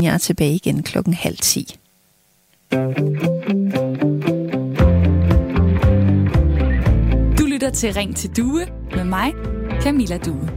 Jeg 0.00 0.14
er 0.14 0.18
tilbage 0.18 0.54
igen 0.54 0.82
klokken 0.82 1.14
halv 1.14 1.36
ti. 1.36 1.76
Du 7.38 7.46
lytter 7.46 7.70
til 7.74 7.92
Ring 7.94 8.16
til 8.16 8.36
Due 8.36 8.66
med 8.94 9.04
mig, 9.04 9.32
Camilla 9.82 10.18
Due. 10.18 10.48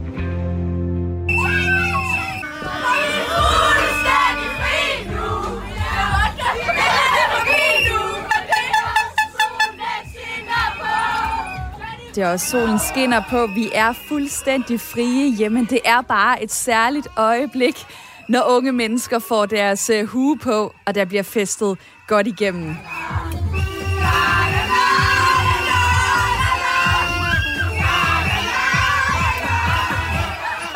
Det 12.14 12.22
er 12.22 12.32
også 12.32 12.46
solen 12.46 12.78
skinner 12.78 13.22
på. 13.30 13.46
Vi 13.46 13.70
er 13.74 13.92
fuldstændig 14.08 14.80
frie. 14.80 15.36
Jamen, 15.38 15.64
det 15.64 15.80
er 15.84 16.00
bare 16.00 16.42
et 16.42 16.52
særligt 16.52 17.08
øjeblik, 17.16 17.86
når 18.28 18.56
unge 18.56 18.72
mennesker 18.72 19.18
får 19.18 19.46
deres 19.46 19.90
øh, 19.90 20.04
hue 20.04 20.38
på, 20.38 20.74
og 20.86 20.94
der 20.94 21.04
bliver 21.04 21.22
festet 21.22 21.78
godt 22.06 22.26
igennem. 22.26 22.76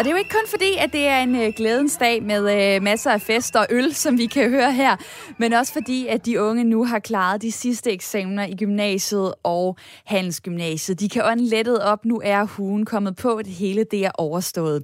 Og 0.00 0.04
det 0.04 0.10
er 0.10 0.14
jo 0.14 0.18
ikke 0.18 0.30
kun 0.30 0.48
fordi, 0.48 0.76
at 0.78 0.92
det 0.92 1.06
er 1.06 1.18
en 1.18 1.36
øh, 1.36 1.52
glædens 1.56 1.96
dag 1.96 2.22
med 2.22 2.74
øh, 2.76 2.82
masser 2.82 3.10
af 3.10 3.20
fest 3.20 3.56
og 3.56 3.66
øl, 3.70 3.94
som 3.94 4.18
vi 4.18 4.26
kan 4.26 4.50
høre 4.50 4.72
her, 4.72 4.96
men 5.38 5.52
også 5.52 5.72
fordi, 5.72 6.06
at 6.06 6.26
de 6.26 6.42
unge 6.42 6.64
nu 6.64 6.84
har 6.84 6.98
klaret 6.98 7.42
de 7.42 7.52
sidste 7.52 7.92
eksamener 7.92 8.46
i 8.46 8.54
gymnasiet 8.54 9.34
og 9.42 9.76
handelsgymnasiet. 10.04 11.00
De 11.00 11.08
kan 11.08 11.24
ånde 11.24 11.44
lettet 11.48 11.82
op. 11.82 12.04
Nu 12.04 12.20
er 12.24 12.44
hugen 12.44 12.84
kommet 12.84 13.16
på. 13.16 13.40
Det 13.44 13.52
hele 13.52 13.84
det 13.90 14.04
er 14.04 14.10
overstået. 14.14 14.82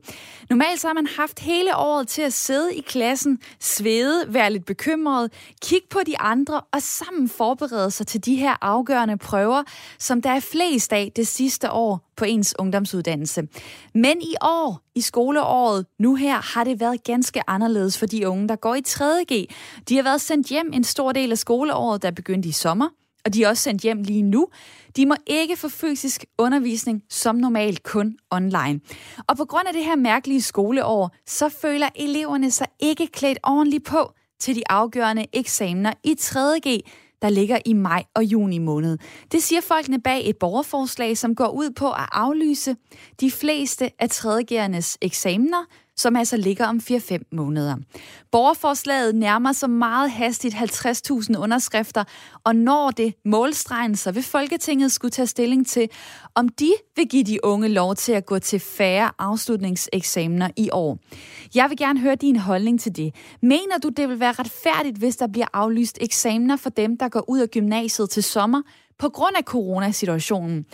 Normalt 0.50 0.80
så 0.80 0.86
har 0.86 0.94
man 0.94 1.08
haft 1.18 1.40
hele 1.40 1.76
året 1.76 2.08
til 2.08 2.22
at 2.22 2.32
sidde 2.32 2.74
i 2.74 2.80
klassen, 2.80 3.38
svede, 3.60 4.24
være 4.28 4.52
lidt 4.52 4.66
bekymret, 4.66 5.32
kigge 5.62 5.86
på 5.90 5.98
de 6.06 6.18
andre 6.18 6.60
og 6.72 6.82
sammen 6.82 7.28
forberede 7.28 7.90
sig 7.90 8.06
til 8.06 8.24
de 8.24 8.36
her 8.36 8.56
afgørende 8.60 9.18
prøver, 9.18 9.62
som 9.98 10.22
der 10.22 10.30
er 10.30 10.40
flest 10.40 10.92
af 10.92 11.12
det 11.16 11.26
sidste 11.26 11.70
år 11.70 12.05
på 12.16 12.24
ens 12.24 12.54
ungdomsuddannelse. 12.58 13.48
Men 13.94 14.22
i 14.22 14.34
år, 14.42 14.80
i 14.94 15.00
skoleåret, 15.00 15.86
nu 15.98 16.14
her, 16.14 16.54
har 16.54 16.64
det 16.64 16.80
været 16.80 17.04
ganske 17.04 17.42
anderledes 17.46 17.98
for 17.98 18.06
de 18.06 18.28
unge, 18.28 18.48
der 18.48 18.56
går 18.56 18.74
i 18.74 18.82
3.G. 18.88 19.48
De 19.88 19.96
har 19.96 20.02
været 20.02 20.20
sendt 20.20 20.46
hjem 20.46 20.70
en 20.72 20.84
stor 20.84 21.12
del 21.12 21.30
af 21.32 21.38
skoleåret, 21.38 22.02
der 22.02 22.10
begyndte 22.10 22.48
i 22.48 22.52
sommer, 22.52 22.88
og 23.24 23.34
de 23.34 23.44
er 23.44 23.48
også 23.48 23.62
sendt 23.62 23.82
hjem 23.82 24.02
lige 24.02 24.22
nu. 24.22 24.48
De 24.96 25.06
må 25.06 25.14
ikke 25.26 25.56
få 25.56 25.68
fysisk 25.68 26.24
undervisning 26.38 27.02
som 27.10 27.36
normalt 27.36 27.82
kun 27.82 28.16
online. 28.30 28.80
Og 29.26 29.36
på 29.36 29.44
grund 29.44 29.68
af 29.68 29.74
det 29.74 29.84
her 29.84 29.96
mærkelige 29.96 30.42
skoleår, 30.42 31.10
så 31.26 31.48
føler 31.48 31.88
eleverne 31.94 32.50
sig 32.50 32.66
ikke 32.80 33.06
klædt 33.06 33.38
ordentligt 33.42 33.84
på 33.84 34.12
til 34.40 34.54
de 34.54 34.62
afgørende 34.70 35.26
eksamener 35.32 35.92
i 36.04 36.16
3.G, 36.20 36.80
der 37.22 37.28
ligger 37.28 37.58
i 37.64 37.72
maj 37.72 38.04
og 38.14 38.24
juni 38.24 38.58
måned. 38.58 38.98
Det 39.32 39.42
siger 39.42 39.60
folkene 39.60 40.00
bag 40.00 40.28
et 40.28 40.36
borgerforslag, 40.36 41.18
som 41.18 41.34
går 41.34 41.48
ud 41.48 41.70
på 41.70 41.90
at 41.90 42.08
aflyse 42.12 42.76
de 43.20 43.30
fleste 43.30 43.90
af 43.98 44.08
3.G'ernes 44.12 44.96
eksamener, 45.02 45.64
som 45.96 46.16
altså 46.16 46.36
ligger 46.36 46.66
om 46.66 46.80
4-5 46.90 47.18
måneder. 47.32 47.76
Borgerforslaget 48.32 49.14
nærmer 49.14 49.52
sig 49.52 49.70
meget 49.70 50.10
hastigt 50.10 50.54
50.000 50.54 51.38
underskrifter, 51.38 52.04
og 52.44 52.56
når 52.56 52.90
det 52.90 53.14
målstregen, 53.24 53.96
så 53.96 54.12
vil 54.12 54.22
Folketinget 54.22 54.92
skulle 54.92 55.10
tage 55.10 55.26
stilling 55.26 55.66
til, 55.66 55.88
om 56.34 56.48
de 56.48 56.72
vil 56.96 57.08
give 57.08 57.24
de 57.24 57.44
unge 57.44 57.68
lov 57.68 57.94
til 57.94 58.12
at 58.12 58.26
gå 58.26 58.38
til 58.38 58.60
færre 58.60 59.10
afslutningseksamener 59.18 60.50
i 60.56 60.70
år. 60.72 60.98
Jeg 61.54 61.70
vil 61.70 61.78
gerne 61.78 62.00
høre 62.00 62.14
din 62.14 62.36
holdning 62.36 62.80
til 62.80 62.96
det. 62.96 63.14
Mener 63.42 63.78
du, 63.82 63.88
det 63.88 64.08
vil 64.08 64.20
være 64.20 64.32
retfærdigt, 64.32 64.96
hvis 64.96 65.16
der 65.16 65.26
bliver 65.26 65.46
aflyst 65.52 65.98
eksamener 66.00 66.56
for 66.56 66.70
dem, 66.70 66.98
der 66.98 67.08
går 67.08 67.24
ud 67.28 67.38
af 67.38 67.48
gymnasiet 67.48 68.10
til 68.10 68.22
sommer 68.22 68.62
på 68.98 69.08
grund 69.08 69.36
af 69.36 69.42
coronasituationen? 69.42 70.66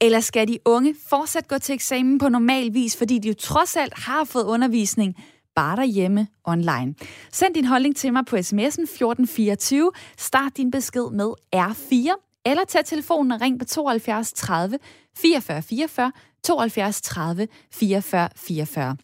Eller 0.00 0.20
skal 0.20 0.48
de 0.48 0.58
unge 0.64 0.94
fortsat 1.08 1.48
gå 1.48 1.58
til 1.58 1.72
eksamen 1.72 2.18
på 2.18 2.28
normal 2.28 2.74
vis, 2.74 2.96
fordi 2.96 3.18
de 3.18 3.28
jo 3.28 3.34
trods 3.34 3.76
alt 3.76 3.94
har 3.96 4.24
fået 4.24 4.44
undervisning 4.44 5.16
bare 5.54 5.76
derhjemme 5.76 6.28
online. 6.44 6.94
Send 7.32 7.54
din 7.54 7.64
holdning 7.64 7.96
til 7.96 8.12
mig 8.12 8.24
på 8.26 8.36
sms'en 8.36 8.82
1424. 8.82 9.92
Start 10.16 10.56
din 10.56 10.70
besked 10.70 11.10
med 11.12 11.32
R4, 11.56 12.40
eller 12.46 12.64
tag 12.64 12.84
telefonen 12.84 13.32
og 13.32 13.40
ring 13.40 13.58
på 13.58 13.64
72 13.64 14.32
30 14.32 14.78
44 15.16 15.62
44, 15.62 16.12
72 16.44 17.00
30 17.00 17.48
44 17.72 18.28
44. 18.36 18.96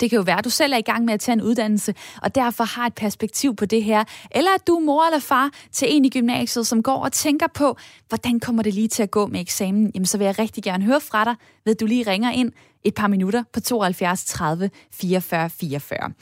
Det 0.00 0.10
kan 0.10 0.16
jo 0.16 0.22
være, 0.22 0.38
at 0.38 0.44
du 0.44 0.50
selv 0.50 0.72
er 0.72 0.76
i 0.76 0.82
gang 0.82 1.04
med 1.04 1.14
at 1.14 1.20
tage 1.20 1.32
en 1.32 1.42
uddannelse, 1.42 1.94
og 2.22 2.34
derfor 2.34 2.64
har 2.64 2.86
et 2.86 2.94
perspektiv 2.94 3.56
på 3.56 3.66
det 3.66 3.84
her. 3.84 4.04
Eller 4.30 4.50
at 4.54 4.66
du 4.66 4.74
er 4.74 4.80
mor 4.80 5.06
eller 5.06 5.18
far 5.18 5.50
til 5.72 5.96
en 5.96 6.04
i 6.04 6.10
gymnasiet, 6.10 6.66
som 6.66 6.82
går 6.82 7.04
og 7.04 7.12
tænker 7.12 7.46
på, 7.54 7.76
hvordan 8.08 8.40
kommer 8.40 8.62
det 8.62 8.74
lige 8.74 8.88
til 8.88 9.02
at 9.02 9.10
gå 9.10 9.26
med 9.26 9.40
eksamen? 9.40 9.90
Jamen, 9.94 10.06
så 10.06 10.18
vil 10.18 10.24
jeg 10.24 10.38
rigtig 10.38 10.62
gerne 10.62 10.84
høre 10.84 11.00
fra 11.00 11.24
dig, 11.24 11.34
ved 11.64 11.74
du 11.74 11.86
lige 11.86 12.10
ringer 12.10 12.30
ind 12.30 12.52
et 12.84 12.94
par 12.94 13.08
minutter 13.08 13.42
på 13.52 13.60
72 13.60 14.24
30 14.24 14.70
44 14.92 15.50
44. 15.50 16.12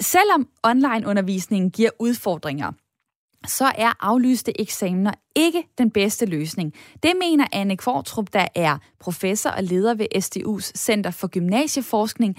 Selvom 0.00 0.48
online-undervisningen 0.62 1.70
giver 1.70 1.90
udfordringer, 1.98 2.72
så 3.46 3.64
er 3.64 3.92
aflyste 4.00 4.60
eksamener 4.60 5.12
ikke 5.36 5.62
den 5.78 5.90
bedste 5.90 6.26
løsning. 6.26 6.72
Det 7.02 7.12
mener 7.20 7.46
Anne 7.52 7.76
Kvartrup, 7.76 8.32
der 8.32 8.46
er 8.54 8.78
professor 9.00 9.50
og 9.50 9.62
leder 9.62 9.94
ved 9.94 10.06
SDU's 10.16 10.72
Center 10.76 11.10
for 11.10 11.28
Gymnasieforskning. 11.28 12.36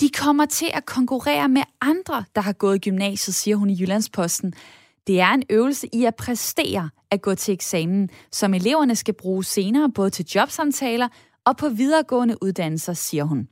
De 0.00 0.08
kommer 0.08 0.46
til 0.46 0.70
at 0.74 0.86
konkurrere 0.86 1.48
med 1.48 1.62
andre, 1.80 2.24
der 2.34 2.40
har 2.40 2.52
gået 2.52 2.76
i 2.76 2.90
gymnasiet, 2.90 3.34
siger 3.34 3.56
hun 3.56 3.70
i 3.70 3.80
Jyllandsposten. 3.80 4.54
Det 5.06 5.20
er 5.20 5.30
en 5.30 5.42
øvelse 5.50 5.88
i 5.92 6.04
at 6.04 6.14
præstere 6.14 6.90
at 7.10 7.22
gå 7.22 7.34
til 7.34 7.54
eksamen, 7.54 8.10
som 8.32 8.54
eleverne 8.54 8.96
skal 8.96 9.14
bruge 9.14 9.44
senere 9.44 9.90
både 9.94 10.10
til 10.10 10.26
jobsamtaler 10.34 11.08
og 11.44 11.56
på 11.56 11.68
videregående 11.68 12.42
uddannelser, 12.42 12.92
siger 12.92 13.24
hun. 13.24 13.48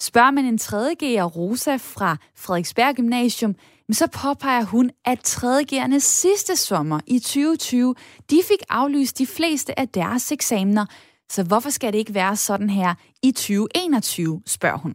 Spørger 0.00 0.30
man 0.30 0.44
en 0.44 0.58
3.G'er 0.62 1.22
Rosa 1.22 1.76
fra 1.76 2.16
Frederiksberg 2.36 2.94
Gymnasium, 2.94 3.54
så 3.94 4.06
påpeger 4.06 4.64
hun, 4.64 4.90
at 5.04 5.28
3.G'erne 5.28 5.98
sidste 5.98 6.56
sommer 6.56 7.00
i 7.06 7.18
2020, 7.18 7.94
de 8.30 8.40
fik 8.48 8.62
aflyst 8.68 9.18
de 9.18 9.26
fleste 9.26 9.78
af 9.78 9.88
deres 9.88 10.32
eksamener. 10.32 10.86
Så 11.30 11.42
hvorfor 11.42 11.70
skal 11.70 11.92
det 11.92 11.98
ikke 11.98 12.14
være 12.14 12.36
sådan 12.36 12.70
her 12.70 12.94
i 13.22 13.30
2021, 13.30 14.42
spørger 14.46 14.78
hun. 14.78 14.94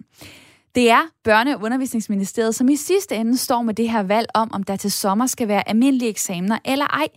Det 0.76 0.90
er 0.90 1.02
Børne- 1.28 1.56
og 1.56 1.64
Undervisningsministeriet, 1.64 2.56
som 2.56 2.70
i 2.70 2.76
sidste 2.76 3.16
ende 3.16 3.38
står 3.38 3.62
med 3.62 3.74
det 3.74 3.90
her 3.90 4.04
valg 4.04 4.28
om, 4.34 4.54
om 4.54 4.64
der 4.64 4.76
til 4.76 4.92
sommer 4.92 5.26
skal 5.26 5.48
være 5.48 5.70
almindelige 5.70 6.10
eksamener 6.10 6.58
eller 6.66 6.86
ej. 6.86 7.08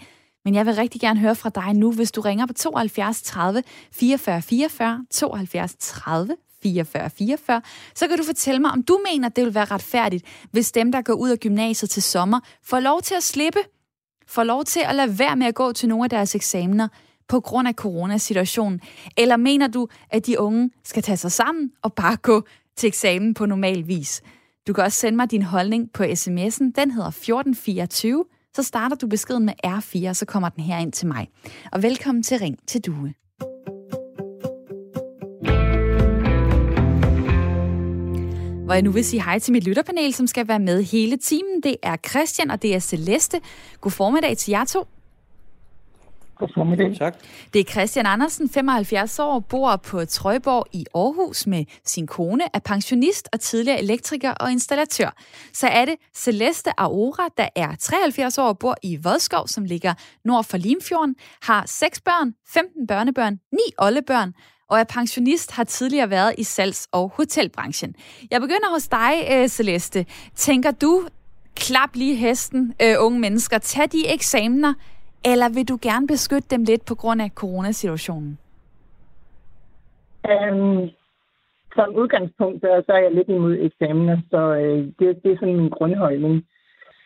Men 0.45 0.55
jeg 0.55 0.67
vil 0.67 0.75
rigtig 0.75 1.01
gerne 1.01 1.21
høre 1.21 1.35
fra 1.35 1.49
dig 1.49 1.75
nu, 1.75 1.93
hvis 1.93 2.13
du 2.13 2.21
ringer 2.21 2.47
på 2.47 2.53
72 2.53 3.23
30 3.23 3.63
44 3.93 4.43
44, 4.43 5.07
72 5.11 5.75
30 5.79 6.37
44 6.65 7.11
44, 7.11 7.63
så 7.95 8.09
kan 8.09 8.19
du 8.19 8.25
fortælle 8.25 8.61
mig, 8.61 8.71
om 8.71 8.83
du 8.83 9.01
mener, 9.13 9.29
det 9.29 9.45
vil 9.45 9.55
være 9.55 9.65
retfærdigt, 9.65 10.25
hvis 10.51 10.73
dem, 10.73 10.93
der 10.93 11.03
går 11.03 11.15
ud 11.15 11.31
af 11.31 11.39
gymnasiet 11.39 11.91
til 11.91 12.03
sommer, 12.03 12.41
får 12.63 12.81
lov 12.81 13.03
til 13.03 13.15
at 13.15 13.23
slippe, 13.23 13.59
får 14.27 14.45
lov 14.45 14.65
til 14.65 14.81
at 14.85 14.95
lade 14.95 15.19
være 15.19 15.37
med 15.37 15.47
at 15.47 15.55
gå 15.55 15.73
til 15.73 15.89
nogle 15.89 16.05
af 16.05 16.11
deres 16.11 16.35
eksamener 16.35 16.89
på 17.29 17.41
grund 17.41 17.69
af 17.69 17.75
coronasituationen? 17.75 18.81
Eller 19.17 19.37
mener 19.37 19.67
du, 19.67 19.89
at 20.11 20.27
de 20.27 20.41
unge 20.41 20.71
skal 20.85 21.03
tage 21.03 21.17
sig 21.17 21.33
sammen 21.33 21.71
og 21.83 21.93
bare 21.93 22.17
gå 22.17 22.43
til 22.77 22.87
eksamen 22.87 23.35
på 23.35 23.47
normal 23.47 23.89
vis? 23.89 24.23
Du 24.67 24.73
kan 24.73 24.85
også 24.85 24.99
sende 24.99 25.17
mig 25.17 25.31
din 25.31 25.43
holdning 25.43 25.93
på 25.93 26.03
sms'en. 26.03 26.73
Den 26.77 26.91
hedder 26.91 27.09
1424. 27.09 28.25
Så 28.57 28.63
starter 28.63 28.97
du 28.97 29.07
beskeden 29.07 29.45
med 29.45 29.55
R4, 29.67 30.09
og 30.09 30.17
så 30.17 30.27
kommer 30.27 30.49
den 30.49 30.65
her 30.65 30.79
ind 30.79 30.93
til 30.93 31.07
mig. 31.07 31.29
Og 31.73 31.83
velkommen 31.83 32.23
til 32.23 32.39
Ring 32.39 32.59
til 32.67 32.81
Due. 32.81 33.15
Hvor 38.65 38.75
jeg 38.75 38.83
nu 38.83 38.91
vil 38.91 39.05
sige 39.05 39.23
hej 39.23 39.39
til 39.39 39.53
mit 39.53 39.65
lytterpanel, 39.65 40.15
som 40.15 40.27
skal 40.27 40.49
være 40.49 40.59
med 40.59 40.83
hele 40.83 41.17
timen. 41.17 41.63
Det 41.63 41.77
er 41.83 41.97
Christian, 42.09 42.51
og 42.51 42.63
det 42.63 42.75
er 42.75 42.79
Celeste. 42.79 43.41
God 43.81 43.91
formiddag 43.91 44.37
til 44.37 44.51
jer 44.51 44.65
to. 44.65 44.87
God 46.39 46.49
formiddag. 46.55 46.97
Tak. 46.99 47.15
Det 47.53 47.61
er 47.61 47.65
Christian 47.65 48.07
Andersen, 48.07 48.49
75 48.49 49.19
år, 49.19 49.41
bor 49.41 49.77
på 49.77 50.05
Trøjborg 50.05 50.67
i 50.73 50.87
Aarhus 50.95 51.47
med 51.47 51.65
sin 51.85 52.07
kone, 52.07 52.45
er 52.55 52.59
pensionist 52.59 53.29
og 53.33 53.41
tidligere 53.41 53.83
elektriker 53.83 54.31
og 54.31 54.53
installatør. 54.53 55.15
Så 55.53 55.67
er 55.67 55.85
det 55.85 55.95
Celeste 56.15 56.71
Aura, 56.81 57.29
der 57.37 57.49
er 57.57 57.77
73 57.81 58.39
år 58.39 58.49
og 58.49 58.59
bor 58.59 58.77
i 58.83 58.99
Vodskov, 59.03 59.49
som 59.49 59.65
ligger 59.65 59.95
nord 60.25 60.45
for 60.45 60.57
Limfjorden, 60.57 61.17
har 61.43 61.67
seks 61.67 62.01
børn, 62.01 62.35
15 62.49 62.87
børnebørn, 62.87 63.39
ni 63.53 63.73
oldebørn, 63.79 64.33
og 64.75 64.81
er 64.81 64.85
pensionist, 64.99 65.57
har 65.57 65.65
tidligere 65.65 66.11
været 66.11 66.35
i 66.39 66.43
salgs- 66.43 66.89
og 66.93 67.13
hotelbranchen. 67.17 67.95
Jeg 68.31 68.41
begynder 68.41 68.71
hos 68.73 68.89
dig, 68.89 69.13
øh, 69.33 69.49
Celeste. 69.49 70.07
Tænker 70.35 70.71
du, 70.71 70.93
klap 71.57 71.91
lige 71.95 72.17
hesten, 72.17 72.75
øh, 72.83 72.95
unge 73.07 73.21
mennesker, 73.21 73.59
tag 73.59 73.87
de 73.93 74.03
eksamener, 74.15 74.75
eller 75.25 75.49
vil 75.49 75.69
du 75.69 75.79
gerne 75.83 76.07
beskytte 76.07 76.49
dem 76.51 76.65
lidt 76.65 76.85
på 76.85 76.95
grund 76.95 77.23
af 77.23 77.31
coronasituationen? 77.31 78.39
Um, 80.33 80.91
som 81.75 81.95
udgangspunkt, 81.95 82.61
så 82.61 82.93
er 82.97 83.03
jeg 83.07 83.15
lidt 83.15 83.29
imod 83.29 83.57
eksamener, 83.61 84.17
så 84.31 84.41
øh, 84.55 84.79
det, 84.99 85.23
det 85.23 85.33
er 85.33 85.37
sådan 85.41 85.57
min 85.57 85.71
grundholdning. 85.71 86.45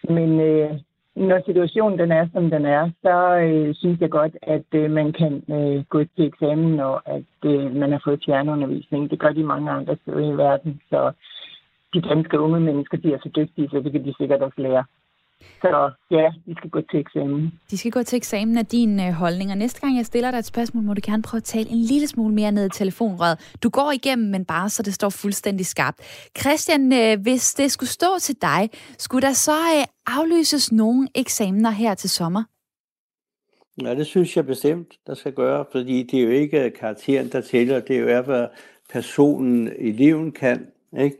Men 0.08 0.40
øh, 0.40 0.70
når 1.18 1.42
situationen 1.46 1.98
den 1.98 2.12
er, 2.12 2.28
som 2.32 2.50
den 2.50 2.64
er, 2.66 2.90
så 3.02 3.38
øh, 3.38 3.74
synes 3.74 4.00
jeg 4.00 4.10
godt, 4.10 4.36
at 4.42 4.68
øh, 4.72 4.90
man 4.90 5.12
kan 5.12 5.42
øh, 5.50 5.84
gå 5.84 6.04
til 6.04 6.26
eksamen, 6.26 6.80
og 6.80 7.02
at 7.16 7.30
øh, 7.44 7.74
man 7.74 7.92
har 7.92 8.00
fået 8.04 8.22
fjernundervisning. 8.26 9.10
Det 9.10 9.18
gør 9.18 9.32
de 9.32 9.42
mange 9.42 9.70
andre 9.70 9.96
steder 10.02 10.32
i 10.34 10.36
verden. 10.36 10.80
Så 10.90 11.12
de 11.94 12.00
danske 12.00 12.40
unge 12.40 12.60
mennesker, 12.60 12.96
de 12.98 13.12
er 13.14 13.18
så 13.22 13.30
dygtige, 13.36 13.68
så 13.68 13.80
det 13.80 13.92
kan 13.92 14.04
de 14.04 14.14
sikkert 14.18 14.42
også 14.42 14.60
lære. 14.60 14.84
Så 15.62 15.90
ja, 16.10 16.30
de 16.46 16.54
skal 16.56 16.70
gå 16.70 16.80
til 16.90 17.00
eksamen. 17.00 17.52
De 17.70 17.78
skal 17.78 17.90
gå 17.92 18.02
til 18.02 18.16
eksamen 18.16 18.58
af 18.58 18.66
din 18.66 19.00
øh, 19.00 19.12
holdning, 19.12 19.50
og 19.50 19.58
næste 19.58 19.80
gang 19.80 19.96
jeg 19.96 20.06
stiller 20.06 20.30
dig 20.30 20.38
et 20.38 20.44
spørgsmål, 20.44 20.84
må 20.84 20.94
du 20.94 21.00
gerne 21.04 21.22
prøve 21.22 21.38
at 21.38 21.44
tale 21.44 21.70
en 21.70 21.78
lille 21.78 22.08
smule 22.08 22.34
mere 22.34 22.52
ned 22.52 22.66
i 22.66 22.70
telefonrøret. 22.70 23.56
Du 23.62 23.68
går 23.68 23.92
igennem, 23.92 24.30
men 24.30 24.44
bare 24.44 24.68
så 24.68 24.82
det 24.82 24.94
står 24.94 25.08
fuldstændig 25.08 25.66
skarpt. 25.66 26.00
Christian, 26.38 26.92
øh, 26.92 27.22
hvis 27.22 27.54
det 27.54 27.72
skulle 27.72 27.90
stå 27.90 28.18
til 28.20 28.36
dig, 28.42 28.70
skulle 28.98 29.26
der 29.26 29.32
så 29.32 29.52
øh, 29.52 29.84
aflyses 30.06 30.72
nogle 30.72 31.08
eksamener 31.14 31.70
her 31.70 31.94
til 31.94 32.10
sommer? 32.10 32.42
Ja, 33.82 33.94
det 33.94 34.06
synes 34.06 34.36
jeg 34.36 34.46
bestemt, 34.46 34.94
der 35.06 35.14
skal 35.14 35.32
gøre, 35.32 35.64
fordi 35.72 36.02
det 36.02 36.18
er 36.20 36.24
jo 36.24 36.30
ikke 36.30 36.70
karakteren, 36.70 37.32
der 37.32 37.40
tæller, 37.40 37.80
det 37.80 37.96
er 37.96 38.16
jo, 38.16 38.22
hvad 38.22 38.46
personen, 38.92 39.72
eleven 39.78 40.32
kan. 40.32 40.66
Ikke? 40.98 41.16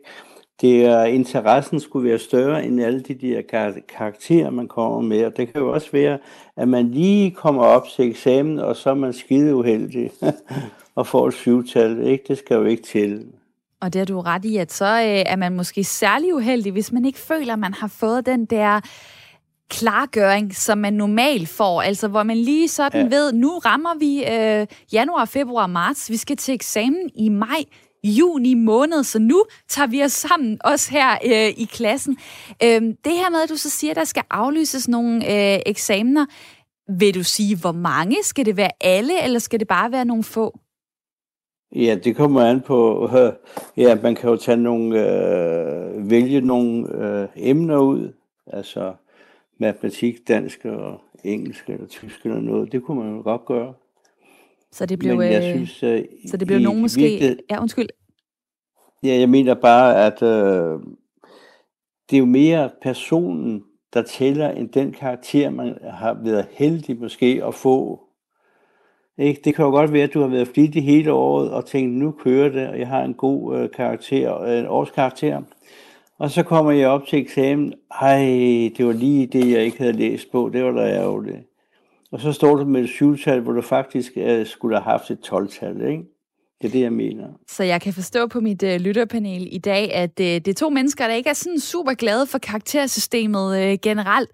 Det 0.61 0.85
er, 0.85 1.05
interessen 1.05 1.81
skulle 1.81 2.09
være 2.09 2.19
større 2.19 2.65
end 2.65 2.81
alle 2.81 3.01
de 3.01 3.15
der 3.15 3.43
karakterer, 3.89 4.51
man 4.51 4.69
kommer 4.69 5.01
med. 5.01 5.25
Og 5.25 5.37
det 5.37 5.53
kan 5.53 5.61
jo 5.61 5.73
også 5.73 5.89
være, 5.93 6.19
at 6.57 6.69
man 6.69 6.91
lige 6.91 7.31
kommer 7.31 7.63
op 7.63 7.89
til 7.97 8.11
eksamen, 8.11 8.59
og 8.59 8.77
så 8.77 8.91
er 8.91 8.95
man 8.95 9.13
skide 9.13 9.55
uheldig 9.55 10.11
og 10.95 11.07
får 11.07 11.29
et 11.29 11.35
syvtal. 11.35 12.07
Ikke? 12.07 12.25
Det 12.29 12.39
skal 12.39 12.55
jo 12.55 12.65
ikke 12.65 12.83
til. 12.83 13.27
Og 13.81 13.93
det 13.93 13.99
har 13.99 14.07
du 14.07 14.21
ret 14.21 14.45
i, 14.45 14.57
at 14.57 14.73
så 14.73 14.85
øh, 14.85 15.25
er 15.27 15.37
man 15.37 15.57
måske 15.57 15.85
særlig 15.85 16.35
uheldig, 16.35 16.73
hvis 16.73 16.93
man 16.93 17.05
ikke 17.05 17.19
føler, 17.19 17.53
at 17.53 17.59
man 17.59 17.75
har 17.75 17.89
fået 17.89 18.27
den 18.27 18.45
der 18.45 18.81
klargøring, 19.71 20.55
som 20.55 20.79
man 20.79 20.93
normalt 20.93 21.49
får. 21.49 21.83
Altså, 21.83 22.09
hvor 22.09 22.23
man 22.23 22.37
lige 22.37 22.69
sådan 22.69 23.11
ja. 23.11 23.17
ved, 23.17 23.33
nu 23.33 23.59
rammer 23.59 23.99
vi 23.99 24.25
øh, 24.25 24.67
januar, 24.93 25.25
februar, 25.25 25.67
marts. 25.67 26.11
Vi 26.11 26.17
skal 26.17 26.37
til 26.37 26.55
eksamen 26.55 27.11
i 27.15 27.29
maj 27.29 27.65
juni 28.05 28.55
måned, 28.55 29.05
så 29.05 29.19
nu 29.19 29.45
tager 29.69 29.87
vi 29.87 30.03
os 30.03 30.13
sammen, 30.13 30.59
også 30.65 30.91
her 30.91 31.11
øh, 31.25 31.49
i 31.57 31.69
klassen. 31.73 32.19
Øh, 32.63 32.83
det 32.83 33.13
her 33.13 33.31
med, 33.31 33.43
at 33.43 33.49
du 33.49 33.57
så 33.57 33.71
siger, 33.71 33.91
at 33.91 33.97
der 33.97 34.05
skal 34.05 34.23
aflyses 34.31 34.89
nogle 34.89 35.15
øh, 35.15 35.61
eksamener, 35.67 36.27
vil 36.99 37.15
du 37.15 37.23
sige, 37.23 37.57
hvor 37.57 37.73
mange? 37.73 38.17
Skal 38.23 38.47
det 38.47 38.57
være 38.57 38.71
alle, 38.81 39.23
eller 39.25 39.39
skal 39.39 39.61
det 39.61 39.69
bare 39.69 39.93
være 39.93 40.05
nogle 40.05 40.25
få? 40.25 40.59
Ja, 41.75 41.97
det 42.05 42.17
kommer 42.17 42.41
an 42.41 42.61
på, 42.61 43.11
øh, 43.17 43.33
ja, 43.85 43.99
man 44.03 44.15
kan 44.15 44.31
jo 44.31 44.37
tage 44.37 44.57
nogle, 44.57 45.01
øh, 45.01 46.11
vælge 46.11 46.41
nogle 46.41 46.95
øh, 46.95 47.29
emner 47.37 47.79
ud, 47.79 48.13
altså 48.47 48.95
matematik, 49.59 50.29
dansk 50.29 50.65
og 50.65 51.01
engelsk 51.25 51.71
eller 51.71 51.87
tysk 51.87 52.25
eller 52.25 52.41
noget, 52.41 52.73
det 52.73 52.83
kunne 52.83 53.05
man 53.05 53.17
jo 53.17 53.23
godt 53.23 53.45
gøre. 53.45 53.75
Så 54.73 54.87
det 54.87 54.99
blev, 54.99 55.17
Men 55.17 55.33
jeg 55.33 55.43
øh, 55.43 55.55
synes, 55.55 55.83
øh, 55.83 56.05
så 56.31 56.37
det 56.37 56.47
blev 56.47 56.59
nogen 56.59 56.81
måske... 56.81 57.01
Virkelig, 57.01 57.37
ja, 57.51 57.61
undskyld. 57.61 57.89
Ja, 59.03 59.19
jeg 59.19 59.29
mener 59.29 59.55
bare, 59.55 60.07
at 60.07 60.23
øh, 60.23 60.81
det 62.11 62.17
er 62.17 62.19
jo 62.19 62.25
mere 62.25 62.71
personen, 62.83 63.65
der 63.95 64.03
tæller, 64.03 64.51
end 64.51 64.69
den 64.69 64.93
karakter, 64.93 65.51
man 65.51 65.79
har 65.83 66.19
været 66.25 66.47
heldig 66.51 66.99
måske 67.01 67.43
at 67.47 67.55
få. 67.55 68.01
Ikke? 69.19 69.41
Det 69.45 69.55
kan 69.55 69.65
jo 69.65 69.71
godt 69.71 69.93
være, 69.93 70.03
at 70.03 70.15
du 70.15 70.21
har 70.21 70.29
været 70.29 70.49
flittig 70.49 70.85
hele 70.85 71.13
året 71.13 71.51
og 71.51 71.67
tænkt, 71.67 71.95
nu 71.95 72.11
kører 72.11 72.49
det, 72.49 72.69
og 72.69 72.79
jeg 72.79 72.89
har 72.89 73.03
en 73.03 73.15
god 73.15 73.57
øh, 73.57 73.71
karakter, 73.71 74.41
øh, 74.43 74.59
en 74.59 74.67
årskarakter. 74.67 75.43
Og 76.19 76.31
så 76.31 76.43
kommer 76.43 76.73
jeg 76.73 76.89
op 76.89 77.07
til 77.07 77.19
eksamen. 77.19 77.75
Ej, 78.01 78.19
det 78.77 78.87
var 78.87 78.93
lige 78.93 79.27
det, 79.27 79.51
jeg 79.51 79.65
ikke 79.65 79.79
havde 79.79 79.93
læst 79.93 80.31
på. 80.33 80.51
Det 80.53 80.65
var 80.65 80.71
da 80.71 80.81
ærgerligt. 80.81 81.48
Og 82.13 82.21
så 82.21 82.33
står 82.33 82.57
du 82.57 82.65
med 82.65 82.83
et 82.83 82.89
syvtal, 82.89 83.41
hvor 83.41 83.53
du 83.53 83.63
faktisk 83.63 84.13
øh, 84.17 84.47
skulle 84.47 84.77
have 84.77 84.85
haft 84.85 85.11
et 85.11 85.19
12-tal, 85.33 85.89
ikke? 85.89 86.05
Det 86.63 86.69
er 86.69 86.73
det, 86.73 86.81
jeg 86.81 86.93
mener. 86.93 87.27
Så 87.49 87.65
jeg 87.65 87.81
kan 87.81 87.93
forstå 87.93 88.27
på 88.27 88.41
mit 88.41 88.63
øh, 88.63 88.81
lytterpanel 88.81 89.49
i 89.53 89.59
dag, 89.59 89.95
at 89.95 90.21
øh, 90.21 90.27
det 90.27 90.49
er 90.49 90.55
to 90.55 90.71
mennesker, 90.71 91.09
der 91.09 91.15
ikke 91.15 91.31
er 91.31 91.35
sådan 91.35 91.61
super 91.61 91.95
glade 91.95 92.27
for 92.27 92.39
karaktersystemet 92.39 93.63
øh, 93.63 93.79
generelt. 93.83 94.31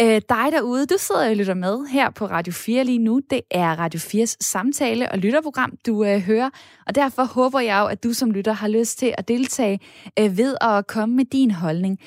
Øh, 0.00 0.20
dig 0.28 0.46
derude, 0.52 0.86
du 0.86 0.94
sidder 0.98 1.28
og 1.28 1.36
lytter 1.36 1.54
med 1.54 1.86
her 1.86 2.10
på 2.10 2.26
Radio 2.26 2.52
4 2.52 2.84
lige 2.84 2.98
nu. 2.98 3.20
Det 3.30 3.40
er 3.50 3.78
Radio 3.78 3.98
4's 3.98 4.36
samtale- 4.40 5.12
og 5.12 5.18
lytterprogram, 5.18 5.72
du 5.86 6.04
øh, 6.04 6.18
hører. 6.20 6.50
Og 6.86 6.94
derfor 6.94 7.24
håber 7.24 7.60
jeg 7.60 7.80
jo, 7.80 7.86
at 7.86 8.04
du 8.04 8.12
som 8.12 8.30
lytter 8.30 8.52
har 8.52 8.68
lyst 8.68 8.98
til 8.98 9.14
at 9.18 9.28
deltage 9.28 9.80
øh, 10.18 10.38
ved 10.38 10.56
at 10.60 10.86
komme 10.86 11.16
med 11.16 11.24
din 11.24 11.50
holdning. 11.50 11.98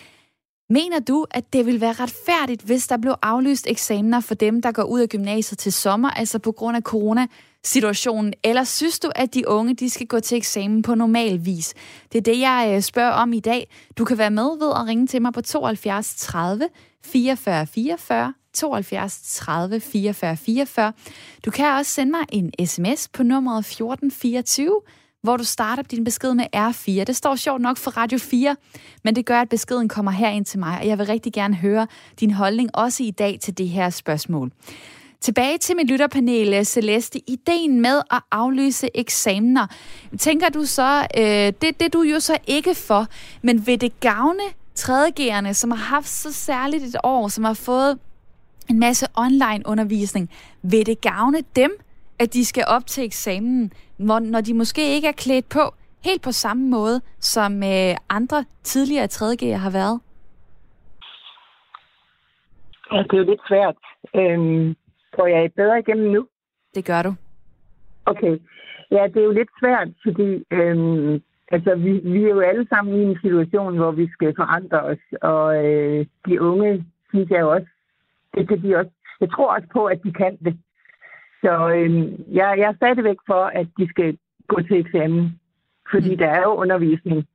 Mener 0.70 1.00
du, 1.00 1.26
at 1.32 1.54
det 1.54 1.66
vil 1.66 1.82
være 1.82 1.94
retfærdigt, 1.94 2.62
hvis 2.62 2.88
der 2.88 2.98
blev 2.98 3.16
aflyst 3.22 3.68
eksamener 3.68 4.20
for 4.20 4.36
dem, 4.36 4.62
der 4.62 4.72
går 4.72 4.84
ud 4.84 5.00
af 5.00 5.10
gymnasiet 5.10 5.60
til 5.60 5.74
sommer, 5.74 6.10
altså 6.10 6.40
på 6.40 6.52
grund 6.52 6.78
af 6.78 6.84
coronasituationen? 6.84 8.34
Eller 8.44 8.64
synes 8.64 9.00
du, 9.00 9.12
at 9.16 9.34
de 9.34 9.48
unge 9.48 9.74
de 9.76 9.90
skal 9.90 10.08
gå 10.08 10.20
til 10.20 10.38
eksamen 10.38 10.82
på 10.82 10.96
normal 10.96 11.46
vis? 11.46 11.74
Det 12.12 12.18
er 12.18 12.22
det, 12.22 12.40
jeg 12.40 12.72
øh, 12.76 12.82
spørger 12.82 13.12
om 13.12 13.34
i 13.34 13.40
dag. 13.40 13.70
Du 13.98 14.06
kan 14.06 14.18
være 14.18 14.32
med 14.32 14.60
ved 14.60 14.72
at 14.76 14.88
ringe 14.88 15.08
til 15.08 15.22
mig 15.22 15.34
på 15.34 15.42
72 15.42 16.16
30 16.16 16.70
44 17.06 17.68
44 17.68 18.34
72 18.54 19.22
30 19.24 19.80
44 19.80 20.38
44. 20.38 20.94
Du 21.46 21.52
kan 21.52 21.66
også 21.66 21.92
sende 21.92 22.12
mig 22.12 22.26
en 22.30 22.68
sms 22.68 23.08
på 23.08 23.24
nummeret 23.24 23.60
1424 23.60 24.82
hvor 25.28 25.38
du 25.38 25.44
starter 25.44 25.84
din 25.84 26.04
besked 26.04 26.34
med 26.34 26.46
R4. 26.56 27.04
Det 27.04 27.16
står 27.16 27.36
sjovt 27.36 27.62
nok 27.62 27.78
for 27.78 27.92
Radio 27.92 28.18
4, 28.18 28.56
men 29.04 29.16
det 29.16 29.26
gør, 29.26 29.42
at 29.42 29.50
beskeden 29.50 29.90
kommer 29.90 30.12
her 30.12 30.30
ind 30.30 30.46
til 30.46 30.60
mig, 30.60 30.80
og 30.80 30.88
jeg 30.88 30.98
vil 30.98 31.06
rigtig 31.06 31.34
gerne 31.34 31.56
høre 31.56 31.88
din 32.20 32.32
holdning 32.32 32.70
også 32.74 33.04
i 33.04 33.12
dag 33.12 33.40
til 33.42 33.58
det 33.58 33.70
her 33.70 33.90
spørgsmål. 33.90 34.52
Tilbage 35.22 35.58
til 35.58 35.76
mit 35.76 35.88
lytterpanel, 35.88 36.54
øh, 36.54 36.64
Celeste. 36.64 37.30
Ideen 37.30 37.82
med 37.82 38.02
at 38.12 38.22
aflyse 38.32 38.90
eksamener, 38.96 39.68
tænker 40.20 40.50
du 40.50 40.66
så, 40.66 41.08
øh, 41.18 41.24
det, 41.24 41.62
det 41.62 41.82
er 41.82 41.90
du 41.90 42.02
jo 42.02 42.20
så 42.20 42.38
ikke 42.48 42.76
for, 42.76 43.08
men 43.42 43.68
vil 43.68 43.82
det 43.82 44.00
gavne 44.00 44.44
3.G'erne, 44.80 45.54
som 45.54 45.72
har 45.72 45.78
haft 45.78 46.10
så 46.10 46.34
særligt 46.34 46.84
et 46.84 46.96
år, 47.04 47.28
som 47.28 47.44
har 47.44 47.54
fået 47.54 48.00
en 48.70 48.80
masse 48.80 49.08
online 49.16 49.64
undervisning, 49.66 50.30
vil 50.62 50.86
det 50.86 51.02
gavne 51.02 51.38
dem, 51.56 51.72
at 52.20 52.34
de 52.34 52.46
skal 52.46 52.64
op 52.68 52.86
til 52.86 53.04
eksamen, 53.04 53.72
når 53.98 54.42
de 54.42 54.54
måske 54.54 54.96
ikke 54.96 55.08
er 55.08 55.12
klædt 55.24 55.50
på 55.50 55.60
helt 56.06 56.22
på 56.24 56.32
samme 56.32 56.70
måde, 56.70 57.02
som 57.20 57.64
øh, 57.64 57.96
andre 58.10 58.46
tidligere 58.64 59.06
3.G'er 59.06 59.58
har 59.66 59.72
været? 59.72 60.00
Ja, 62.92 63.04
det 63.04 63.14
er 63.14 63.18
jo 63.18 63.30
lidt 63.32 63.42
svært. 63.48 63.76
Øhm, 64.16 64.76
får 65.16 65.28
jeg 65.28 65.52
bedre 65.56 65.80
igennem 65.80 66.12
nu? 66.12 66.28
Det 66.76 66.86
gør 66.86 67.02
du. 67.02 67.16
Okay. 68.06 68.40
Ja, 68.92 69.04
det 69.08 69.18
er 69.18 69.24
jo 69.24 69.32
lidt 69.32 69.50
svært, 69.60 69.88
fordi 70.06 70.30
øhm, 70.52 71.22
altså, 71.52 71.76
vi, 71.76 71.92
vi 71.92 72.24
er 72.24 72.30
jo 72.30 72.40
alle 72.40 72.68
sammen 72.70 73.00
i 73.00 73.04
en 73.04 73.18
situation, 73.22 73.78
hvor 73.78 73.92
vi 73.92 74.10
skal 74.12 74.34
forandre 74.36 74.82
os, 74.82 75.04
og 75.22 75.66
øh, 75.66 76.06
de 76.26 76.42
unge, 76.42 76.86
synes 77.10 77.30
jeg 77.30 77.46
også, 77.46 77.68
det 78.36 78.48
kan 78.48 78.62
de 78.64 78.76
også. 78.76 78.92
Jeg 79.22 79.32
tror 79.32 79.56
også 79.56 79.68
på, 79.74 79.86
at 79.86 80.00
de 80.04 80.14
kan 80.14 80.38
det. 80.46 80.58
Så 81.48 81.70
øh, 81.70 81.92
jeg, 82.36 82.56
jeg 82.58 82.70
er 82.70 82.76
stadigvæk 82.76 83.18
for, 83.28 83.44
at 83.60 83.68
de 83.78 83.90
skal 83.90 84.18
gå 84.48 84.62
til 84.62 84.80
eksamen, 84.80 85.40
fordi 85.92 86.12
mm. 86.12 86.18
der 86.18 86.28
er 86.28 86.42
jo 86.42 86.54
undervisning. 86.54 87.28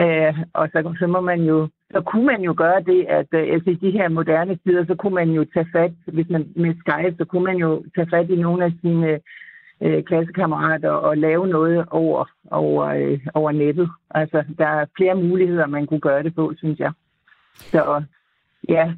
Øh, 0.00 0.34
og 0.52 0.68
så, 0.72 0.94
så 0.98 1.06
må 1.06 1.20
man 1.20 1.40
jo 1.42 1.68
så 1.92 2.00
kunne 2.00 2.26
man 2.26 2.40
jo 2.40 2.54
gøre 2.56 2.80
det, 2.80 3.04
at 3.08 3.26
øh, 3.32 3.52
altså, 3.52 3.70
i 3.70 3.74
de 3.74 3.90
her 3.90 4.08
moderne 4.08 4.56
tider, 4.56 4.84
så 4.86 4.94
kunne 4.94 5.14
man 5.14 5.30
jo 5.30 5.46
tage 5.54 5.68
fat, 5.72 5.92
hvis 6.06 6.28
man 6.28 6.52
med 6.56 6.74
Skype, 6.74 7.16
så 7.18 7.24
kunne 7.24 7.44
man 7.44 7.56
jo 7.56 7.84
tage 7.94 8.10
fat 8.10 8.30
i 8.30 8.36
nogle 8.36 8.64
af 8.64 8.72
sine 8.80 9.20
øh, 9.80 10.04
klassekammerater 10.04 10.90
og 10.90 11.18
lave 11.18 11.46
noget 11.46 11.84
over, 11.90 12.24
over, 12.50 12.84
øh, 12.84 13.20
over 13.34 13.52
nettet. 13.52 13.90
Altså, 14.10 14.44
der 14.58 14.66
er 14.66 14.86
flere 14.96 15.14
muligheder, 15.14 15.66
man 15.66 15.86
kunne 15.86 16.00
gøre 16.00 16.22
det 16.22 16.34
på, 16.34 16.52
synes 16.56 16.78
jeg. 16.78 16.92
Så 17.54 18.02
ja, 18.68 18.94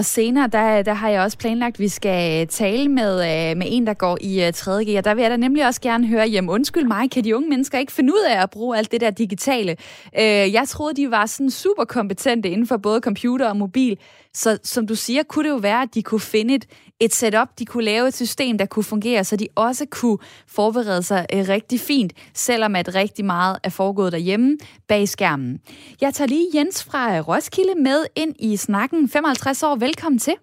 og 0.00 0.04
senere, 0.04 0.46
der, 0.46 0.82
der 0.82 0.94
har 0.94 1.08
jeg 1.08 1.22
også 1.22 1.38
planlagt, 1.38 1.76
at 1.76 1.80
vi 1.80 1.88
skal 1.88 2.48
tale 2.48 2.88
med, 2.88 3.12
øh, 3.12 3.56
med 3.56 3.66
en, 3.70 3.86
der 3.86 3.94
går 3.94 4.18
i 4.20 4.44
øh, 4.44 4.48
3.G. 4.56 4.98
Og 4.98 5.04
der 5.04 5.14
vil 5.14 5.22
jeg 5.22 5.30
da 5.30 5.36
nemlig 5.36 5.66
også 5.66 5.80
gerne 5.80 6.06
høre, 6.06 6.26
jamen 6.26 6.50
undskyld 6.50 6.84
mig, 6.84 7.10
kan 7.10 7.24
de 7.24 7.36
unge 7.36 7.48
mennesker 7.48 7.78
ikke 7.78 7.92
finde 7.92 8.12
ud 8.12 8.26
af 8.30 8.42
at 8.42 8.50
bruge 8.50 8.78
alt 8.78 8.92
det 8.92 9.00
der 9.00 9.10
digitale? 9.10 9.76
Øh, 10.18 10.52
jeg 10.52 10.64
troede, 10.68 10.94
de 10.94 11.10
var 11.10 11.26
sådan 11.26 11.50
super 11.50 11.84
kompetente 11.84 12.48
inden 12.48 12.66
for 12.66 12.76
både 12.76 13.00
computer 13.00 13.48
og 13.48 13.56
mobil. 13.56 13.98
Så 14.34 14.58
som 14.62 14.86
du 14.86 14.94
siger, 14.94 15.22
kunne 15.22 15.44
det 15.44 15.50
jo 15.50 15.56
være, 15.56 15.82
at 15.82 15.94
de 15.94 16.02
kunne 16.02 16.20
finde 16.20 16.54
et, 16.54 16.66
et 17.00 17.12
setup, 17.14 17.48
de 17.58 17.64
kunne 17.64 17.84
lave 17.84 18.08
et 18.08 18.14
system, 18.14 18.58
der 18.58 18.66
kunne 18.66 18.84
fungere, 18.84 19.24
så 19.24 19.36
de 19.36 19.48
også 19.54 19.86
kunne 19.90 20.18
forberede 20.48 21.02
sig 21.02 21.26
uh, 21.34 21.48
rigtig 21.48 21.80
fint, 21.80 22.12
selvom 22.34 22.76
at 22.76 22.94
rigtig 22.94 23.24
meget 23.24 23.58
er 23.64 23.70
foregået 23.70 24.12
derhjemme 24.12 24.58
bag 24.88 25.08
skærmen. 25.08 25.60
Jeg 26.00 26.14
tager 26.14 26.28
lige 26.28 26.46
Jens 26.54 26.84
fra 26.84 27.20
Roskilde 27.20 27.74
med 27.74 28.06
ind 28.16 28.34
i 28.38 28.56
snakken. 28.56 29.08
55 29.08 29.62
år, 29.62 29.76
velkommen 29.76 30.18
til. 30.18 30.34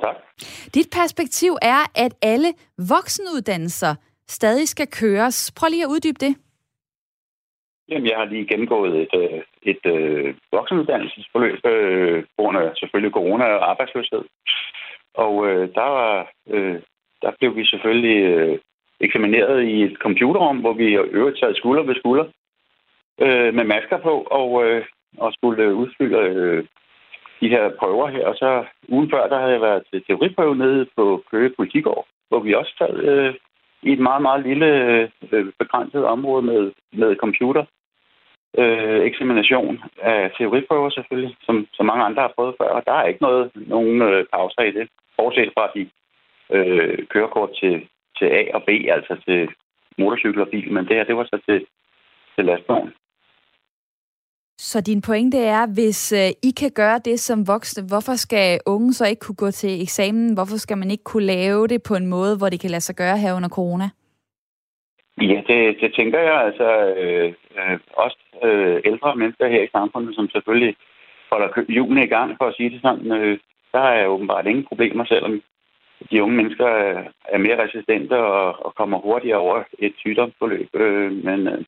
Tak. 0.00 0.16
Dit 0.74 0.88
perspektiv 0.92 1.56
er, 1.62 1.90
at 1.94 2.12
alle 2.22 2.52
voksenuddannelser 2.88 3.94
stadig 4.28 4.68
skal 4.68 4.86
køres. 4.86 5.52
Prøv 5.56 5.68
lige 5.70 5.84
at 5.84 5.88
uddybe 5.88 6.18
det. 6.20 6.34
Jamen, 7.88 8.06
jeg 8.08 8.16
har 8.16 8.24
lige 8.24 8.46
gennemgået 8.46 9.02
et, 9.02 9.14
øh, 9.14 9.42
et 9.70 9.84
øh, 9.94 10.34
voksenuddannelsesforløb, 10.52 11.66
øh, 11.66 12.22
på 12.22 12.42
grund 12.42 12.58
af 12.58 12.76
selvfølgelig 12.76 13.12
corona 13.12 13.44
og 13.44 13.70
arbejdsløshed. 13.70 14.22
Og 15.14 15.48
øh, 15.48 15.74
der, 15.74 15.88
var, 15.96 16.30
øh, 16.50 16.76
der 17.22 17.30
blev 17.38 17.56
vi 17.56 17.64
selvfølgelig 17.64 18.22
øh, 18.22 18.58
eksamineret 19.00 19.62
i 19.62 19.82
et 19.82 19.96
computerrum, 19.98 20.58
hvor 20.58 20.72
vi 20.72 20.94
øvrigt 20.94 21.38
sad 21.38 21.54
skulder 21.54 21.82
ved 21.82 21.94
skulder 21.94 22.24
øh, 23.20 23.54
med 23.54 23.64
masker 23.64 23.98
på 23.98 24.14
og, 24.30 24.64
øh, 24.64 24.84
og 25.18 25.32
skulle 25.32 25.62
øh, 25.62 25.74
udfylde 25.74 26.18
øh, 26.18 26.64
de 27.40 27.48
her 27.48 27.70
prøver 27.78 28.08
her. 28.08 28.26
Og 28.26 28.34
så 28.34 28.64
ugen 28.88 29.10
før, 29.10 29.28
der 29.28 29.38
havde 29.38 29.52
jeg 29.52 29.60
været 29.60 29.82
til 29.90 30.04
teoriprøve 30.04 30.56
nede 30.56 30.86
på 30.96 31.22
Køge 31.30 31.54
Politikår, 31.56 32.06
hvor 32.28 32.40
vi 32.40 32.54
også 32.54 32.74
sad 32.78 32.94
øh, 32.98 33.34
i 33.82 33.92
et 33.92 33.98
meget, 33.98 34.22
meget 34.22 34.42
lille 34.42 34.68
øh, 35.32 35.52
begrænset 35.58 36.04
område 36.04 36.42
med, 36.42 36.72
med 36.92 37.16
computer. 37.16 37.64
Øh, 38.62 39.00
eksamination 39.08 39.78
af 40.02 40.30
teoriprøver 40.38 40.90
selvfølgelig, 40.90 41.36
som, 41.46 41.66
som 41.72 41.86
mange 41.86 42.04
andre 42.04 42.22
har 42.22 42.32
prøvet 42.36 42.54
før. 42.60 42.68
Og 42.78 42.82
der 42.86 42.92
er 42.92 43.06
ikke 43.06 43.22
noget, 43.22 43.50
nogen 43.54 44.02
øh, 44.02 44.26
pauser 44.32 44.62
i 44.62 44.70
det, 44.78 44.88
bortset 45.16 45.50
fra 45.56 45.66
de 45.74 45.82
øh, 46.56 47.06
kørekort 47.12 47.50
til, 47.60 47.74
til 48.18 48.26
A 48.40 48.42
og 48.54 48.62
B, 48.62 48.68
altså 48.96 49.16
til 49.26 49.48
motorcykel 49.98 50.40
og 50.40 50.48
bil. 50.48 50.72
Men 50.72 50.84
det 50.84 50.96
her, 50.96 51.04
det 51.04 51.16
var 51.16 51.24
så 51.24 51.38
til, 51.48 51.66
til 52.34 52.44
lastvogn. 52.44 52.92
Så 54.60 54.80
din 54.80 55.02
pointe 55.02 55.38
er, 55.38 55.66
hvis 55.74 56.12
øh, 56.12 56.30
I 56.48 56.50
kan 56.60 56.70
gøre 56.74 56.98
det 57.04 57.20
som 57.20 57.46
voksne, 57.46 57.88
hvorfor 57.88 58.14
skal 58.14 58.60
unge 58.66 58.92
så 58.92 59.06
ikke 59.06 59.20
kunne 59.20 59.42
gå 59.44 59.50
til 59.50 59.82
eksamen? 59.82 60.34
Hvorfor 60.34 60.56
skal 60.56 60.78
man 60.78 60.90
ikke 60.90 61.04
kunne 61.04 61.26
lave 61.26 61.66
det 61.66 61.82
på 61.82 61.94
en 61.94 62.06
måde, 62.06 62.36
hvor 62.36 62.48
det 62.48 62.60
kan 62.60 62.70
lade 62.70 62.80
sig 62.80 62.96
gøre 62.96 63.18
her 63.18 63.34
under 63.34 63.48
corona? 63.48 63.90
Ja, 65.20 65.42
det, 65.48 65.80
det 65.80 65.94
tænker 65.94 66.20
jeg. 66.20 66.40
Altså, 66.40 66.94
øh, 66.96 67.32
øh, 67.58 67.78
også 67.96 68.18
øh, 68.44 68.80
ældre 68.84 69.16
mennesker 69.16 69.48
her 69.48 69.62
i 69.62 69.68
samfundet, 69.72 70.14
som 70.14 70.30
selvfølgelig 70.30 70.76
holder 71.32 71.64
julen 71.68 72.02
i 72.02 72.06
gang, 72.06 72.36
for 72.38 72.46
at 72.46 72.54
sige 72.54 72.70
det 72.70 72.80
sådan, 72.82 73.12
øh, 73.12 73.38
der 73.72 73.80
er 73.80 74.06
åbenbart 74.06 74.46
ingen 74.46 74.64
problemer, 74.64 75.04
selvom 75.04 75.42
de 76.10 76.22
unge 76.22 76.36
mennesker 76.36 76.66
er 77.24 77.38
mere 77.38 77.62
resistente 77.64 78.16
og, 78.18 78.66
og 78.66 78.74
kommer 78.74 78.98
hurtigere 78.98 79.38
over 79.38 79.62
et 79.78 79.94
sygdomsforløb. 79.98 80.68
Øh, 80.74 81.12
men 81.24 81.48
øh, 81.48 81.64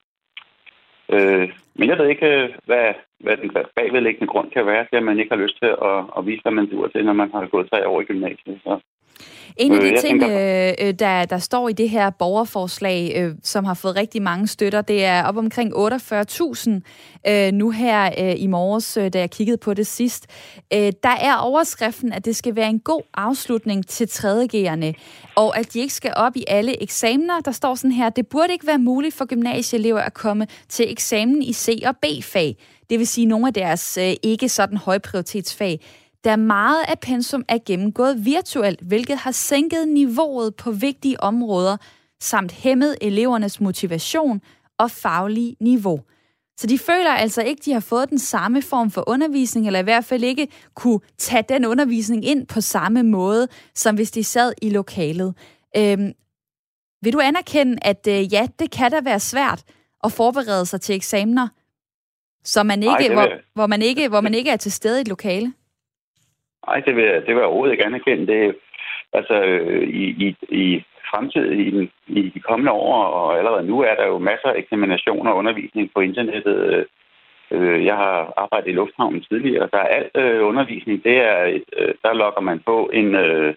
øh 1.13 1.53
men 1.75 1.89
jeg 1.89 1.99
ved 1.99 2.09
ikke, 2.09 2.27
øh, 2.27 2.49
hvad, 2.65 2.95
hvad 3.19 3.37
den 3.37 3.51
bagvedliggende 3.77 4.27
grund 4.27 4.51
kan 4.51 4.67
være 4.67 4.87
til, 4.87 4.97
at 4.97 5.03
man 5.03 5.19
ikke 5.19 5.35
har 5.35 5.43
lyst 5.43 5.59
til 5.63 5.73
at, 5.91 5.99
at 6.19 6.27
vise, 6.27 6.43
hvad 6.43 6.53
man 6.53 6.71
duer 6.71 6.89
til, 6.89 7.05
når 7.05 7.13
man 7.13 7.31
har 7.33 7.47
gået 7.47 7.71
tre 7.71 7.89
år 7.89 8.01
i 8.01 8.05
gymnasiet. 8.05 8.61
Så 8.65 8.81
en 9.57 9.73
af 9.73 9.81
de 9.81 9.87
øh, 9.87 10.01
ting, 10.01 10.21
tænker... 10.21 10.75
øh, 10.81 10.95
der, 10.95 11.25
der 11.25 11.39
står 11.39 11.69
i 11.69 11.73
det 11.73 11.91
her 11.91 12.11
borgerforslag, 12.11 13.13
øh, 13.17 13.35
som 13.43 13.65
har 13.65 13.75
fået 13.75 13.97
rigtig 13.97 14.23
mange 14.23 14.47
støtter, 14.47 14.81
det 14.81 15.05
er 15.05 15.25
op 15.25 15.37
omkring 15.37 15.73
48.000 15.75 16.71
øh, 17.29 17.53
nu 17.53 17.71
her 17.71 18.11
øh, 18.19 18.35
i 18.43 18.47
morges, 18.47 18.97
øh, 18.97 19.13
da 19.13 19.19
jeg 19.19 19.31
kiggede 19.31 19.57
på 19.57 19.75
det 19.75 19.87
sidst. 19.87 20.27
Øh, 20.73 20.93
der 21.03 21.17
er 21.21 21.37
overskriften, 21.37 22.13
at 22.13 22.25
det 22.25 22.37
skal 22.37 22.57
være 22.57 22.69
en 22.71 22.81
god 22.81 23.03
afslutning 23.15 23.87
til 23.87 24.05
3.G'erne, 24.05 24.93
og 25.37 25.59
at 25.59 25.73
de 25.73 25.81
ikke 25.81 25.95
skal 25.95 26.13
op 26.17 26.37
i 26.37 26.45
alle 26.49 26.83
eksamener. 26.83 27.41
Der 27.41 27.53
står 27.53 27.75
sådan 27.75 27.93
her, 27.93 28.11
det 28.11 28.27
burde 28.27 28.53
ikke 28.53 28.67
være 28.67 28.79
muligt 28.79 29.15
for 29.15 29.25
gymnasieelever 29.25 30.01
at 30.01 30.15
komme 30.15 30.47
til 30.69 30.93
eksamen 30.93 31.43
i 31.43 31.53
C- 31.53 31.83
og 31.87 31.97
B-fag. 31.97 32.57
Det 32.91 32.99
vil 32.99 33.07
sige 33.07 33.27
nogle 33.27 33.47
af 33.47 33.55
deres 33.55 33.99
øh, 34.01 34.13
ikke 34.23 34.49
sådan 34.49 34.77
højprioritetsfag 34.77 35.81
da 36.25 36.37
meget 36.37 36.85
af 36.89 36.99
pensum 36.99 37.45
er 37.49 37.59
gennemgået 37.67 38.25
virtuelt, 38.25 38.81
hvilket 38.81 39.17
har 39.17 39.31
sænket 39.31 39.89
niveauet 39.89 40.55
på 40.55 40.71
vigtige 40.71 41.21
områder, 41.21 41.77
samt 42.21 42.53
hæmmet 42.53 42.97
elevernes 43.01 43.61
motivation 43.61 44.41
og 44.79 44.91
faglige 44.91 45.57
niveau. 45.61 46.01
Så 46.61 46.67
de 46.67 46.79
føler 46.79 47.11
altså 47.11 47.43
ikke, 47.43 47.63
de 47.65 47.73
har 47.73 47.81
fået 47.81 48.11
den 48.11 48.19
samme 48.19 48.63
form 48.63 48.91
for 48.91 49.05
undervisning, 49.07 49.67
eller 49.67 49.81
i 49.81 49.83
hvert 49.83 50.05
fald 50.05 50.25
ikke 50.25 50.49
kunne 50.75 51.01
tage 51.19 51.45
den 51.49 51.65
undervisning 51.65 52.25
ind 52.25 52.47
på 52.47 52.61
samme 52.61 53.03
måde, 53.03 53.49
som 53.75 53.95
hvis 53.95 54.11
de 54.11 54.25
sad 54.25 54.53
i 54.63 54.71
lokalet. 54.71 55.35
Øhm, 55.77 56.13
vil 57.03 57.13
du 57.13 57.21
anerkende, 57.21 57.79
at 57.83 58.07
øh, 58.09 58.33
ja, 58.33 58.47
det 58.59 58.71
kan 58.71 58.91
da 58.91 59.01
være 59.05 59.21
svært 59.21 59.63
at 60.05 60.13
forberede 60.13 60.67
sig 60.67 60.81
til 60.81 60.95
eksamener, 60.95 61.49
så 62.45 62.63
man 62.63 62.83
ikke, 62.83 63.07
Ej, 63.07 63.15
hvor, 63.15 63.29
hvor, 63.55 63.67
man 63.67 63.83
ikke, 63.83 64.09
hvor 64.09 64.21
man 64.21 64.35
ikke 64.35 64.51
er 64.51 64.57
til 64.57 64.73
stede 64.73 64.99
i 64.99 65.01
et 65.01 65.09
lokale? 65.09 65.53
Nej, 66.67 66.81
det 66.87 66.97
vil, 66.97 67.05
det 67.05 67.27
vil 67.27 67.43
jeg 67.43 67.45
overhovedet 67.45 67.73
ikke 67.73 67.87
anerkende. 67.87 68.27
Det, 68.27 68.57
altså, 69.13 69.43
øh, 69.43 69.89
i, 69.89 70.05
i, 70.27 70.37
i 70.49 70.85
fremtiden, 71.11 71.61
i, 71.61 71.91
i 72.07 72.29
de 72.29 72.41
kommende 72.41 72.73
år, 72.73 73.03
og 73.05 73.39
allerede 73.39 73.67
nu 73.67 73.81
er 73.81 73.95
der 73.95 74.07
jo 74.07 74.19
masser 74.19 74.49
af 74.49 74.59
eksaminationer 74.59 75.31
og 75.31 75.37
undervisning 75.37 75.91
på 75.95 76.01
internettet. 76.01 76.87
Øh, 77.51 77.85
jeg 77.85 77.97
har 77.97 78.33
arbejdet 78.37 78.69
i 78.69 78.73
lufthavnen 78.73 79.23
tidligere, 79.23 79.63
og 79.63 79.71
der 79.73 79.79
er 79.79 79.95
alt 79.99 80.17
øh, 80.17 80.47
undervisning. 80.47 81.05
Det 81.05 81.17
er 81.17 81.45
et, 81.45 81.65
øh, 81.79 81.95
der 82.03 82.13
logger 82.13 82.41
man 82.41 82.61
på 82.67 82.91
en, 82.93 83.15
øh, 83.15 83.55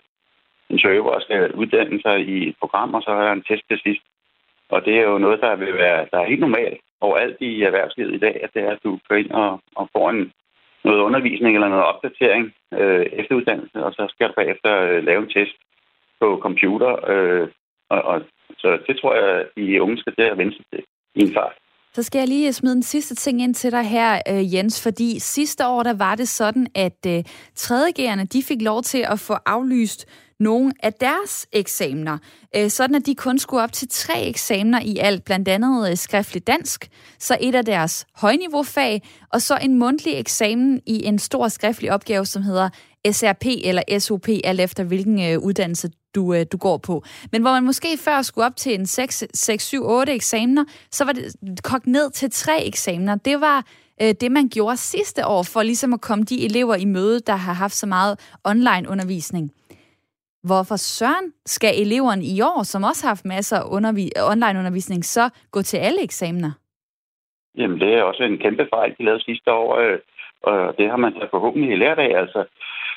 en 0.69 0.79
server 0.79 1.11
og 1.11 1.21
skal 1.21 1.51
uddanne 1.51 2.01
sig 2.01 2.19
i 2.19 2.49
et 2.49 2.55
program, 2.59 2.93
og 2.93 3.01
så 3.01 3.11
er 3.11 3.25
der 3.25 3.31
en 3.31 3.43
test 3.49 3.63
til 3.69 3.79
sidst. 3.79 4.03
Og 4.69 4.85
det 4.85 4.93
er 4.97 5.01
jo 5.01 5.17
noget, 5.17 5.41
der 5.41 5.55
vil 5.55 5.73
være 5.73 6.07
der 6.11 6.19
er 6.19 6.31
helt 6.31 6.39
normalt 6.39 6.79
overalt 7.01 7.37
i 7.39 7.61
erhvervslivet 7.63 8.13
i 8.13 8.23
dag, 8.25 8.35
at 8.43 8.49
det 8.53 8.63
er, 8.63 8.71
at 8.71 8.83
du 8.83 8.99
går 9.07 9.15
ind 9.15 9.31
og, 9.31 9.59
og 9.75 9.89
får 9.93 10.09
en, 10.09 10.31
noget 10.83 11.01
undervisning 11.07 11.55
eller 11.55 11.69
noget 11.69 11.85
opdatering 11.85 12.53
øh, 12.79 13.05
efteruddannelse, 13.19 13.77
og 13.85 13.93
så 13.93 14.07
skal 14.09 14.27
du 14.27 14.33
bagefter 14.33 14.71
øh, 14.81 15.03
lave 15.03 15.21
en 15.23 15.29
test 15.29 15.55
på 16.21 16.39
computer. 16.41 17.09
Øh, 17.11 17.47
og, 17.89 18.01
og, 18.01 18.21
så 18.57 18.69
det 18.87 18.95
tror 18.99 19.15
jeg, 19.15 19.39
at 19.39 19.47
de 19.57 19.81
unge 19.81 19.97
skal 19.97 20.13
der 20.17 20.35
vende 20.35 20.55
sig 20.55 20.65
til 20.71 20.83
i 21.15 21.21
en 21.21 21.33
fart. 21.33 21.55
Så 21.93 22.03
skal 22.03 22.19
jeg 22.19 22.27
lige 22.27 22.53
smide 22.53 22.75
en 22.75 22.83
sidste 22.83 23.15
ting 23.15 23.41
ind 23.41 23.55
til 23.55 23.71
dig 23.71 23.83
her, 23.83 24.21
øh, 24.29 24.55
Jens, 24.55 24.83
fordi 24.83 25.19
sidste 25.19 25.67
år 25.67 25.83
der 25.83 25.93
var 25.97 26.15
det 26.15 26.27
sådan, 26.27 26.67
at 26.75 26.99
øh, 27.07 27.19
3.G'erne 27.59 28.25
de 28.33 28.43
fik 28.47 28.61
lov 28.61 28.81
til 28.81 29.05
at 29.13 29.19
få 29.19 29.33
aflyst 29.45 30.07
nogle 30.39 30.73
af 30.79 30.93
deres 30.93 31.47
eksamener, 31.51 32.17
øh, 32.55 32.69
sådan 32.69 32.95
at 32.95 33.05
de 33.05 33.15
kun 33.15 33.39
skulle 33.39 33.63
op 33.63 33.71
til 33.71 33.87
tre 33.91 34.23
eksamener 34.23 34.81
i 34.81 34.97
alt, 34.97 35.23
blandt 35.25 35.47
andet 35.47 35.89
øh, 35.89 35.97
skriftlig 35.97 36.47
dansk, 36.47 36.89
så 37.19 37.37
et 37.41 37.55
af 37.55 37.65
deres 37.65 38.05
højniveaufag, 38.15 39.01
og 39.29 39.41
så 39.41 39.57
en 39.61 39.79
mundtlig 39.79 40.13
eksamen 40.19 40.81
i 40.85 41.05
en 41.05 41.19
stor 41.19 41.47
skriftlig 41.47 41.91
opgave, 41.91 42.25
som 42.25 42.43
hedder 42.43 42.69
SRP 43.11 43.45
eller 43.45 43.99
SOP, 43.99 44.27
alt 44.43 44.61
efter 44.61 44.83
hvilken 44.83 45.21
øh, 45.21 45.39
uddannelse 45.39 45.89
du, 46.15 46.33
øh, 46.33 46.45
du 46.51 46.57
går 46.57 46.77
på. 46.77 47.03
Men 47.31 47.41
hvor 47.41 47.51
man 47.51 47.63
måske 47.63 47.97
før 47.97 48.21
skulle 48.21 48.45
op 48.45 48.55
til 48.55 48.73
en 48.73 48.85
6, 48.85 49.23
6 49.33 49.65
7, 49.65 49.85
8 49.85 50.13
eksamener, 50.13 50.65
så 50.91 51.05
var 51.05 51.11
det 51.13 51.63
kogt 51.63 51.87
ned 51.87 52.11
til 52.11 52.31
tre 52.31 52.65
eksamener. 52.65 53.15
Det 53.15 53.41
var 53.41 53.65
øh, 54.01 54.15
det, 54.21 54.31
man 54.31 54.49
gjorde 54.49 54.77
sidste 54.77 55.27
år, 55.27 55.43
for 55.43 55.63
ligesom 55.63 55.93
at 55.93 56.01
komme 56.01 56.23
de 56.23 56.45
elever 56.45 56.75
i 56.75 56.85
møde, 56.85 57.19
der 57.19 57.35
har 57.35 57.53
haft 57.53 57.75
så 57.75 57.85
meget 57.85 58.19
online 58.43 58.89
undervisning. 58.89 59.51
Hvorfor 60.49 60.75
søren 60.75 61.33
skal 61.45 61.73
eleveren 61.83 62.21
i 62.21 62.41
år, 62.41 62.63
som 62.63 62.83
også 62.83 63.05
har 63.05 63.09
haft 63.09 63.25
masser 63.25 63.57
af 63.57 63.65
undervi- 63.77 64.15
online-undervisning, 64.31 65.05
så 65.05 65.29
gå 65.51 65.61
til 65.61 65.77
alle 65.77 66.03
eksamener? 66.03 66.51
Jamen, 67.57 67.79
det 67.79 67.93
er 67.93 68.03
også 68.03 68.23
en 68.23 68.37
kæmpe 68.37 68.67
fejl, 68.73 68.95
de 68.97 69.05
lavede 69.05 69.23
sidste 69.23 69.51
år, 69.51 69.75
øh, 69.75 69.99
og 70.41 70.77
det 70.77 70.89
har 70.89 70.97
man 70.97 71.13
så 71.13 71.27
forhåbentlig 71.31 71.77
lært 71.77 71.99
af. 71.99 72.19
Altså, 72.21 72.45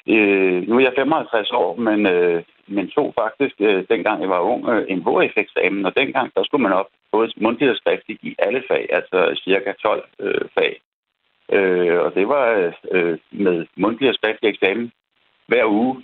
øh, 0.08 0.68
nu 0.68 0.76
er 0.76 0.80
jeg 0.80 0.92
55 0.96 1.50
år, 1.50 1.76
men, 1.76 2.06
øh, 2.06 2.42
men 2.66 2.88
tog 2.88 3.14
faktisk, 3.22 3.54
øh, 3.58 3.84
dengang 3.88 4.20
jeg 4.20 4.30
var 4.30 4.40
ung, 4.40 4.68
øh, 4.68 4.84
en 4.88 5.02
HF-eksamen, 5.06 5.86
og 5.86 5.96
dengang 5.96 6.32
der 6.34 6.44
skulle 6.44 6.62
man 6.62 6.72
op 6.72 6.88
både 7.12 7.32
mundtligt 7.36 7.70
og 7.70 7.76
skriftligt 7.76 8.22
i 8.22 8.34
alle 8.38 8.62
fag, 8.68 8.86
altså 8.90 9.40
cirka 9.44 9.72
12 9.72 10.04
øh, 10.20 10.44
fag. 10.58 10.80
Øh, 11.52 11.98
og 12.00 12.14
det 12.14 12.28
var 12.28 12.72
øh, 12.92 13.18
med 13.30 13.66
mundtlig 13.76 14.08
og 14.08 14.14
skriftlig 14.14 14.48
eksamen 14.50 14.92
hver 15.46 15.64
uge 15.66 16.02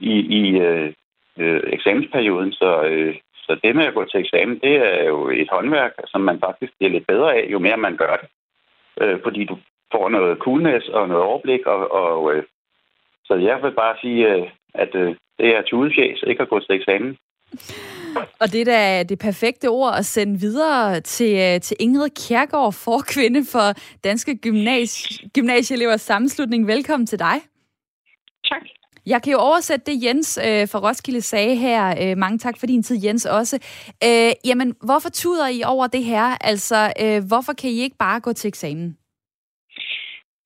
i, 0.00 0.14
i 0.40 0.58
øh, 0.58 0.92
øh, 1.38 1.60
eksamensperioden. 1.66 2.52
Så, 2.52 2.82
øh, 2.82 3.14
så 3.34 3.60
det 3.64 3.76
med 3.76 3.84
at 3.86 3.94
gå 3.94 4.04
til 4.04 4.20
eksamen, 4.20 4.58
det 4.58 4.74
er 4.76 5.04
jo 5.04 5.28
et 5.28 5.48
håndværk, 5.50 5.92
som 6.06 6.20
man 6.20 6.40
faktisk 6.40 6.72
bliver 6.78 6.92
lidt 6.92 7.06
bedre 7.06 7.34
af, 7.34 7.46
jo 7.50 7.58
mere 7.58 7.76
man 7.76 7.96
gør 7.96 8.16
det. 8.16 8.28
Øh, 9.02 9.18
fordi 9.22 9.44
du 9.44 9.58
får 9.92 10.08
noget 10.08 10.38
coolness 10.38 10.88
og 10.88 11.08
noget 11.08 11.24
overblik. 11.24 11.66
Og, 11.66 11.92
og, 11.92 12.34
øh, 12.34 12.42
så 13.24 13.34
jeg 13.34 13.62
vil 13.62 13.72
bare 13.72 13.96
sige, 14.00 14.34
øh, 14.34 14.46
at 14.74 14.94
øh, 14.94 15.14
det 15.38 15.56
er 15.56 15.62
tudefjæs 15.62 16.22
ikke 16.26 16.42
at 16.42 16.48
gå 16.48 16.60
til 16.60 16.74
eksamen. 16.74 17.18
Og 18.40 18.52
det 18.52 18.60
er 18.60 18.64
da 18.64 19.02
det 19.02 19.18
perfekte 19.18 19.66
ord 19.66 19.94
at 19.98 20.04
sende 20.04 20.40
videre 20.40 21.00
til, 21.00 21.32
øh, 21.38 21.60
til 21.60 21.76
Ingrid 21.80 22.10
Kjærgaard, 22.28 22.72
forkvinde 22.72 23.40
for 23.52 23.66
Danske 24.04 24.38
Gymnasie, 24.38 25.30
Gymnasieelevers 25.34 26.00
Sammenslutning. 26.00 26.66
Velkommen 26.66 27.06
til 27.06 27.18
dig. 27.18 27.36
Tak. 28.44 28.62
Jeg 29.12 29.22
kan 29.22 29.32
jo 29.32 29.38
oversætte 29.38 29.86
det, 29.90 30.04
Jens 30.04 30.38
øh, 30.48 30.68
fra 30.70 30.78
Roskilde 30.88 31.20
sagde 31.20 31.56
her. 31.56 31.82
Øh, 32.02 32.16
mange 32.16 32.38
tak 32.38 32.56
for 32.58 32.66
din 32.66 32.82
tid, 32.82 32.96
Jens, 33.04 33.26
også. 33.26 33.56
Øh, 34.04 34.32
jamen, 34.48 34.68
hvorfor 34.88 35.10
tuder 35.10 35.48
I 35.48 35.60
over 35.74 35.86
det 35.86 36.04
her? 36.04 36.26
Altså, 36.40 36.80
øh, 37.02 37.20
hvorfor 37.30 37.52
kan 37.60 37.70
I 37.70 37.78
ikke 37.80 37.96
bare 37.98 38.20
gå 38.20 38.32
til 38.32 38.48
eksamen? 38.48 38.98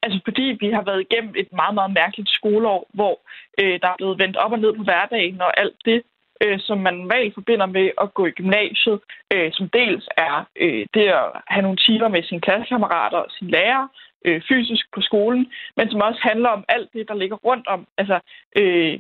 Altså, 0.02 0.18
fordi 0.24 0.46
vi 0.60 0.68
har 0.76 0.82
været 0.82 1.06
igennem 1.06 1.34
et 1.36 1.48
meget, 1.52 1.74
meget 1.74 1.92
mærkeligt 2.00 2.30
skoleår, 2.30 2.90
hvor 2.94 3.14
øh, 3.60 3.80
der 3.82 3.88
er 3.88 4.00
blevet 4.00 4.18
vendt 4.22 4.36
op 4.36 4.52
og 4.52 4.58
ned 4.58 4.72
på 4.76 4.82
hverdagen, 4.82 5.40
og 5.40 5.60
alt 5.60 5.78
det, 5.84 6.02
øh, 6.42 6.58
som 6.66 6.78
man 6.78 6.94
normalt 6.94 7.34
forbinder 7.34 7.66
med 7.66 7.86
at 8.02 8.14
gå 8.14 8.26
i 8.26 8.36
gymnasiet, 8.40 9.00
øh, 9.34 9.50
som 9.52 9.68
dels 9.68 10.06
er 10.16 10.44
øh, 10.64 10.86
det 10.94 11.06
at 11.20 11.26
have 11.52 11.62
nogle 11.62 11.82
timer 11.86 12.08
med 12.08 12.22
sine 12.22 12.40
klassekammerater 12.40 13.18
og 13.18 13.30
sine 13.30 13.50
lærere, 13.50 13.88
øh, 14.24 14.42
fysisk 14.48 14.84
på 14.94 15.00
skolen, 15.00 15.52
men 15.76 15.90
som 15.90 16.00
også 16.00 16.20
handler 16.22 16.48
om 16.48 16.64
alt 16.68 16.88
det, 16.92 17.08
der 17.08 17.14
ligger 17.14 17.36
rundt 17.36 17.66
om, 17.66 17.86
altså 17.98 18.20
øh, 18.56 18.98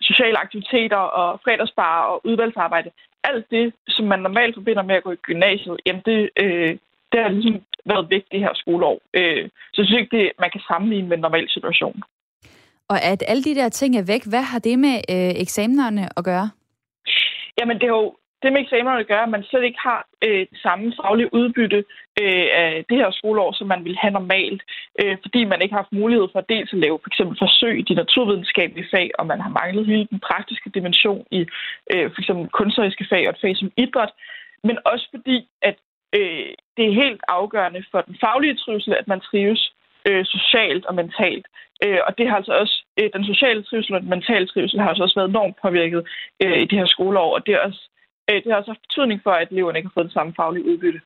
sociale 0.00 0.38
aktiviteter 0.38 0.96
og 0.96 1.40
fredagsbar 1.44 2.02
og 2.02 2.26
udvalgsarbejde. 2.26 2.90
Alt 3.24 3.50
det, 3.50 3.72
som 3.88 4.06
man 4.06 4.18
normalt 4.18 4.54
forbinder 4.54 4.82
med 4.82 4.94
at 4.94 5.02
gå 5.02 5.12
i 5.12 5.24
gymnasiet, 5.28 5.76
jamen 5.86 6.02
det, 6.06 6.30
øh, 6.42 6.78
det 7.12 7.20
har 7.22 7.28
ligesom 7.28 7.62
været 7.84 8.10
vigtigt 8.10 8.32
det 8.32 8.40
her 8.40 8.54
skoleår. 8.54 8.98
Øh, 9.14 9.48
så 9.72 9.76
jeg 9.82 9.86
synes 9.86 10.00
ikke, 10.00 10.16
det, 10.16 10.32
man 10.38 10.50
kan 10.50 10.60
sammenligne 10.60 11.08
med 11.08 11.16
en 11.16 11.22
normal 11.22 11.48
situation. 11.50 12.02
Og 12.88 13.02
at 13.02 13.24
alle 13.28 13.44
de 13.44 13.54
der 13.54 13.68
ting 13.68 13.96
er 13.96 14.04
væk, 14.06 14.24
hvad 14.26 14.42
har 14.42 14.58
det 14.58 14.78
med 14.78 14.96
øh, 15.14 15.32
eksamenerne 15.44 16.08
at 16.18 16.24
gøre? 16.24 16.50
Jamen, 17.58 17.76
det 17.76 17.84
er 17.84 17.96
jo 18.00 18.16
det 18.42 18.52
med 18.52 18.60
eksamenerne 18.60 19.04
gør, 19.04 19.20
at 19.22 19.28
man 19.28 19.44
slet 19.44 19.64
ikke 19.64 19.80
har 19.88 20.00
øh, 20.26 20.46
det 20.52 20.58
samme 20.62 20.92
faglige 21.00 21.34
udbytte 21.34 21.84
øh, 22.22 22.46
af 22.62 22.84
det 22.88 22.96
her 22.96 23.10
skoleår, 23.10 23.52
som 23.52 23.66
man 23.66 23.84
ville 23.84 23.98
have 23.98 24.12
normalt, 24.12 24.62
øh, 25.00 25.16
fordi 25.22 25.44
man 25.44 25.62
ikke 25.62 25.74
har 25.74 25.82
haft 25.82 26.00
mulighed 26.02 26.28
for 26.32 26.40
dels 26.40 26.72
at 26.72 26.78
lave 26.78 26.98
for 27.02 27.08
eksempel 27.10 27.36
forsøg 27.38 27.78
i 27.78 27.88
de 27.88 27.94
naturvidenskabelige 27.94 28.90
fag, 28.94 29.10
og 29.18 29.26
man 29.26 29.40
har 29.40 29.50
manglet 29.60 29.86
hele 29.86 30.06
den 30.10 30.20
praktiske 30.20 30.70
dimension 30.70 31.26
i 31.30 31.40
øh, 31.92 32.10
for 32.12 32.20
eksempel 32.20 32.48
kunstneriske 32.48 33.06
fag 33.10 33.28
og 33.28 33.34
et 33.34 33.40
fag 33.40 33.56
som 33.56 33.72
idræt, 33.76 34.12
men 34.64 34.78
også 34.84 35.06
fordi, 35.14 35.48
at 35.62 35.76
øh, 36.18 36.50
det 36.76 36.84
er 36.86 37.00
helt 37.02 37.20
afgørende 37.28 37.84
for 37.90 38.00
den 38.00 38.16
faglige 38.24 38.56
trivsel, 38.56 38.94
at 38.94 39.08
man 39.08 39.20
trives 39.20 39.72
øh, 40.08 40.24
socialt 40.24 40.86
og 40.86 40.94
mentalt. 40.94 41.46
Øh, 41.84 42.00
og 42.06 42.18
det 42.18 42.28
har 42.28 42.36
altså 42.36 42.52
også, 42.52 42.76
øh, 42.98 43.10
den 43.16 43.24
sociale 43.24 43.62
trivsel 43.62 43.94
og 43.94 44.00
den 44.00 44.10
mentale 44.10 44.46
trivsel 44.46 44.80
har 44.80 44.88
altså 44.88 45.02
også 45.02 45.18
været 45.20 45.28
enormt 45.28 45.56
påvirket 45.62 46.02
øh, 46.42 46.58
i 46.62 46.64
det 46.64 46.78
her 46.78 46.86
skoleår, 46.86 47.34
og 47.34 47.46
det, 47.46 47.54
er 47.54 47.58
også, 47.58 47.82
Øh, 48.30 48.36
det 48.42 48.52
har 48.52 48.58
også 48.58 48.70
haft 48.70 48.86
betydning 48.88 49.20
for, 49.22 49.30
at 49.30 49.48
eleverne 49.50 49.78
ikke 49.78 49.88
har 49.88 49.96
fået 50.00 50.08
det 50.08 50.12
samme 50.12 50.32
faglige 50.36 50.66
udbytte. 50.70 51.00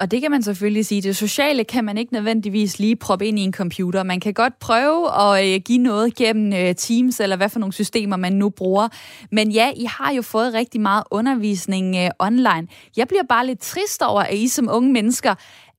Og 0.00 0.10
det 0.10 0.20
kan 0.20 0.30
man 0.30 0.42
selvfølgelig 0.42 0.86
sige. 0.86 1.02
Det 1.02 1.16
sociale 1.16 1.64
kan 1.64 1.84
man 1.84 1.98
ikke 1.98 2.12
nødvendigvis 2.12 2.78
lige 2.78 2.96
proppe 2.96 3.26
ind 3.26 3.38
i 3.38 3.42
en 3.42 3.52
computer. 3.52 4.02
Man 4.02 4.20
kan 4.20 4.34
godt 4.34 4.58
prøve 4.58 5.00
at 5.22 5.54
øh, 5.54 5.60
give 5.60 5.78
noget 5.78 6.16
gennem 6.16 6.52
øh, 6.52 6.74
Teams, 6.74 7.20
eller 7.20 7.36
hvad 7.36 7.48
for 7.48 7.58
nogle 7.58 7.72
systemer 7.72 8.16
man 8.16 8.32
nu 8.32 8.50
bruger. 8.50 8.88
Men 9.30 9.50
ja, 9.50 9.70
I 9.76 9.84
har 9.84 10.12
jo 10.12 10.22
fået 10.22 10.54
rigtig 10.54 10.80
meget 10.80 11.04
undervisning 11.10 11.96
online. 12.18 12.68
Jeg 12.96 13.08
bliver 13.08 13.22
bare 13.28 13.46
lidt 13.46 13.60
trist 13.60 14.02
over, 14.02 14.20
at 14.20 14.34
I 14.34 14.48
som 14.48 14.68
unge 14.72 14.92
mennesker 14.92 15.34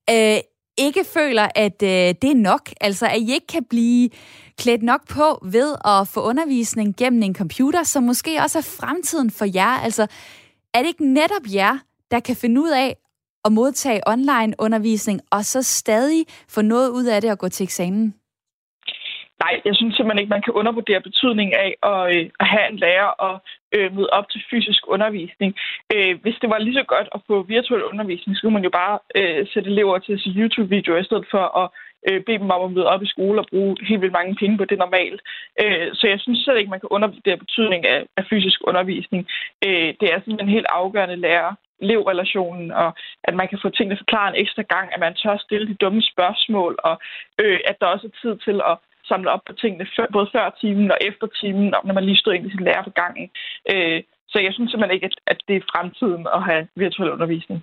øh, 0.09 0.37
ikke 0.77 1.03
føler, 1.13 1.47
at 1.55 1.83
øh, 1.83 2.07
det 2.21 2.31
er 2.31 2.35
nok. 2.51 2.69
Altså, 2.81 3.05
at 3.05 3.17
I 3.17 3.33
ikke 3.33 3.47
kan 3.47 3.65
blive 3.69 4.09
klædt 4.57 4.83
nok 4.83 5.01
på 5.07 5.45
ved 5.45 5.75
at 5.85 6.07
få 6.13 6.19
undervisning 6.21 6.95
gennem 6.97 7.23
en 7.23 7.35
computer, 7.35 7.83
som 7.83 8.03
måske 8.03 8.31
også 8.43 8.57
er 8.57 8.77
fremtiden 8.79 9.31
for 9.31 9.45
jer. 9.55 9.83
Altså, 9.83 10.03
er 10.73 10.79
det 10.79 10.87
ikke 10.87 11.13
netop 11.13 11.45
jer, 11.53 11.77
der 12.11 12.19
kan 12.19 12.35
finde 12.35 12.61
ud 12.61 12.69
af 12.69 12.95
at 13.45 13.51
modtage 13.51 14.01
online 14.07 14.53
undervisning, 14.59 15.21
og 15.31 15.45
så 15.45 15.61
stadig 15.61 16.25
få 16.49 16.61
noget 16.61 16.89
ud 16.89 17.05
af 17.05 17.21
det 17.21 17.29
at 17.29 17.39
gå 17.39 17.47
til 17.49 17.63
eksamen? 17.63 18.13
Nej, 19.43 19.61
jeg 19.65 19.75
synes 19.75 19.95
simpelthen 19.95 20.19
ikke, 20.21 20.35
man 20.37 20.45
kan 20.45 20.53
undervurdere 20.53 21.01
betydningen 21.01 21.55
af 21.65 21.71
at, 21.91 22.15
øh, 22.15 22.29
at 22.39 22.47
have 22.53 22.65
en 22.71 22.77
lærer 22.77 23.11
og 23.27 23.33
øh, 23.75 23.95
møde 23.95 24.09
op 24.17 24.29
til 24.29 24.41
fysisk 24.49 24.81
undervisning. 24.87 25.55
Øh, 25.93 26.13
hvis 26.21 26.37
det 26.41 26.49
var 26.49 26.57
lige 26.57 26.79
så 26.79 26.83
godt 26.83 27.07
at 27.15 27.21
få 27.27 27.43
virtuel 27.43 27.83
undervisning, 27.83 28.37
så 28.37 28.41
kunne 28.41 28.57
man 28.59 28.67
jo 28.69 28.73
bare 28.81 28.99
øh, 29.15 29.47
sætte 29.53 29.69
elever 29.69 29.97
til 29.99 30.13
at 30.13 30.19
se 30.19 30.29
YouTube-videoer 30.39 30.99
i 31.01 31.09
stedet 31.09 31.27
for 31.31 31.45
at 31.61 31.69
øh, 32.07 32.21
bede 32.25 32.39
dem 32.39 32.51
om 32.55 32.65
at 32.65 32.71
møde 32.71 32.91
op 32.93 33.03
i 33.03 33.13
skole 33.13 33.41
og 33.41 33.47
bruge 33.49 33.77
helt 33.87 34.01
vildt 34.01 34.17
mange 34.19 34.35
penge 34.35 34.57
på 34.57 34.65
det 34.65 34.77
normalt. 34.77 35.21
Øh, 35.61 35.87
så 35.93 36.07
jeg 36.07 36.19
synes 36.19 36.39
slet 36.39 36.57
ikke, 36.57 36.73
man 36.75 36.79
kan 36.79 36.95
undervurdere 36.95 37.37
betydningen 37.37 37.87
af, 37.95 37.99
af 38.17 38.23
fysisk 38.29 38.59
undervisning. 38.69 39.27
Øh, 39.65 39.89
det 39.99 40.07
er 40.13 40.19
simpelthen 40.19 40.55
helt 40.57 40.69
afgørende 40.69 41.15
lærer 41.15 41.53
elevrelationen, 41.85 42.71
og 42.71 42.89
at 43.23 43.33
man 43.39 43.47
kan 43.47 43.59
få 43.61 43.69
tingene 43.69 43.97
forklaret 43.97 44.29
en 44.29 44.41
ekstra 44.43 44.63
gang, 44.73 44.87
at 44.93 44.99
man 44.99 45.13
tør 45.13 45.37
stille 45.37 45.67
de 45.67 45.81
dumme 45.83 46.01
spørgsmål, 46.01 46.73
og 46.83 46.95
øh, 47.41 47.59
at 47.65 47.75
der 47.81 47.87
også 47.87 48.07
er 48.07 48.17
tid 48.21 48.35
til 48.47 48.57
at 48.71 48.75
samle 49.09 49.31
op 49.31 49.43
på 49.47 49.53
tingene, 49.53 49.87
før, 49.95 50.07
både 50.13 50.27
før 50.35 50.55
timen 50.61 50.91
og 50.91 50.97
efter 51.09 51.27
timen, 51.41 51.75
og 51.75 51.81
når 51.85 51.93
man 51.93 52.05
lige 52.05 52.21
stod 52.21 52.33
ind 52.33 52.47
i 52.47 52.51
sin 52.51 52.65
lærer 52.67 52.83
på 52.83 52.93
gangen. 53.01 53.29
Øh, 53.71 54.03
så 54.31 54.37
jeg 54.39 54.53
synes 54.53 54.71
simpelthen 54.71 54.95
ikke, 54.95 55.05
at, 55.05 55.15
at 55.27 55.39
det 55.47 55.55
er 55.55 55.69
fremtiden 55.73 56.27
at 56.35 56.43
have 56.43 56.67
virtuel 56.75 57.11
undervisning. 57.11 57.59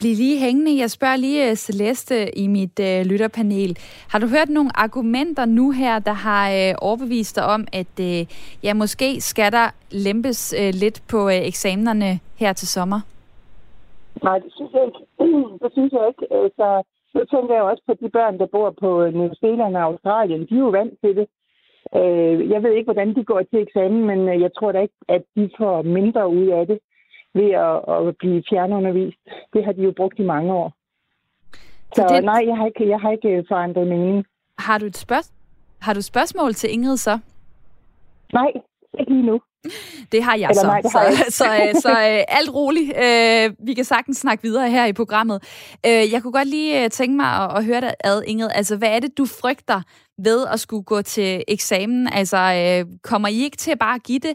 Bliv 0.00 0.14
lige 0.14 0.38
hængende. 0.46 0.78
Jeg 0.78 0.90
spørger 0.90 1.16
lige 1.16 1.50
øh, 1.50 1.56
Celeste 1.56 2.38
i 2.38 2.46
mit 2.46 2.80
øh, 2.80 3.06
lytterpanel. 3.10 3.78
Har 4.12 4.18
du 4.18 4.26
hørt 4.26 4.48
nogle 4.48 4.70
argumenter 4.74 5.44
nu 5.44 5.70
her, 5.70 5.98
der 5.98 6.12
har 6.12 6.44
øh, 6.50 6.74
overbevist 6.78 7.36
dig 7.36 7.44
om, 7.44 7.62
at 7.72 7.94
øh, 8.00 8.20
ja, 8.62 8.74
måske 8.74 9.20
skal 9.20 9.52
der 9.52 9.66
lempes 9.90 10.54
øh, 10.60 10.72
lidt 10.82 11.02
på 11.10 11.28
øh, 11.28 11.40
eksamenerne 11.52 12.10
her 12.38 12.52
til 12.52 12.68
sommer? 12.68 13.00
Nej, 14.22 14.38
det 14.38 14.52
synes 14.56 14.70
jeg 14.72 14.82
ikke. 14.88 15.02
Det 15.62 15.70
synes 15.72 15.92
jeg 15.92 16.04
ikke. 16.10 16.24
Altså, 16.42 16.66
nu 17.14 17.20
tænker 17.24 17.54
jeg 17.54 17.62
også 17.62 17.82
på 17.86 17.94
de 18.00 18.08
børn, 18.10 18.38
der 18.38 18.46
bor 18.46 18.70
på 18.80 19.10
New 19.10 19.30
Zealand 19.40 19.76
og 19.76 19.82
Australien. 19.82 20.46
De 20.46 20.54
er 20.54 20.58
jo 20.58 20.68
vant 20.68 20.94
til 21.04 21.16
det. 21.16 21.26
Øh, 21.98 22.50
jeg 22.50 22.62
ved 22.62 22.72
ikke, 22.72 22.90
hvordan 22.92 23.14
de 23.14 23.24
går 23.24 23.42
til 23.42 23.62
eksamen, 23.62 24.04
men 24.10 24.28
øh, 24.28 24.40
jeg 24.40 24.50
tror 24.58 24.72
da 24.72 24.80
ikke, 24.80 25.00
at 25.08 25.22
de 25.36 25.50
får 25.58 25.82
mindre 25.82 26.28
ud 26.28 26.46
af 26.46 26.66
det 26.66 26.78
ved 27.34 27.50
at, 27.50 27.76
at 28.08 28.16
blive 28.16 28.42
fjernundervist. 28.50 29.18
Det 29.52 29.64
har 29.64 29.72
de 29.72 29.82
jo 29.82 29.92
brugt 29.96 30.18
i 30.18 30.22
mange 30.22 30.52
år. 30.52 30.72
Så, 31.94 32.04
Så 32.08 32.14
det... 32.14 32.24
nej, 32.24 32.42
jeg 32.46 32.56
har, 32.56 32.66
ikke, 32.66 32.88
jeg 32.88 33.00
har 33.00 33.10
ikke 33.10 33.44
forandret 33.48 33.86
mening. 33.86 34.24
Har 34.58 34.78
du 34.78 34.86
et 34.86 34.96
spørgsmål? 34.96 35.36
Har 35.80 35.94
du 35.94 36.02
spørgsmål 36.02 36.52
til 36.54 36.72
Ingrid 36.72 36.96
så? 36.96 37.18
Nej, 38.32 38.52
ikke 38.98 39.12
lige 39.12 39.26
nu. 39.26 39.40
Det 40.12 40.22
har 40.22 40.36
jeg 40.36 40.48
Eller 40.50 40.60
så. 40.60 40.66
Nej, 40.66 40.82
har 40.92 41.04
jeg. 41.04 41.16
så, 41.16 41.30
så, 41.30 41.44
så, 41.74 41.80
så 41.80 41.90
øh, 41.90 42.38
alt 42.38 42.50
roligt. 42.54 42.90
Øh, 43.06 43.66
vi 43.66 43.74
kan 43.74 43.84
sagtens 43.84 44.16
snakke 44.16 44.42
videre 44.42 44.70
her 44.70 44.86
i 44.86 44.92
programmet. 44.92 45.38
Øh, 45.86 46.12
jeg 46.12 46.22
kunne 46.22 46.32
godt 46.32 46.48
lige 46.48 46.88
tænke 46.88 47.16
mig 47.16 47.26
at, 47.42 47.56
at 47.56 47.64
høre 47.64 47.80
dig 47.80 47.94
ad, 48.04 48.22
Ingrid. 48.26 48.50
Altså, 48.54 48.76
hvad 48.76 48.96
er 48.96 49.00
det, 49.00 49.18
du 49.18 49.26
frygter 49.42 49.80
ved 50.18 50.46
at 50.52 50.60
skulle 50.60 50.84
gå 50.84 51.02
til 51.02 51.44
eksamen? 51.48 52.08
Altså, 52.12 52.38
kommer 53.02 53.28
I 53.28 53.38
ikke 53.44 53.56
til 53.56 53.70
at 53.70 53.78
bare 53.78 53.98
give 53.98 54.18
det 54.18 54.34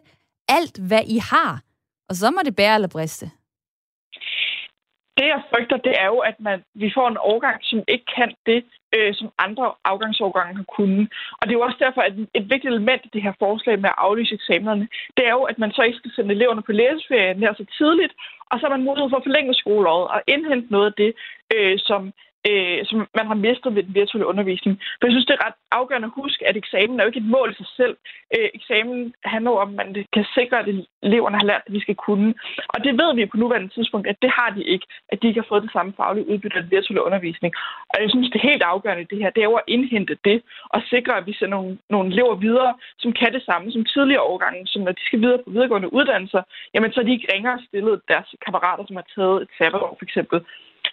alt, 0.49 0.77
hvad 0.87 1.03
I 1.07 1.17
har? 1.17 1.61
Og 2.09 2.15
så 2.15 2.31
må 2.31 2.39
det 2.45 2.55
bære 2.55 2.75
eller 2.75 2.87
briste. 2.87 3.25
Det, 5.17 5.25
jeg 5.33 5.41
frygter, 5.51 5.77
det 5.77 5.93
er 6.03 6.07
jo, 6.13 6.19
at 6.19 6.37
man, 6.39 6.57
vi 6.75 6.91
får 6.97 7.07
en 7.07 7.17
overgang, 7.17 7.57
som 7.63 7.79
ikke 7.87 8.07
kan 8.17 8.29
det, 8.45 8.59
øh, 8.95 9.13
som 9.19 9.27
andre 9.45 9.65
afgangsårgange 9.91 10.55
har 10.55 10.67
kunnet. 10.77 11.07
Og 11.37 11.41
det 11.43 11.51
er 11.51 11.59
jo 11.59 11.67
også 11.67 11.79
derfor, 11.85 12.01
at 12.01 12.13
et 12.39 12.49
vigtigt 12.53 12.73
element 12.73 13.01
i 13.05 13.13
det 13.13 13.21
her 13.25 13.33
forslag 13.39 13.75
med 13.79 13.89
at 13.89 14.01
aflyse 14.05 14.33
eksamenerne, 14.35 14.87
det 15.17 15.23
er 15.27 15.33
jo, 15.39 15.43
at 15.43 15.57
man 15.59 15.71
så 15.71 15.81
ikke 15.81 15.97
skal 15.97 16.11
sende 16.15 16.35
eleverne 16.35 16.61
på 16.61 16.71
læseferie 16.71 17.33
nær 17.33 17.53
så 17.53 17.65
tidligt, 17.77 18.13
og 18.49 18.59
så 18.59 18.63
har 18.65 18.75
man 18.77 18.85
mulighed 18.87 19.09
for 19.09 19.17
at 19.17 19.27
forlænge 19.27 19.53
skoleåret 19.53 20.07
og 20.07 20.21
indhente 20.27 20.67
noget 20.71 20.85
af 20.91 20.95
det, 21.03 21.11
øh, 21.55 21.79
som 21.89 22.01
øh, 22.49 22.79
som 22.89 22.97
man 23.19 23.27
har 23.31 23.39
mistet 23.47 23.75
ved 23.75 23.83
den 23.83 23.95
virtuelle 23.95 24.27
undervisning. 24.31 24.73
For 24.97 25.07
jeg 25.07 25.13
synes, 25.13 25.27
det 25.27 25.35
er 25.35 25.45
ret 25.47 25.59
afgørende 25.79 26.09
at 26.11 26.17
huske, 26.21 26.47
at 26.49 26.57
eksamen 26.57 26.95
er 26.99 27.03
jo 27.03 27.11
ikke 27.11 27.23
et 27.23 27.33
mål 27.37 27.51
i 27.51 27.59
sig 27.61 27.69
selv. 27.79 27.95
Øh, 28.35 28.49
eksamen 28.59 29.13
handler 29.33 29.51
om, 29.51 29.69
at 29.69 29.75
man 29.81 30.05
kan 30.15 30.25
sikre, 30.37 30.59
at 30.59 30.67
eleverne 31.07 31.37
har 31.41 31.47
lært, 31.51 31.63
at 31.67 31.73
de 31.75 31.85
skal 31.85 31.97
kunne. 32.07 32.29
Og 32.73 32.77
det 32.85 32.93
ved 33.01 33.09
vi 33.15 33.25
på 33.25 33.37
nuværende 33.37 33.73
tidspunkt, 33.75 34.07
at 34.07 34.17
det 34.21 34.31
har 34.39 34.49
de 34.57 34.63
ikke. 34.73 34.87
At 35.11 35.17
de 35.21 35.27
ikke 35.27 35.41
har 35.41 35.51
fået 35.51 35.63
det 35.63 35.71
samme 35.71 35.93
faglige 35.97 36.29
udbytte 36.31 36.57
af 36.57 36.63
den 36.63 36.71
virtuelle 36.71 37.05
undervisning. 37.07 37.53
Og 37.91 37.97
jeg 38.01 38.09
synes, 38.09 38.29
det 38.31 38.39
er 38.39 38.51
helt 38.51 38.63
afgørende 38.73 39.09
det 39.11 39.17
her. 39.21 39.29
Det 39.29 39.41
er 39.41 39.51
jo 39.51 39.61
at 39.61 39.69
indhente 39.75 40.17
det 40.25 40.37
og 40.75 40.81
sikre, 40.93 41.17
at 41.17 41.27
vi 41.27 41.33
sender 41.33 41.57
nogle, 41.57 41.77
nogle 41.89 42.11
elever 42.13 42.35
videre, 42.35 42.73
som 42.99 43.13
kan 43.13 43.33
det 43.33 43.43
samme 43.49 43.71
som 43.71 43.85
tidligere 43.85 44.27
årgange, 44.31 44.67
som 44.67 44.81
når 44.81 44.91
de 44.91 45.05
skal 45.05 45.21
videre 45.21 45.41
på 45.43 45.49
videregående 45.49 45.93
uddannelser, 45.93 46.41
jamen 46.73 46.91
så 46.91 46.99
er 46.99 47.05
de 47.05 47.11
ikke 47.11 47.33
ringere 47.33 47.59
stillet 47.67 48.01
deres 48.07 48.29
kammerater, 48.45 48.83
som 48.87 48.95
har 48.95 49.07
taget 49.15 49.41
et 49.41 49.49
sabbatår 49.57 49.95
for 49.99 50.05
eksempel. 50.05 50.39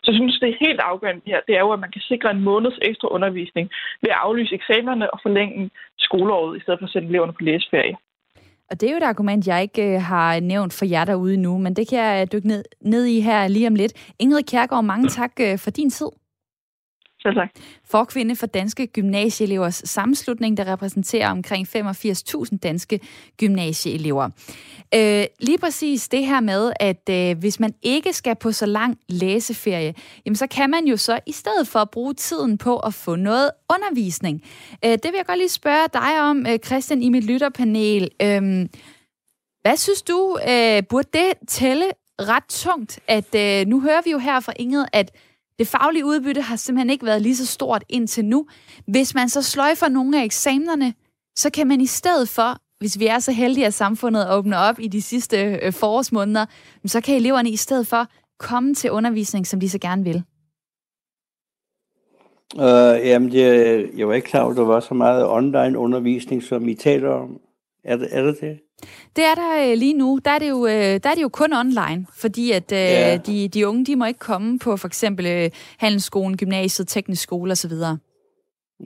Så 0.03 0.11
jeg 0.11 0.19
synes, 0.19 0.38
det 0.41 0.49
er 0.49 0.65
helt 0.67 0.81
afgørende 0.81 1.23
her, 1.27 1.41
det 1.47 1.55
er 1.57 1.61
jo, 1.67 1.73
at 1.73 1.81
man 1.85 1.93
kan 1.93 2.01
sikre 2.11 2.31
en 2.31 2.41
måneds 2.41 2.79
ekstra 2.83 3.09
undervisning 3.17 3.71
ved 4.03 4.11
at 4.11 4.21
aflyse 4.25 4.55
eksamenerne 4.55 5.15
og 5.15 5.19
forlænge 5.23 5.71
skoleåret, 5.99 6.57
i 6.57 6.61
stedet 6.62 6.79
for 6.81 6.87
at 6.87 6.93
sende 6.93 7.09
eleverne 7.09 7.33
på 7.33 7.43
læseferie. 7.49 7.97
Og 8.71 8.81
det 8.81 8.87
er 8.87 8.93
jo 8.93 8.97
et 8.97 9.12
argument, 9.12 9.47
jeg 9.47 9.62
ikke 9.62 9.95
øh, 9.95 10.01
har 10.01 10.41
nævnt 10.41 10.73
for 10.79 10.85
jer 10.85 11.05
derude 11.05 11.37
nu, 11.37 11.59
men 11.59 11.77
det 11.77 11.88
kan 11.88 11.99
jeg 11.99 12.23
øh, 12.23 12.33
dykke 12.33 12.49
ned, 12.49 12.65
ned 12.81 13.05
i 13.05 13.21
her 13.21 13.49
lige 13.49 13.67
om 13.67 13.75
lidt. 13.75 14.15
Ingrid 14.19 14.43
Kjærgaard, 14.43 14.85
mange 14.85 15.09
tak 15.09 15.33
øh, 15.41 15.59
for 15.59 15.71
din 15.71 15.91
tid. 15.91 16.07
Selv 17.22 17.35
tak. 17.35 17.50
Forkvinde 17.85 18.37
for 18.37 18.46
Danske 18.46 18.87
Gymnasieelevers 18.87 19.82
Sammenslutning, 19.85 20.56
der 20.56 20.72
repræsenterer 20.72 21.30
omkring 21.30 21.68
85.000 21.76 22.58
danske 22.58 23.00
gymnasieelever. 23.37 24.30
Øh, 24.94 25.24
lige 25.40 25.58
præcis 25.58 26.08
det 26.08 26.26
her 26.26 26.40
med, 26.40 26.72
at 26.80 27.08
øh, 27.11 27.38
hvis 27.38 27.61
man 27.61 27.74
ikke 27.82 28.12
skal 28.12 28.37
på 28.37 28.52
så 28.52 28.66
lang 28.66 28.98
læseferie, 29.08 29.94
jamen 30.26 30.37
så 30.37 30.46
kan 30.46 30.70
man 30.70 30.85
jo 30.85 30.96
så 30.96 31.20
i 31.26 31.32
stedet 31.32 31.68
for 31.68 31.85
bruge 31.85 32.14
tiden 32.14 32.58
på 32.58 32.76
at 32.78 32.94
få 32.94 33.16
noget 33.16 33.50
undervisning. 33.74 34.42
Øh, 34.85 34.90
det 34.90 35.04
vil 35.04 35.14
jeg 35.16 35.26
godt 35.26 35.38
lige 35.38 35.48
spørge 35.48 35.88
dig 35.92 36.22
om, 36.22 36.46
øh, 36.46 36.58
Christian, 36.58 37.02
i 37.02 37.08
mit 37.08 37.24
lytterpanel. 37.24 38.11
Øh, 38.22 38.68
hvad 39.62 39.76
synes 39.76 40.02
du, 40.02 40.38
øh, 40.48 40.82
burde 40.88 41.08
det 41.12 41.48
tælle 41.48 41.85
ret 42.20 42.44
tungt, 42.48 43.00
at 43.08 43.35
øh, 43.35 43.66
nu 43.66 43.80
hører 43.80 44.00
vi 44.04 44.11
jo 44.11 44.18
her 44.18 44.40
fra 44.40 44.52
Inget, 44.56 44.87
at 44.92 45.11
det 45.62 45.68
faglige 45.68 46.05
udbytte 46.05 46.40
har 46.40 46.57
simpelthen 46.57 46.90
ikke 46.90 47.07
været 47.07 47.22
lige 47.22 47.37
så 47.37 47.46
stort 47.46 47.85
indtil 47.88 48.25
nu. 48.25 48.46
Hvis 48.87 49.14
man 49.14 49.29
så 49.29 49.42
sløjfer 49.42 49.88
nogle 49.88 50.20
af 50.20 50.25
eksamenerne, 50.25 50.94
så 51.37 51.51
kan 51.51 51.66
man 51.66 51.81
i 51.81 51.87
stedet 51.87 52.29
for, 52.29 52.59
hvis 52.79 52.98
vi 52.98 53.07
er 53.07 53.18
så 53.18 53.33
heldige, 53.33 53.66
at 53.66 53.75
samfundet 53.75 54.31
åbner 54.31 54.57
op 54.59 54.81
i 54.81 54.88
de 54.88 55.03
sidste 55.03 55.37
øh, 55.62 55.72
forårsmåneder, 55.72 56.46
så 56.87 57.01
kan 57.01 57.16
eleverne 57.16 57.51
i 57.51 57.57
stedet 57.57 57.87
for 57.87 58.07
komme 58.38 58.75
til 58.75 58.90
undervisning, 58.90 59.46
som 59.46 59.61
de 59.61 59.68
så 59.68 59.79
gerne 59.79 60.05
vil. 60.05 60.22
Uh, 62.55 63.09
jamen, 63.09 63.33
det, 63.33 63.90
jeg 63.96 64.09
var 64.09 64.14
ikke 64.14 64.29
klar 64.29 64.42
over, 64.42 64.51
at 64.51 64.57
der 64.57 64.64
var 64.64 64.81
så 64.81 64.94
meget 64.94 65.29
online 65.29 65.79
undervisning, 65.79 66.42
som 66.42 66.68
I 66.68 66.75
taler 66.75 67.11
om. 67.11 67.40
Er 67.85 67.96
det 67.96 68.09
er 68.11 68.22
det? 68.22 68.40
det? 68.40 68.59
Det 69.16 69.25
er 69.25 69.35
der 69.35 69.71
øh, 69.71 69.79
lige 69.79 69.95
nu. 69.95 70.18
Der 70.25 70.31
er, 70.31 70.38
det 70.38 70.49
jo, 70.49 70.66
øh, 70.66 70.73
der 70.73 71.11
er 71.11 71.14
det 71.14 71.23
jo 71.23 71.29
kun 71.29 71.53
online, 71.53 72.07
fordi 72.16 72.51
at 72.51 72.73
øh, 72.73 72.79
ja. 72.79 73.16
de, 73.16 73.49
de 73.49 73.68
unge 73.68 73.85
de 73.85 73.97
må 73.97 74.05
ikke 74.05 74.18
komme 74.18 74.59
på 74.59 74.77
for 74.77 74.88
eksempel 74.88 75.53
handelsskolen, 75.79 76.37
gymnasiet, 76.37 76.88
teknisk 76.88 77.23
skole 77.23 77.53
osv. 77.53 77.73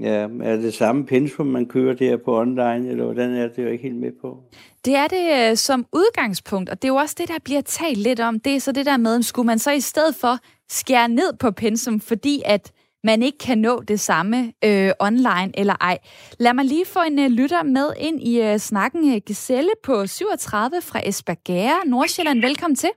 Ja, 0.00 0.28
er 0.42 0.56
det 0.56 0.74
samme 0.74 1.06
pensum, 1.06 1.46
man 1.46 1.66
kører 1.66 1.94
der 1.94 2.16
på 2.16 2.40
online, 2.40 2.90
eller 2.90 3.04
hvordan 3.04 3.34
er 3.34 3.48
det, 3.48 3.58
jeg 3.58 3.66
er 3.66 3.70
ikke 3.70 3.84
helt 3.84 3.96
med 3.96 4.12
på? 4.20 4.38
Det 4.84 4.94
er 4.94 5.06
det 5.06 5.58
som 5.58 5.86
udgangspunkt, 5.92 6.70
og 6.70 6.82
det 6.82 6.88
er 6.88 6.92
jo 6.92 6.96
også 6.96 7.14
det, 7.18 7.28
der 7.28 7.38
bliver 7.44 7.60
talt 7.60 7.98
lidt 7.98 8.20
om. 8.20 8.40
Det 8.40 8.56
er 8.56 8.60
så 8.60 8.72
det 8.72 8.86
der 8.86 8.96
med, 8.96 9.22
skulle 9.22 9.46
man 9.46 9.58
så 9.58 9.70
i 9.70 9.80
stedet 9.80 10.14
for 10.14 10.38
skære 10.68 11.08
ned 11.08 11.32
på 11.40 11.50
pensum, 11.50 12.00
fordi 12.00 12.42
at 12.44 12.72
man 13.06 13.22
ikke 13.22 13.38
kan 13.38 13.58
nå 13.58 13.82
det 13.82 14.00
samme 14.00 14.52
øh, 14.64 14.90
online 15.00 15.50
eller 15.54 15.76
ej. 15.80 15.98
Lad 16.38 16.52
mig 16.54 16.64
lige 16.64 16.86
få 16.86 17.00
en 17.10 17.18
uh, 17.18 17.26
lytter 17.26 17.62
med 17.62 17.88
ind 17.98 18.18
i 18.22 18.32
uh, 18.40 18.56
snakken. 18.56 19.22
Geselle 19.26 19.70
på 19.82 20.06
37 20.06 20.82
fra 20.82 21.00
Esbjerg, 21.08 21.86
Nordsjælland. 21.86 22.40
Velkommen 22.40 22.76
til. 22.76 22.90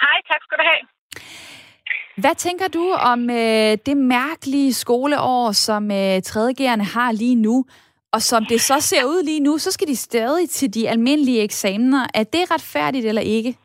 Hej, 0.00 0.18
tak 0.30 0.40
skal 0.46 0.58
du 0.58 0.64
have. 0.70 0.82
Hvad 2.16 2.34
tænker 2.34 2.68
du 2.68 2.92
om 2.92 3.30
øh, 3.30 3.78
det 3.86 3.96
mærkelige 3.96 4.72
skoleår, 4.74 5.52
som 5.52 5.90
øh, 5.90 6.16
3.G'erne 6.16 6.84
har 6.94 7.12
lige 7.12 7.34
nu? 7.34 7.64
Og 8.12 8.22
som 8.22 8.44
det 8.44 8.60
så 8.60 8.80
ser 8.80 9.04
ud 9.04 9.22
lige 9.24 9.40
nu, 9.40 9.58
så 9.58 9.70
skal 9.70 9.88
de 9.88 9.96
stadig 9.96 10.50
til 10.50 10.74
de 10.74 10.88
almindelige 10.88 11.42
eksamener. 11.42 12.06
Er 12.14 12.24
det 12.24 12.50
retfærdigt 12.50 13.06
eller 13.06 13.22
ikke? 13.22 13.56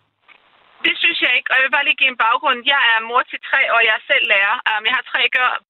Det 0.86 0.96
synes 1.02 1.20
jeg 1.26 1.32
ikke, 1.38 1.50
og 1.52 1.56
jeg 1.58 1.64
vil 1.66 1.76
bare 1.76 1.88
lige 1.88 2.02
give 2.02 2.14
en 2.14 2.24
baggrund. 2.26 2.60
Jeg 2.74 2.82
er 2.94 3.08
mor 3.10 3.22
til 3.32 3.40
tre, 3.50 3.62
og 3.76 3.80
jeg 3.88 3.94
er 4.00 4.08
selv 4.12 4.26
lærer. 4.34 4.56
Um, 4.70 4.84
jeg 4.88 4.94
har 4.98 5.06
tre 5.12 5.22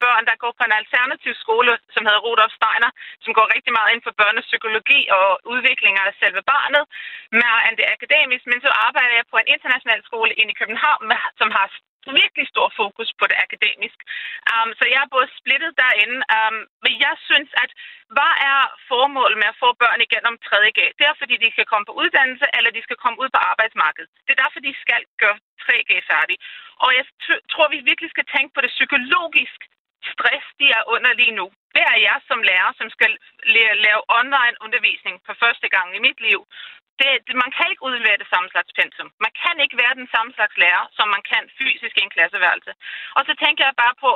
børn, 0.03 0.23
der 0.29 0.41
går 0.43 0.53
på 0.57 0.63
en 0.65 0.77
alternativ 0.81 1.33
skole, 1.43 1.71
som 1.93 2.05
hedder 2.05 2.25
Rudolf 2.25 2.53
Steiner, 2.59 2.91
som 3.23 3.31
går 3.37 3.53
rigtig 3.55 3.73
meget 3.77 3.89
ind 3.93 4.01
for 4.05 4.13
børnepsykologi 4.21 4.99
og 5.17 5.27
udvikling 5.53 5.93
af 6.01 6.15
selve 6.21 6.41
barnet, 6.53 6.83
mere 7.41 7.59
end 7.65 7.75
det 7.79 7.87
akademisk. 7.95 8.43
Men 8.51 8.59
så 8.65 8.69
arbejder 8.87 9.15
jeg 9.19 9.25
på 9.31 9.37
en 9.39 9.51
international 9.55 10.01
skole 10.09 10.31
inde 10.39 10.51
i 10.53 10.59
København, 10.61 11.03
som 11.39 11.49
har 11.57 11.65
virkelig 12.21 12.45
stor 12.53 12.67
fokus 12.81 13.09
på 13.19 13.25
det 13.31 13.37
akademisk. 13.45 13.99
Um, 14.51 14.69
så 14.77 14.83
jeg 14.93 14.99
er 15.03 15.13
både 15.15 15.27
splittet 15.39 15.71
derinde, 15.83 16.19
um, 16.37 16.57
men 16.83 16.93
jeg 17.05 17.15
synes, 17.29 17.49
at 17.63 17.71
hvad 18.15 18.33
er 18.51 18.59
formålet 18.91 19.37
med 19.41 19.49
at 19.53 19.59
få 19.63 19.69
børn 19.83 20.01
igennem 20.07 20.35
3G? 20.47 20.79
Det 20.97 21.05
er, 21.09 21.15
fordi 21.21 21.35
de 21.43 21.49
skal 21.55 21.69
komme 21.71 21.85
på 21.87 21.97
uddannelse, 22.01 22.45
eller 22.57 22.71
de 22.77 22.85
skal 22.87 22.97
komme 23.03 23.17
ud 23.23 23.29
på 23.35 23.39
arbejdsmarkedet. 23.51 24.09
Det 24.25 24.31
er 24.33 24.43
derfor, 24.43 24.59
de 24.59 24.73
skal 24.83 25.01
gøre 25.21 25.37
3G 25.63 25.91
færdig. 26.11 26.37
Og 26.83 26.89
jeg 26.97 27.05
tror, 27.51 27.67
vi 27.75 27.79
virkelig 27.89 28.09
skal 28.11 28.27
tænke 28.33 28.51
på 28.53 28.61
det 28.65 28.71
psykologisk 28.77 29.59
stress, 30.13 30.45
de 30.61 30.67
er 30.77 30.83
under 30.93 31.11
lige 31.21 31.35
nu. 31.39 31.45
Det 31.75 31.83
er 31.93 31.97
jeg 32.07 32.17
som 32.29 32.39
lærer, 32.49 32.71
som 32.79 32.87
skal 32.95 33.11
lave 33.85 34.01
online 34.19 34.55
undervisning 34.65 35.15
for 35.25 35.35
første 35.43 35.67
gang 35.75 35.87
i 35.95 36.03
mit 36.07 36.19
liv 36.27 36.39
det, 36.99 37.11
det, 37.27 37.35
man 37.43 37.51
kan 37.57 37.67
ikke 37.71 37.85
udlevere 37.87 38.21
det 38.21 38.31
samme 38.33 38.49
slags 38.53 38.71
pensum. 38.77 39.09
Man 39.25 39.33
kan 39.43 39.55
ikke 39.63 39.77
være 39.83 39.99
den 40.01 40.09
samme 40.15 40.31
slags 40.37 40.55
lærer, 40.63 40.83
som 40.97 41.07
man 41.15 41.23
kan 41.31 41.43
fysisk 41.59 41.95
i 41.97 42.05
en 42.05 42.15
klasseværelse. 42.15 42.71
Og 43.17 43.21
så 43.27 43.33
tænker 43.43 43.63
jeg 43.65 43.75
bare 43.83 43.95
på, 44.03 44.11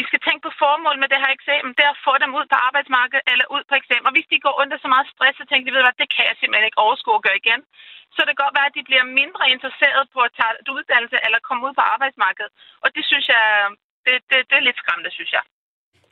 vi 0.00 0.04
skal 0.08 0.20
tænke 0.22 0.42
på 0.44 0.52
formål 0.62 0.96
med 1.00 1.08
det 1.12 1.22
her 1.22 1.30
eksamen. 1.38 1.76
Det 1.76 1.84
er 1.84 1.94
at 1.94 2.04
få 2.08 2.14
dem 2.24 2.32
ud 2.38 2.46
på 2.52 2.56
arbejdsmarkedet 2.68 3.24
eller 3.32 3.46
ud 3.56 3.62
på 3.68 3.74
eksamen. 3.80 4.08
Og 4.08 4.14
hvis 4.14 4.30
de 4.32 4.44
går 4.46 4.54
under 4.62 4.76
så 4.78 4.88
meget 4.94 5.10
stress, 5.14 5.34
så 5.38 5.44
tænker 5.46 5.66
de, 5.66 5.74
ved 5.74 5.84
hvad, 5.84 6.00
det 6.02 6.10
kan 6.14 6.24
jeg 6.28 6.36
simpelthen 6.36 6.68
ikke 6.68 6.84
overskue 6.86 7.18
at 7.18 7.24
gøre 7.26 7.40
igen. 7.42 7.60
Så 8.14 8.20
det 8.22 8.32
kan 8.32 8.44
godt 8.44 8.56
være, 8.58 8.70
at 8.70 8.78
de 8.78 8.88
bliver 8.88 9.04
mindre 9.20 9.44
interesseret 9.54 10.04
på 10.14 10.20
at 10.26 10.34
tage 10.38 10.54
et 10.62 10.68
uddannelse 10.76 11.18
eller 11.26 11.46
komme 11.46 11.62
ud 11.66 11.74
på 11.78 11.84
arbejdsmarkedet. 11.94 12.52
Og 12.84 12.88
det 12.96 13.04
synes 13.10 13.26
jeg, 13.34 13.44
det, 14.06 14.14
det, 14.30 14.38
det 14.48 14.56
er 14.56 14.66
lidt 14.68 14.80
skræmmende, 14.82 15.12
synes 15.18 15.32
jeg. 15.36 15.44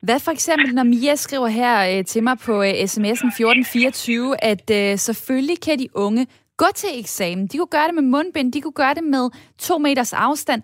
Hvad 0.09 0.21
for 0.27 0.33
eksempel, 0.39 0.75
når 0.75 0.87
Mia 0.93 1.15
skriver 1.15 1.51
her 1.61 1.75
øh, 1.91 2.05
til 2.05 2.23
mig 2.23 2.37
på 2.47 2.55
øh, 2.69 2.73
sms'en 2.91 3.31
1424, 3.31 4.45
at 4.53 4.67
øh, 4.79 4.99
selvfølgelig 5.09 5.59
kan 5.67 5.79
de 5.79 5.89
unge 6.05 6.27
gå 6.63 6.69
til 6.81 6.91
eksamen. 7.03 7.47
De 7.47 7.57
kunne 7.59 7.75
gøre 7.77 7.89
det 7.89 7.95
med 7.95 8.07
mundbind, 8.15 8.53
de 8.53 8.61
kunne 8.61 8.81
gøre 8.83 8.95
det 8.99 9.05
med 9.05 9.25
to 9.67 9.75
meters 9.79 10.13
afstand. 10.29 10.61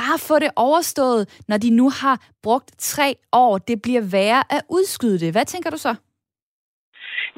Bare 0.00 0.18
få 0.28 0.36
det 0.44 0.50
overstået, 0.56 1.22
når 1.48 1.58
de 1.64 1.70
nu 1.80 1.86
har 2.00 2.16
brugt 2.42 2.68
tre 2.92 3.08
år. 3.32 3.52
Det 3.58 3.76
bliver 3.84 4.02
værre 4.16 4.42
at 4.56 4.62
udskyde 4.78 5.18
det. 5.22 5.30
Hvad 5.34 5.46
tænker 5.52 5.70
du 5.70 5.78
så? 5.86 5.92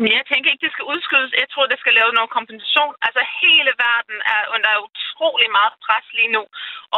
Men 0.01 0.11
jeg 0.19 0.25
tænker 0.31 0.49
ikke, 0.51 0.65
det 0.67 0.75
skal 0.75 0.87
udskydes. 0.95 1.31
Jeg 1.43 1.49
tror, 1.53 1.65
det 1.73 1.79
skal 1.83 1.95
lave 2.01 2.13
noget 2.19 2.31
kompensation. 2.39 2.95
Altså, 3.07 3.21
hele 3.43 3.73
verden 3.87 4.19
er 4.37 4.43
under 4.55 4.71
utrolig 5.15 5.49
meget 5.59 5.75
pres 5.85 6.07
lige 6.19 6.33
nu. 6.37 6.43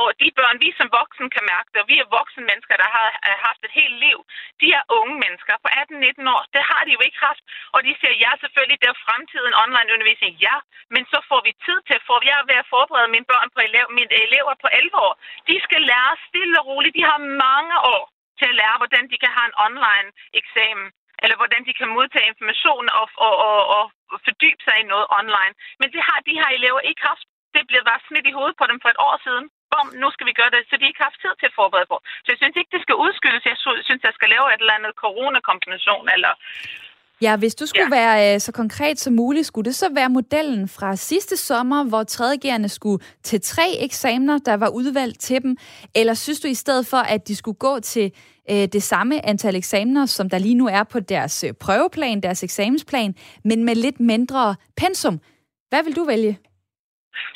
Og 0.00 0.07
de 0.20 0.29
børn, 0.38 0.57
vi 0.64 0.70
som 0.79 0.88
voksne 0.98 1.29
kan 1.37 1.44
mærke 1.52 1.68
det, 1.72 1.81
og 1.83 1.88
vi 1.92 1.96
er 2.00 2.14
voksne 2.18 2.44
mennesker, 2.50 2.76
der 2.83 2.88
har 2.96 3.09
haft 3.46 3.61
et 3.64 3.74
helt 3.81 3.96
liv, 4.07 4.18
de 4.61 4.68
er 4.79 4.83
unge 4.98 5.16
mennesker 5.24 5.55
på 5.62 5.68
18-19 5.83 6.35
år. 6.35 6.42
Det 6.55 6.62
har 6.70 6.83
de 6.85 6.90
jo 6.96 7.00
ikke 7.07 7.20
haft. 7.29 7.42
Og 7.74 7.79
de 7.87 7.92
siger, 8.00 8.14
ja, 8.24 8.31
selvfølgelig, 8.42 8.81
det 8.83 8.88
er 8.90 9.05
fremtiden 9.07 9.55
online 9.64 9.92
undervisning. 9.94 10.33
Ja, 10.46 10.57
men 10.94 11.02
så 11.12 11.18
får 11.29 11.40
vi 11.46 11.52
tid 11.66 11.79
til, 11.88 11.98
for 12.07 12.16
jeg 12.29 12.37
er 12.40 12.48
ved 12.50 12.59
at 12.62 12.70
forberede 12.74 13.14
mine 13.14 13.31
børn 13.33 13.48
på 13.55 13.61
elev, 13.68 13.87
mine 13.98 14.12
elever 14.26 14.55
på 14.62 14.68
11 14.72 14.96
år. 15.07 15.14
De 15.48 15.57
skal 15.66 15.83
lære 15.90 16.22
stille 16.29 16.55
og 16.61 16.66
roligt. 16.70 16.96
De 16.98 17.05
har 17.11 17.20
mange 17.46 17.76
år 17.94 18.02
til 18.38 18.46
at 18.52 18.59
lære, 18.61 18.81
hvordan 18.83 19.05
de 19.11 19.16
kan 19.22 19.33
have 19.37 19.48
en 19.50 19.59
online 19.66 20.09
eksamen 20.40 20.88
eller 21.22 21.37
hvordan 21.40 21.62
de 21.68 21.72
kan 21.81 21.88
modtage 21.96 22.31
information 22.33 22.87
og, 23.00 23.07
og, 23.26 23.35
og, 23.48 23.59
og 23.76 23.85
fordybe 24.26 24.61
sig 24.66 24.76
i 24.81 24.90
noget 24.92 25.07
online. 25.18 25.55
Men 25.81 25.88
det 25.94 26.02
har 26.09 26.18
de 26.29 26.38
her 26.40 26.50
elever 26.59 26.81
ikke 26.90 27.02
haft. 27.11 27.26
Det 27.57 27.64
blev 27.71 27.81
bare 27.90 28.01
smidt 28.09 28.27
i 28.31 28.37
hovedet 28.37 28.57
på 28.61 28.66
dem 28.71 28.79
for 28.83 28.90
et 28.95 29.01
år 29.09 29.16
siden. 29.27 29.45
Bom, 29.73 29.88
nu 30.03 30.09
skal 30.14 30.27
vi 30.29 30.35
gøre 30.40 30.53
det, 30.55 30.62
så 30.69 30.75
de 30.81 30.88
ikke 30.88 31.01
har 31.03 31.11
haft 31.11 31.21
tid 31.25 31.35
til 31.40 31.51
at 31.51 31.59
forberede 31.61 31.88
på. 31.92 31.97
Så 32.25 32.29
jeg 32.33 32.38
synes 32.40 32.57
ikke, 32.61 32.73
det 32.77 32.83
skal 32.85 32.97
udskyldes. 33.05 33.45
Jeg 33.53 33.59
synes, 33.88 34.03
der 34.07 34.12
skal 34.19 34.29
lave 34.35 34.47
et 34.55 34.61
eller 34.62 34.79
andet 34.79 34.92
coronakombination, 35.05 36.05
eller 36.16 36.33
Ja, 37.21 37.37
hvis 37.37 37.55
du 37.55 37.66
skulle 37.66 37.97
ja. 37.97 38.01
være 38.01 38.35
øh, 38.35 38.40
så 38.40 38.53
konkret 38.53 39.01
som 39.01 39.12
muligt, 39.12 39.47
skulle 39.47 39.64
det 39.64 39.77
så 39.77 39.88
være 39.95 40.11
modellen 40.11 40.69
fra 40.69 40.97
sidste 40.97 41.37
sommer, 41.37 41.85
hvor 41.85 42.05
3.G'erne 42.11 42.69
skulle 42.69 43.05
til 43.23 43.40
tre 43.40 43.77
eksamener, 43.79 44.38
der 44.38 44.55
var 44.55 44.69
udvalgt 44.69 45.21
til 45.21 45.42
dem? 45.42 45.57
Eller 45.95 46.14
synes 46.14 46.40
du 46.40 46.49
i 46.49 46.55
stedet 46.55 46.87
for, 46.87 46.97
at 46.97 47.29
de 47.29 47.37
skulle 47.37 47.59
gå 47.59 47.81
til 47.81 48.12
øh, 48.51 48.57
det 48.57 48.83
samme 48.83 49.27
antal 49.27 49.57
eksamener, 49.57 50.07
som 50.07 50.31
der 50.31 50.38
lige 50.38 50.55
nu 50.55 50.66
er 50.66 50.83
på 50.83 51.01
deres 51.01 51.45
øh, 51.45 51.53
prøveplan, 51.61 52.21
deres 52.21 52.42
eksamensplan, 52.42 53.14
men 53.45 53.64
med 53.64 53.75
lidt 53.75 54.01
mindre 54.01 54.57
pensum? 54.77 55.21
Hvad 55.69 55.85
vil 55.85 55.97
du 55.97 56.05
vælge? 56.05 56.38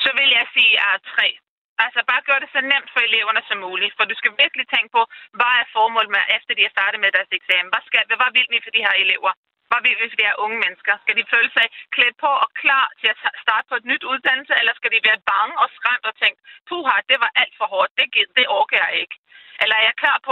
Så 0.03 0.09
vil 0.17 0.29
jeg 0.37 0.45
sige 0.55 0.73
at 0.89 1.01
tre. 1.13 1.27
Altså 1.85 2.01
bare 2.09 2.27
gør 2.29 2.39
det 2.41 2.49
så 2.55 2.61
nemt 2.73 2.89
for 2.93 3.01
eleverne 3.07 3.41
som 3.47 3.57
muligt, 3.67 3.93
for 3.97 4.03
du 4.05 4.15
skal 4.21 4.33
virkelig 4.43 4.65
tænke 4.69 4.91
på, 4.97 5.01
hvad 5.39 5.53
er 5.61 5.71
formålet 5.77 6.11
med, 6.15 6.23
efter 6.37 6.51
de 6.55 6.63
er 6.65 6.75
startet 6.77 6.99
med 7.03 7.11
deres 7.15 7.31
eksamen? 7.39 7.71
Hvad, 7.73 7.83
skal, 7.87 8.01
hvad 8.21 8.31
vil 8.37 8.47
vi 8.53 8.59
for 8.65 8.73
de 8.75 8.85
her 8.87 8.95
elever? 9.03 9.31
Hvad 9.69 9.81
vil 9.85 9.97
vi 10.01 10.09
for 10.11 10.19
de 10.19 10.29
her 10.29 10.41
unge 10.45 10.57
mennesker? 10.63 10.93
Skal 11.03 11.17
de 11.19 11.31
føle 11.33 11.51
sig 11.57 11.65
klædt 11.95 12.17
på 12.23 12.31
og 12.43 12.49
klar 12.61 12.85
til 12.99 13.07
at 13.13 13.17
starte 13.45 13.65
på 13.69 13.75
et 13.79 13.89
nyt 13.91 14.03
uddannelse, 14.11 14.53
eller 14.59 14.73
skal 14.75 14.91
de 14.93 15.07
være 15.09 15.25
bange 15.33 15.55
og 15.63 15.67
skræmt 15.77 16.05
og 16.09 16.15
tænke, 16.21 16.39
puha, 16.69 16.95
det 17.11 17.17
var 17.23 17.31
alt 17.41 17.55
for 17.59 17.67
hårdt, 17.73 17.91
det, 17.97 18.05
det 18.37 18.45
orker 18.59 18.79
jeg 18.85 18.91
ikke? 19.03 19.15
Eller 19.61 19.75
er 19.77 19.85
jeg 19.89 19.95
klar 20.03 20.17
på 20.27 20.31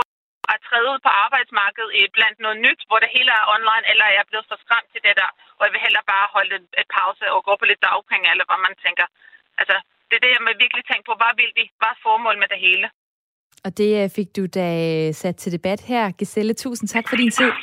at 0.53 0.63
træde 0.67 0.87
ud 0.93 0.99
på 1.05 1.11
arbejdsmarkedet 1.25 1.91
i 1.99 2.01
blandt 2.15 2.37
noget 2.45 2.59
nyt, 2.65 2.81
hvor 2.87 2.99
det 3.03 3.09
hele 3.15 3.31
er 3.39 3.49
online, 3.55 3.85
eller 3.91 4.05
er 4.07 4.15
jeg 4.19 4.29
blevet 4.29 4.49
for 4.49 4.57
skræmt 4.63 4.89
til 4.93 5.01
det 5.07 5.15
der, 5.21 5.29
og 5.57 5.61
jeg 5.65 5.73
vil 5.73 5.85
hellere 5.85 6.11
bare 6.13 6.33
holde 6.35 6.55
et 6.81 6.89
pause 6.97 7.25
og 7.35 7.39
gå 7.47 7.53
på 7.57 7.65
lidt 7.67 7.85
dagpenge, 7.89 8.31
eller 8.33 8.45
hvad 8.49 8.61
man 8.67 8.75
tænker. 8.85 9.07
Altså, 9.59 9.75
det 10.07 10.15
er 10.17 10.23
det, 10.25 10.31
jeg 10.35 10.41
må 10.45 10.49
virkelig 10.63 10.83
tænke 10.91 11.05
på. 11.09 11.13
Hvad 11.21 11.33
vil 11.39 11.51
de? 11.59 11.65
Hvad 11.79 11.91
er 11.95 11.99
formål 12.07 12.35
med 12.43 12.49
det 12.53 12.59
hele? 12.67 12.87
Og 13.65 13.71
det 13.79 14.03
øh, 14.03 14.09
fik 14.17 14.29
du 14.37 14.43
da 14.59 14.67
øh, 14.87 15.13
sat 15.21 15.35
til 15.35 15.51
debat 15.51 15.81
her. 15.91 16.11
Giselle, 16.11 16.53
tusind 16.53 16.87
tak 16.89 17.05
for 17.09 17.15
din 17.15 17.31
tid. 17.31 17.51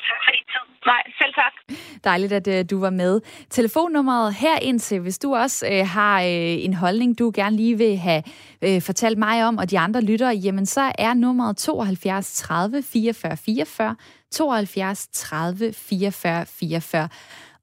Nej, 0.87 1.03
selv 1.19 1.35
tak. 1.35 1.79
Dejligt, 2.05 2.33
at 2.33 2.47
uh, 2.49 2.71
du 2.71 2.81
var 2.81 2.91
med. 2.91 3.21
Telefonnummeret 3.51 4.35
her 4.35 4.59
indtil, 4.63 5.01
hvis 5.01 5.19
du 5.19 5.35
også 5.35 5.67
uh, 5.67 5.89
har 5.89 6.19
uh, 6.21 6.65
en 6.67 6.75
holdning, 6.75 7.19
du 7.19 7.33
gerne 7.35 7.57
lige 7.57 7.79
vil 7.79 7.97
have 7.97 8.23
uh, 8.67 8.83
fortalt 8.83 9.19
mig 9.19 9.45
om, 9.45 9.59
og 9.59 9.71
de 9.71 9.79
andre 9.79 10.01
lyttere, 10.01 10.35
jamen 10.35 10.67
så 10.67 10.93
er 10.99 11.15
nummeret 11.15 11.57
72 11.57 12.35
30 12.35 12.83
44 12.83 13.37
44, 13.37 13.97
72 14.33 15.09
30 15.13 15.73
44 15.73 16.47
44. 16.47 17.09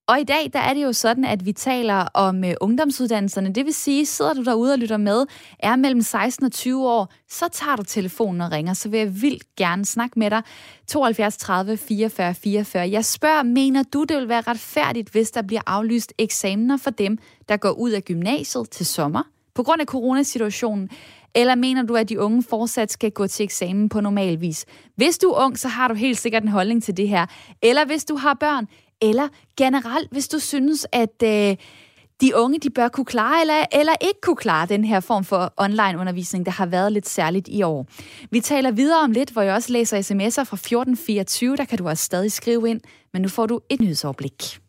Og 0.07 0.19
i 0.19 0.23
dag, 0.23 0.49
der 0.53 0.59
er 0.59 0.73
det 0.73 0.83
jo 0.83 0.93
sådan, 0.93 1.25
at 1.25 1.45
vi 1.45 1.51
taler 1.51 2.07
om 2.13 2.43
øh, 2.43 2.53
ungdomsuddannelserne. 2.61 3.53
Det 3.53 3.65
vil 3.65 3.73
sige, 3.73 4.05
sidder 4.05 4.33
du 4.33 4.43
derude 4.43 4.73
og 4.73 4.79
lytter 4.79 4.97
med, 4.97 5.25
er 5.59 5.75
mellem 5.75 6.01
16 6.01 6.45
og 6.45 6.51
20 6.51 6.89
år, 6.89 7.13
så 7.29 7.45
tager 7.51 7.75
du 7.75 7.83
telefonen 7.83 8.41
og 8.41 8.51
ringer, 8.51 8.73
så 8.73 8.89
vil 8.89 8.99
jeg 8.99 9.21
vildt 9.21 9.55
gerne 9.55 9.85
snakke 9.85 10.19
med 10.19 10.29
dig. 10.29 10.41
72 10.87 11.37
30 11.37 11.77
44 11.77 12.33
44. 12.33 12.91
Jeg 12.91 13.05
spørger, 13.05 13.43
mener 13.43 13.83
du, 13.83 14.03
det 14.03 14.17
vil 14.17 14.29
være 14.29 14.41
retfærdigt, 14.41 15.09
hvis 15.09 15.31
der 15.31 15.41
bliver 15.41 15.61
aflyst 15.65 16.13
eksamener 16.17 16.77
for 16.77 16.89
dem, 16.89 17.17
der 17.49 17.57
går 17.57 17.71
ud 17.71 17.91
af 17.91 18.03
gymnasiet 18.03 18.69
til 18.69 18.85
sommer 18.85 19.23
på 19.53 19.63
grund 19.63 19.81
af 19.81 19.87
coronasituationen? 19.87 20.89
Eller 21.35 21.55
mener 21.55 21.83
du, 21.83 21.95
at 21.95 22.09
de 22.09 22.19
unge 22.19 22.43
fortsat 22.43 22.91
skal 22.91 23.11
gå 23.11 23.27
til 23.27 23.43
eksamen 23.43 23.89
på 23.89 24.01
normal 24.01 24.41
vis? 24.41 24.65
Hvis 24.95 25.17
du 25.17 25.27
er 25.29 25.45
ung, 25.45 25.59
så 25.59 25.67
har 25.67 25.87
du 25.87 25.93
helt 25.93 26.17
sikkert 26.17 26.43
en 26.43 26.49
holdning 26.49 26.83
til 26.83 26.97
det 26.97 27.07
her. 27.07 27.25
Eller 27.61 27.85
hvis 27.85 28.05
du 28.05 28.15
har 28.15 28.33
børn, 28.33 28.67
eller 29.01 29.27
generelt, 29.57 30.11
hvis 30.11 30.27
du 30.27 30.39
synes, 30.39 30.87
at 30.91 31.23
øh, 31.23 31.55
de 32.21 32.35
unge 32.35 32.59
de 32.59 32.69
bør 32.69 32.87
kunne 32.87 33.05
klare 33.05 33.41
eller, 33.41 33.65
eller 33.71 33.93
ikke 34.01 34.21
kunne 34.21 34.35
klare 34.35 34.67
den 34.67 34.85
her 34.85 34.99
form 34.99 35.23
for 35.23 35.53
online-undervisning, 35.57 36.45
der 36.45 36.51
har 36.51 36.65
været 36.65 36.91
lidt 36.91 37.09
særligt 37.09 37.47
i 37.47 37.63
år. 37.63 37.87
Vi 38.31 38.39
taler 38.39 38.71
videre 38.71 38.99
om 38.99 39.11
lidt, 39.11 39.29
hvor 39.29 39.41
jeg 39.41 39.55
også 39.55 39.73
læser 39.73 39.97
sms'er 39.97 40.43
fra 40.43 40.55
1424. 40.55 41.55
Der 41.57 41.65
kan 41.65 41.77
du 41.77 41.87
også 41.87 42.03
stadig 42.03 42.31
skrive 42.31 42.69
ind, 42.69 42.81
men 43.13 43.21
nu 43.21 43.27
får 43.27 43.45
du 43.45 43.59
et 43.69 43.81
nyhedsoverblik. 43.81 44.59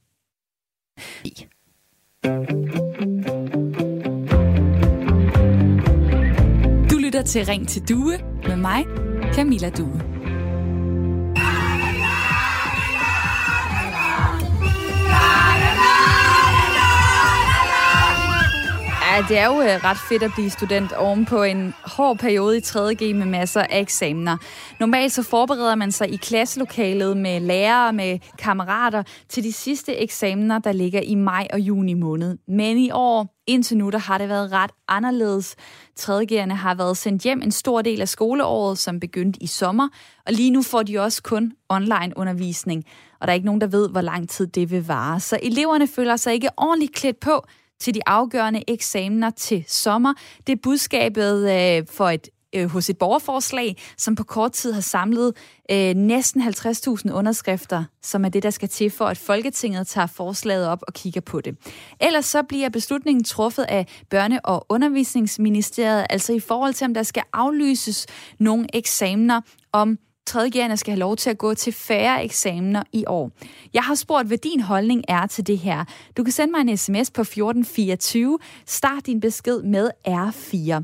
Du 6.91 6.99
lytter 6.99 7.23
til 7.27 7.47
Ring 7.47 7.69
til 7.69 7.89
Due 7.89 8.19
med 8.49 8.57
mig, 8.57 8.85
Camilla 9.35 9.71
Due. 9.71 10.14
Ja, 19.15 19.25
det 19.29 19.39
er 19.39 19.47
jo 19.47 19.61
øh, 19.61 19.85
ret 19.85 19.99
fedt 20.09 20.23
at 20.23 20.31
blive 20.35 20.51
student 20.51 20.93
oven 20.93 21.25
på 21.25 21.43
en 21.43 21.75
hård 21.83 22.19
periode 22.19 22.59
i 22.59 22.61
3.G 22.61 23.15
med 23.15 23.27
masser 23.27 23.61
af 23.61 23.81
eksamener. 23.81 24.37
Normalt 24.81 25.13
så 25.13 25.23
forbereder 25.23 25.75
man 25.75 25.93
sig 25.93 26.13
i 26.13 26.17
klasselokalet 26.17 27.17
med 27.17 27.41
lærere 27.41 27.89
og 27.89 27.95
med 27.95 28.19
kammerater 28.39 29.03
til 29.29 29.45
de 29.45 29.53
sidste 29.53 29.97
eksamener, 29.97 30.59
der 30.59 30.73
ligger 30.73 31.01
i 31.01 31.15
maj 31.15 31.47
og 31.53 31.61
juni 31.61 31.95
måned. 31.95 32.39
Men 32.49 32.79
i 32.79 32.91
år, 32.91 33.35
indtil 33.47 33.77
nu, 33.77 33.91
der 33.91 33.99
har 33.99 34.19
det 34.19 34.29
været 34.29 34.53
ret 34.53 34.71
anderledes. 34.89 35.57
3.G'erne 36.01 36.55
har 36.55 36.75
været 36.75 36.97
sendt 36.97 37.23
hjem 37.23 37.43
en 37.43 37.53
stor 37.53 37.83
del 37.83 38.01
af 38.01 38.09
skoleåret, 38.09 38.79
som 38.79 39.01
begyndte 39.01 39.43
i 39.43 39.47
sommer, 39.47 39.89
og 40.27 40.33
lige 40.33 40.51
nu 40.51 40.63
får 40.63 40.83
de 40.83 40.99
også 40.99 41.23
kun 41.23 41.53
online 41.69 42.13
undervisning, 42.17 42.85
og 43.21 43.27
der 43.27 43.33
er 43.33 43.35
ikke 43.35 43.47
nogen, 43.47 43.61
der 43.61 43.67
ved, 43.67 43.89
hvor 43.89 44.01
lang 44.01 44.29
tid 44.29 44.47
det 44.47 44.71
vil 44.71 44.87
vare. 44.87 45.21
Så 45.21 45.39
eleverne 45.43 45.87
føler 45.87 46.17
sig 46.17 46.33
ikke 46.33 46.49
ordentligt 46.57 46.95
klædt 46.95 47.21
på 47.21 47.45
til 47.81 47.95
de 47.95 48.01
afgørende 48.07 48.63
eksamener 48.69 49.31
til 49.31 49.65
sommer. 49.69 50.15
Det 50.47 50.53
er 50.53 50.61
budskabet 50.63 51.51
øh, 51.51 51.87
for 51.91 52.11
et 52.11 52.29
øh, 52.55 52.71
hos 52.71 52.91
et 52.91 52.99
borgerforslag, 52.99 53.77
som 53.97 54.15
på 54.15 54.25
kort 54.25 54.53
tid 54.53 54.73
har 54.73 54.81
samlet 54.81 55.33
øh, 55.71 55.95
næsten 55.95 56.43
50.000 56.43 57.13
underskrifter, 57.13 57.85
som 58.03 58.25
er 58.25 58.29
det, 58.29 58.43
der 58.43 58.51
skal 58.51 58.69
til 58.69 58.91
for, 58.91 59.05
at 59.05 59.19
Folketinget 59.19 59.87
tager 59.87 60.07
forslaget 60.07 60.69
op 60.69 60.83
og 60.87 60.95
kigger 60.95 61.21
på 61.21 61.41
det. 61.41 61.57
Ellers 62.01 62.27
så 62.27 62.43
bliver 62.43 62.69
beslutningen 62.69 63.25
truffet 63.25 63.67
af 63.69 63.87
Børne- 64.15 64.41
og 64.45 64.67
Undervisningsministeriet, 64.69 66.07
altså 66.11 66.33
i 66.33 66.41
forhold 66.41 66.75
til, 66.75 66.85
om 66.85 66.95
der 66.95 67.03
skal 67.03 67.23
aflyses 67.33 68.07
nogle 68.39 68.67
eksamener 68.75 69.41
om 69.73 69.99
3. 70.27 70.51
skal 70.77 70.91
have 70.91 70.99
lov 70.99 71.17
til 71.17 71.31
at 71.31 71.39
gå 71.39 71.55
til 71.55 71.73
færre 71.73 72.25
eksamener 72.25 72.83
i 72.93 73.05
år. 73.07 73.31
Jeg 73.75 73.83
har 73.83 73.95
spurgt, 73.95 74.27
hvad 74.27 74.39
din 74.39 74.61
holdning 74.61 75.05
er 75.09 75.27
til 75.27 75.47
det 75.47 75.59
her. 75.59 75.85
Du 76.17 76.25
kan 76.25 76.33
sende 76.33 76.53
mig 76.53 76.61
en 76.61 76.77
sms 76.77 77.11
på 77.11 77.21
1424. 77.21 78.39
Start 78.67 79.07
din 79.07 79.21
besked 79.21 79.63
med 79.63 79.91
R4. 80.09 80.83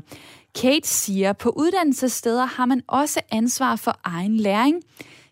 Kate 0.61 0.87
siger, 0.87 1.33
på 1.33 1.49
uddannelsessteder 1.49 2.45
har 2.45 2.65
man 2.65 2.81
også 2.87 3.21
ansvar 3.31 3.75
for 3.75 3.99
egen 4.03 4.37
læring. 4.37 4.83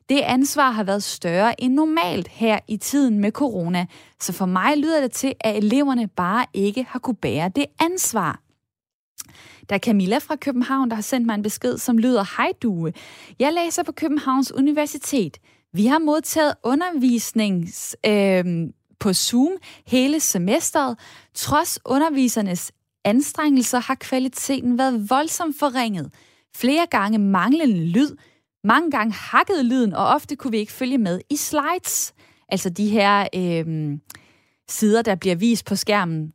Det 0.10 0.20
ansvar 0.20 0.72
har 0.72 0.84
været 0.84 1.04
større 1.04 1.62
end 1.62 1.74
normalt 1.74 2.28
her 2.28 2.60
i 2.68 2.78
tiden 2.78 3.20
med 3.20 3.32
corona, 3.32 3.86
så 4.20 4.34
for 4.34 4.46
mig 4.46 4.78
lyder 4.78 5.02
det 5.02 5.12
til, 5.12 5.34
at 5.40 5.58
eleverne 5.58 6.08
bare 6.08 6.46
ikke 6.54 6.86
har 6.90 7.00
kunne 7.00 7.16
bære 7.16 7.50
det 7.56 7.66
ansvar. 7.80 8.40
Der 9.70 9.76
er 9.76 9.80
Camilla 9.80 10.18
fra 10.18 10.36
København, 10.36 10.90
der 10.90 10.96
har 10.96 11.02
sendt 11.02 11.26
mig 11.26 11.36
en 11.36 11.42
besked, 11.42 11.78
som 11.78 11.98
lyder, 11.98 12.38
Hej 12.38 12.52
Due. 12.62 12.94
Jeg 13.40 13.54
læser 13.54 13.84
på 13.84 13.92
Københavns 13.92 14.52
Universitet. 14.52 15.38
Vi 15.74 15.86
har 15.86 16.00
modtaget 16.00 16.54
undervisnings 16.64 17.96
øh, 18.06 18.46
på 19.00 19.14
Zoom 19.14 19.52
hele 19.88 20.20
semesteret. 20.20 21.00
Trods 21.34 21.80
undervisernes 21.86 22.72
anstrengelser 23.06 23.80
har 23.80 23.96
kvaliteten 23.96 24.78
været 24.78 25.10
voldsomt 25.10 25.60
forringet. 25.60 26.14
Flere 26.56 26.88
gange 26.92 27.18
manglende 27.18 27.86
lyd, 27.86 28.16
mange 28.64 28.92
gange 28.92 29.14
hakket 29.14 29.66
lyden, 29.66 29.94
og 29.94 30.08
ofte 30.08 30.36
kunne 30.36 30.52
vi 30.52 30.58
ikke 30.58 30.72
følge 30.72 30.98
med 30.98 31.22
i 31.30 31.36
slides. 31.36 32.14
Altså 32.50 32.70
de 32.70 32.90
her 32.90 33.28
øh, 33.36 33.98
sider, 34.70 35.02
der 35.02 35.16
bliver 35.16 35.36
vist 35.36 35.66
på 35.66 35.76
skærmen. 35.76 36.34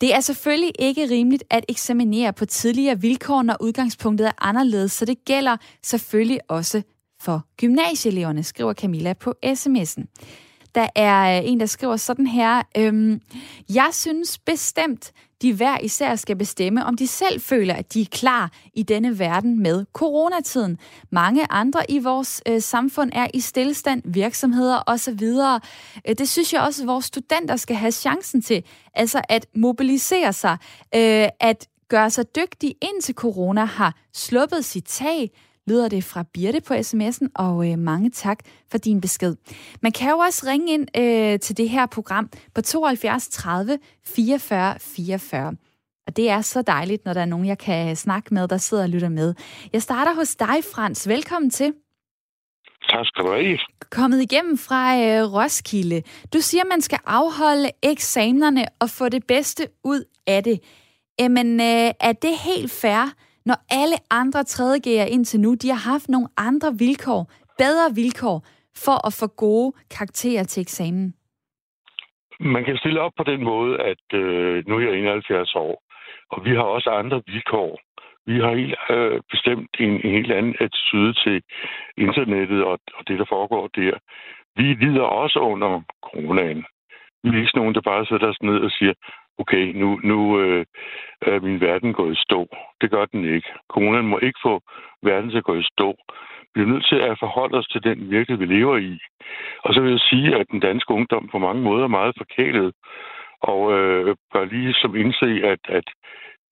Det 0.00 0.14
er 0.14 0.20
selvfølgelig 0.20 0.72
ikke 0.78 1.10
rimeligt 1.10 1.44
at 1.50 1.64
eksaminere 1.68 2.32
på 2.32 2.44
tidligere 2.44 3.00
vilkår, 3.00 3.42
når 3.42 3.56
udgangspunktet 3.60 4.26
er 4.26 4.32
anderledes, 4.38 4.92
så 4.92 5.04
det 5.04 5.24
gælder 5.24 5.56
selvfølgelig 5.82 6.40
også 6.48 6.82
for 7.20 7.46
gymnasieeleverne, 7.56 8.42
skriver 8.42 8.74
Camilla 8.74 9.12
på 9.12 9.34
sms'en. 9.44 10.04
Der 10.76 10.88
er 10.94 11.38
øh, 11.38 11.50
en, 11.50 11.60
der 11.60 11.66
skriver 11.66 11.96
sådan 11.96 12.26
her, 12.26 12.62
øhm, 12.76 13.20
jeg 13.74 13.88
synes 13.92 14.38
bestemt, 14.38 15.12
de 15.42 15.54
hver 15.54 15.78
især 15.78 16.16
skal 16.16 16.36
bestemme, 16.36 16.84
om 16.84 16.96
de 16.96 17.06
selv 17.06 17.40
føler, 17.40 17.74
at 17.74 17.94
de 17.94 18.00
er 18.00 18.06
klar 18.10 18.52
i 18.74 18.82
denne 18.82 19.18
verden 19.18 19.62
med 19.62 19.84
coronatiden. 19.92 20.78
Mange 21.10 21.46
andre 21.50 21.90
i 21.90 21.98
vores 21.98 22.42
øh, 22.48 22.62
samfund 22.62 23.10
er 23.14 23.26
i 23.34 23.40
stillestand, 23.40 24.02
virksomheder 24.04 24.82
osv. 24.86 25.22
Øh, 26.08 26.14
det 26.18 26.28
synes 26.28 26.52
jeg 26.52 26.60
også, 26.60 26.82
at 26.82 26.86
vores 26.88 27.04
studenter 27.04 27.56
skal 27.56 27.76
have 27.76 27.92
chancen 27.92 28.42
til. 28.42 28.64
Altså 28.94 29.20
at 29.28 29.46
mobilisere 29.54 30.32
sig, 30.32 30.56
øh, 30.94 31.28
at 31.40 31.68
gøre 31.88 32.10
sig 32.10 32.36
dygtige 32.36 32.74
indtil 32.82 33.14
corona 33.14 33.64
har 33.64 33.94
sluppet 34.12 34.64
sit 34.64 34.84
tag, 34.84 35.30
lyder 35.66 35.88
det 35.88 36.04
fra 36.04 36.24
Birte 36.34 36.60
på 36.60 36.74
sms'en, 36.74 37.26
og 37.34 37.70
øh, 37.70 37.78
mange 37.78 38.10
tak 38.10 38.38
for 38.70 38.78
din 38.78 39.00
besked. 39.00 39.36
Man 39.82 39.92
kan 39.92 40.10
jo 40.10 40.18
også 40.18 40.46
ringe 40.46 40.72
ind 40.74 40.86
øh, 40.96 41.40
til 41.40 41.56
det 41.56 41.68
her 41.70 41.86
program 41.86 42.30
på 42.54 42.60
72 42.60 43.28
30 43.28 43.78
44 44.04 44.78
44. 44.80 45.56
Og 46.06 46.16
det 46.16 46.30
er 46.30 46.40
så 46.40 46.62
dejligt, 46.62 47.04
når 47.04 47.12
der 47.12 47.20
er 47.20 47.24
nogen, 47.24 47.46
jeg 47.46 47.58
kan 47.58 47.96
snakke 47.96 48.34
med, 48.34 48.48
der 48.48 48.56
sidder 48.56 48.82
og 48.82 48.88
lytter 48.88 49.08
med. 49.08 49.34
Jeg 49.72 49.82
starter 49.82 50.14
hos 50.14 50.36
dig, 50.36 50.64
Frans. 50.74 51.08
Velkommen 51.08 51.50
til. 51.50 51.72
Tak 52.88 53.06
skal 53.06 53.24
du 53.24 53.32
have. 53.32 53.58
Kommet 53.90 54.22
igennem 54.22 54.58
fra 54.58 54.96
øh, 54.96 55.32
Roskilde. 55.32 56.02
Du 56.32 56.40
siger, 56.40 56.64
man 56.64 56.80
skal 56.80 56.98
afholde 57.06 57.70
eksamenerne 57.82 58.66
og 58.80 58.90
få 58.90 59.08
det 59.08 59.26
bedste 59.26 59.68
ud 59.84 60.04
af 60.26 60.44
det. 60.44 60.60
Jamen, 61.18 61.60
øh, 61.60 61.90
er 62.00 62.12
det 62.12 62.34
helt 62.44 62.72
fair, 62.72 63.12
når 63.48 63.58
alle 63.80 63.96
andre 64.10 64.40
3.G'er 64.40 65.06
indtil 65.14 65.40
nu, 65.40 65.54
de 65.54 65.68
har 65.68 65.82
haft 65.92 66.08
nogle 66.08 66.28
andre 66.36 66.70
vilkår, 66.78 67.22
bedre 67.62 67.88
vilkår, 67.94 68.38
for 68.84 69.06
at 69.06 69.12
få 69.20 69.26
gode 69.44 69.72
karakterer 69.96 70.44
til 70.44 70.60
eksamen? 70.60 71.14
Man 72.40 72.64
kan 72.64 72.76
stille 72.76 73.00
op 73.00 73.12
på 73.16 73.24
den 73.32 73.44
måde, 73.44 73.72
at 73.90 74.04
øh, 74.20 74.64
nu 74.68 74.76
er 74.76 74.80
jeg 74.80 74.98
71 74.98 75.54
år, 75.54 75.82
og 76.30 76.44
vi 76.44 76.50
har 76.50 76.66
også 76.76 76.90
andre 76.90 77.22
vilkår. 77.26 77.80
Vi 78.26 78.36
har 78.40 78.54
helt 78.54 78.78
øh, 78.90 79.20
bestemt 79.30 79.70
en, 79.78 79.92
en 80.04 80.12
helt 80.16 80.32
anden 80.32 80.54
attitude 80.60 81.12
til 81.24 81.42
internettet 81.96 82.64
og, 82.64 82.78
og 82.96 83.08
det, 83.08 83.18
der 83.18 83.24
foregår 83.28 83.66
der. 83.66 83.94
Vi 84.56 84.62
lider 84.62 85.02
også 85.02 85.38
under 85.38 85.82
coronaen. 86.02 86.64
Vi 87.22 87.28
er 87.28 87.40
ikke 87.40 87.58
nogen, 87.58 87.74
der 87.74 87.80
bare 87.80 88.06
sætter 88.06 88.28
os 88.28 88.42
ned 88.42 88.58
og 88.66 88.70
siger, 88.70 88.94
okay, 89.38 89.64
nu, 89.74 90.00
nu 90.02 90.40
øh, 90.40 90.66
er 91.22 91.40
min 91.40 91.60
verden 91.60 91.92
gået 91.92 92.12
i 92.12 92.22
stå. 92.26 92.48
Det 92.80 92.90
gør 92.90 93.04
den 93.04 93.24
ikke. 93.24 93.48
Kommunen 93.68 94.06
må 94.06 94.18
ikke 94.18 94.38
få 94.42 94.60
verden 95.02 95.30
til 95.30 95.38
at 95.38 95.44
gå 95.44 95.54
i 95.54 95.62
stå. 95.72 95.96
Vi 96.54 96.62
er 96.62 96.66
nødt 96.66 96.86
til 96.86 96.96
at 96.96 97.18
forholde 97.18 97.58
os 97.58 97.68
til 97.68 97.82
den 97.84 98.10
virkelighed, 98.10 98.46
vi 98.46 98.54
lever 98.54 98.76
i. 98.76 98.98
Og 99.64 99.74
så 99.74 99.80
vil 99.80 99.90
jeg 99.90 100.00
sige, 100.00 100.36
at 100.36 100.46
den 100.50 100.60
danske 100.60 100.90
ungdom 100.90 101.28
på 101.32 101.38
mange 101.38 101.62
måder 101.62 101.84
er 101.84 101.98
meget 101.98 102.14
forkælet, 102.18 102.74
og 103.40 103.60
øh, 103.78 104.16
bør 104.32 104.44
lige 104.44 104.74
som 104.74 104.96
indse, 104.96 105.30
at, 105.52 105.62
at 105.68 105.84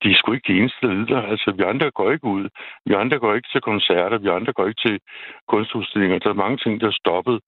de 0.02 0.10
er 0.10 0.14
sgu 0.16 0.32
ikke 0.32 0.52
de 0.52 0.58
eneste, 0.58 0.86
der 0.86 0.94
lider. 0.94 1.22
Altså, 1.22 1.52
vi 1.58 1.62
andre 1.62 1.90
går 1.90 2.10
ikke 2.12 2.26
ud. 2.26 2.48
Vi 2.86 2.94
andre 2.94 3.18
går 3.18 3.34
ikke 3.34 3.48
til 3.52 3.60
koncerter. 3.60 4.18
Vi 4.18 4.28
andre 4.28 4.52
går 4.52 4.66
ikke 4.66 4.82
til 4.86 5.00
kunstudstillinger. 5.48 6.18
Der 6.18 6.30
er 6.30 6.44
mange 6.44 6.56
ting, 6.56 6.80
der 6.80 6.86
er 6.86 7.00
stoppet. 7.02 7.40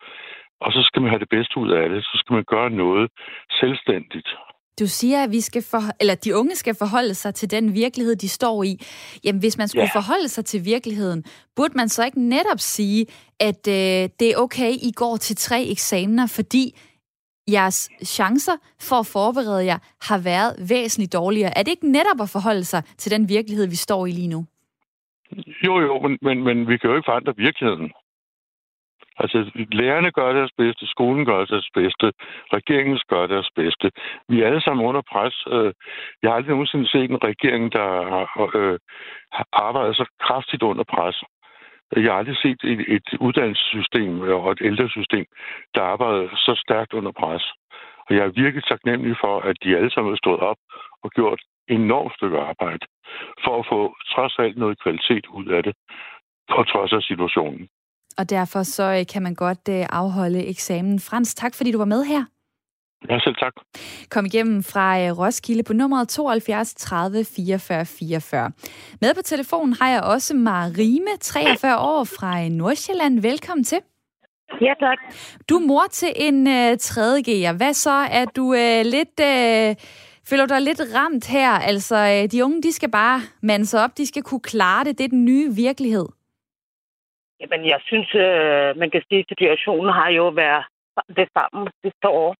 Og 0.61 0.73
så 0.73 0.83
skal 0.83 1.03
man 1.03 1.11
have 1.11 1.25
det 1.25 1.29
bedste 1.29 1.59
ud 1.59 1.71
af 1.71 1.89
det. 1.89 2.05
Så 2.05 2.15
skal 2.21 2.35
man 2.35 2.45
gøre 2.45 2.71
noget 2.71 3.11
selvstændigt. 3.61 4.29
Du 4.81 4.87
siger, 4.87 5.25
at 5.25 5.31
vi 5.31 5.41
skal 5.41 5.63
for, 5.63 5.83
eller 6.01 6.15
de 6.15 6.37
unge 6.37 6.57
skal 6.57 6.75
forholde 6.75 7.15
sig 7.15 7.35
til 7.35 7.51
den 7.51 7.75
virkelighed, 7.75 8.17
de 8.17 8.29
står 8.29 8.63
i. 8.63 8.81
Jamen, 9.25 9.41
hvis 9.41 9.59
man 9.59 9.69
skulle 9.69 9.83
yeah. 9.83 9.93
forholde 9.93 10.29
sig 10.29 10.45
til 10.45 10.65
virkeligheden, 10.65 11.25
burde 11.57 11.75
man 11.77 11.89
så 11.89 12.05
ikke 12.05 12.21
netop 12.21 12.61
sige, 12.61 13.07
at 13.41 13.69
øh, 13.69 14.09
det 14.21 14.23
er 14.31 14.37
okay, 14.37 14.71
I 14.71 14.93
går 14.97 15.17
til 15.17 15.37
tre 15.37 15.67
eksamener, 15.71 16.27
fordi 16.27 16.79
jeres 17.51 17.91
chancer 18.05 18.57
for 18.81 18.97
at 18.97 19.07
forberede 19.07 19.65
jer 19.65 19.79
har 20.03 20.19
været 20.19 20.69
væsentligt 20.69 21.13
dårligere. 21.13 21.59
Er 21.59 21.63
det 21.63 21.71
ikke 21.71 21.93
netop 21.93 22.21
at 22.21 22.29
forholde 22.29 22.65
sig 22.65 22.83
til 22.99 23.11
den 23.11 23.29
virkelighed, 23.29 23.67
vi 23.67 23.77
står 23.77 24.07
i 24.07 24.11
lige 24.11 24.29
nu? 24.29 24.47
Jo, 25.67 25.81
jo, 25.81 25.99
men, 25.99 26.19
men, 26.23 26.45
men 26.45 26.69
vi 26.69 26.77
kan 26.79 26.91
jo 26.91 26.97
ikke 26.97 27.07
forandre 27.07 27.35
virkeligheden. 27.37 27.93
Altså, 29.19 29.51
lærerne 29.73 30.11
gør 30.11 30.33
deres 30.33 30.53
bedste, 30.59 30.87
skolen 30.87 31.25
gør 31.25 31.45
deres 31.45 31.69
bedste, 31.75 32.13
regeringen 32.53 32.99
gør 33.09 33.27
deres 33.27 33.51
bedste. 33.57 33.91
Vi 34.29 34.43
er 34.43 34.47
alle 34.47 34.63
sammen 34.63 34.87
under 34.87 35.03
pres. 35.13 35.37
Øh, 35.53 35.73
jeg 36.23 36.31
har 36.31 36.37
aldrig 36.37 36.51
nogensinde 36.51 36.89
set 36.89 37.11
en 37.11 37.25
regering, 37.25 37.73
der 37.73 37.91
øh, 38.57 38.79
har 39.33 39.47
arbejdet 39.53 39.97
så 39.97 40.07
kraftigt 40.21 40.63
under 40.63 40.85
pres. 40.85 41.23
Jeg 41.97 42.13
har 42.13 42.19
aldrig 42.19 42.37
set 42.37 42.61
et, 42.65 42.81
et 42.97 43.09
uddannelsessystem 43.21 44.21
og 44.21 44.53
et 44.53 44.63
ældresystem, 44.63 45.27
der 45.75 45.83
arbejder 45.83 46.29
så 46.37 46.63
stærkt 46.65 46.93
under 46.93 47.13
pres. 47.13 47.45
Og 48.07 48.15
jeg 48.17 48.25
er 48.25 48.39
virkelig 48.43 48.65
taknemmelig 48.65 49.17
for, 49.21 49.41
at 49.41 49.57
de 49.63 49.77
alle 49.77 49.91
sammen 49.91 50.13
har 50.13 50.17
stået 50.25 50.41
op 50.41 50.57
og 51.03 51.11
gjort 51.11 51.41
enormt 51.69 52.15
stykke 52.15 52.39
arbejde 52.39 52.87
for 53.45 53.59
at 53.59 53.67
få 53.73 53.97
trods 54.13 54.39
alt 54.39 54.57
noget 54.57 54.83
kvalitet 54.83 55.27
ud 55.27 55.47
af 55.47 55.63
det, 55.63 55.75
på 56.51 56.63
trods 56.63 56.93
af 56.93 57.03
situationen. 57.03 57.69
Og 58.19 58.31
derfor 58.31 58.63
så 58.63 58.83
øh, 58.99 59.07
kan 59.13 59.23
man 59.23 59.35
godt 59.35 59.69
øh, 59.71 59.87
afholde 59.91 60.47
eksamen. 60.47 61.01
Frans, 61.01 61.35
tak 61.35 61.55
fordi 61.55 61.73
du 61.73 61.79
var 61.79 61.85
med 61.85 62.05
her. 62.05 62.25
Ja, 63.11 63.19
selv 63.19 63.35
tak. 63.35 63.53
Kom 64.11 64.25
igennem 64.27 64.63
fra 64.63 65.01
øh, 65.01 65.19
Roskilde 65.19 65.63
på 65.63 65.73
nummeret 65.73 66.09
72 66.09 66.75
30 66.75 67.25
44 67.25 67.87
44. 67.87 68.51
Med 69.01 69.15
på 69.15 69.23
telefonen 69.23 69.73
har 69.81 69.89
jeg 69.89 70.03
også 70.03 70.35
Marime, 70.35 71.17
43 71.21 71.79
år 71.79 72.05
fra 72.05 72.49
Nordsjælland. 72.49 73.21
Velkommen 73.21 73.65
til. 73.65 73.79
Ja, 74.61 74.73
tak. 74.81 74.99
Du 75.49 75.57
er 75.57 75.67
mor 75.67 75.85
til 75.93 76.13
en 76.17 76.47
øh, 76.47 76.79
tredje 76.79 77.23
G'er. 77.29 77.57
Hvad 77.57 77.75
så? 77.75 77.91
Er 77.91 78.25
du 78.25 78.55
øh, 78.55 78.83
lidt... 78.85 79.21
Øh, 79.21 79.75
føler 80.29 80.47
du 80.47 80.55
dig 80.55 80.63
lidt 80.63 80.81
ramt 80.95 81.27
her? 81.27 81.51
Altså, 81.51 81.97
øh, 81.97 82.33
de 82.33 82.45
unge, 82.45 82.63
de 82.63 82.73
skal 82.73 82.91
bare 82.91 83.21
mande 83.43 83.67
sig 83.67 83.85
op. 83.85 83.99
De 83.99 84.07
skal 84.07 84.23
kunne 84.23 84.41
klare 84.41 84.85
det. 84.85 84.99
Det 84.99 85.05
er 85.05 85.09
den 85.09 85.25
nye 85.25 85.55
virkelighed. 85.55 86.07
Jamen, 87.41 87.67
jeg 87.73 87.81
synes, 87.89 88.15
øh, 88.15 88.77
man 88.77 88.91
kan 88.91 89.03
sige, 89.09 89.21
at 89.21 89.29
situationen 89.29 89.93
har 89.93 90.11
jo 90.11 90.29
været 90.29 90.65
det 91.19 91.29
samme 91.37 91.71
sidste 91.83 92.09
år. 92.09 92.35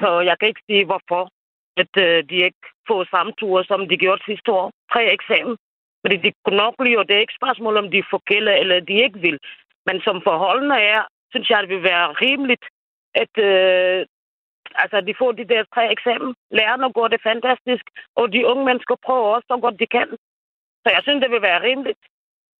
Så 0.00 0.20
jeg 0.20 0.38
kan 0.38 0.48
ikke 0.48 0.66
sige, 0.68 0.84
hvorfor 0.84 1.22
at 1.76 1.92
øh, 2.06 2.24
de 2.30 2.36
ikke 2.48 2.64
får 2.88 3.04
samme 3.14 3.32
ture, 3.32 3.64
som 3.64 3.88
de 3.88 3.96
gjorde 3.96 4.22
sidste 4.24 4.52
år. 4.52 4.72
Tre 4.92 5.02
eksamen. 5.16 5.56
Fordi 6.02 6.16
de 6.16 6.32
knokler, 6.46 6.96
nok 6.96 7.08
det 7.08 7.16
er 7.16 7.24
ikke 7.24 7.40
spørgsmål, 7.40 7.76
om 7.76 7.90
de 7.90 7.98
er 7.98 8.12
forkælde, 8.16 8.52
eller 8.58 8.80
de 8.80 8.94
ikke 9.04 9.18
vil. 9.18 9.38
Men 9.86 10.00
som 10.00 10.22
forholdene 10.28 10.78
er, 10.94 11.02
synes 11.30 11.50
jeg, 11.50 11.62
det 11.62 11.68
vil 11.68 11.82
være 11.82 12.12
rimeligt, 12.12 12.64
at 13.14 13.34
øh, 13.48 14.06
altså, 14.82 15.00
de 15.00 15.14
får 15.18 15.32
de 15.32 15.44
der 15.52 15.64
tre 15.74 15.92
eksamen. 15.92 16.34
Lærerne 16.50 16.92
går 16.92 17.08
det 17.08 17.20
fantastisk, 17.22 17.84
og 18.16 18.32
de 18.32 18.46
unge 18.46 18.64
mennesker 18.64 18.96
prøver 19.06 19.34
også 19.34 19.46
så 19.50 19.56
godt 19.64 19.80
de 19.80 19.86
kan. 19.86 20.08
Så 20.82 20.88
jeg 20.94 21.02
synes, 21.02 21.22
det 21.22 21.30
vil 21.30 21.42
være 21.42 21.62
rimeligt. 21.62 22.02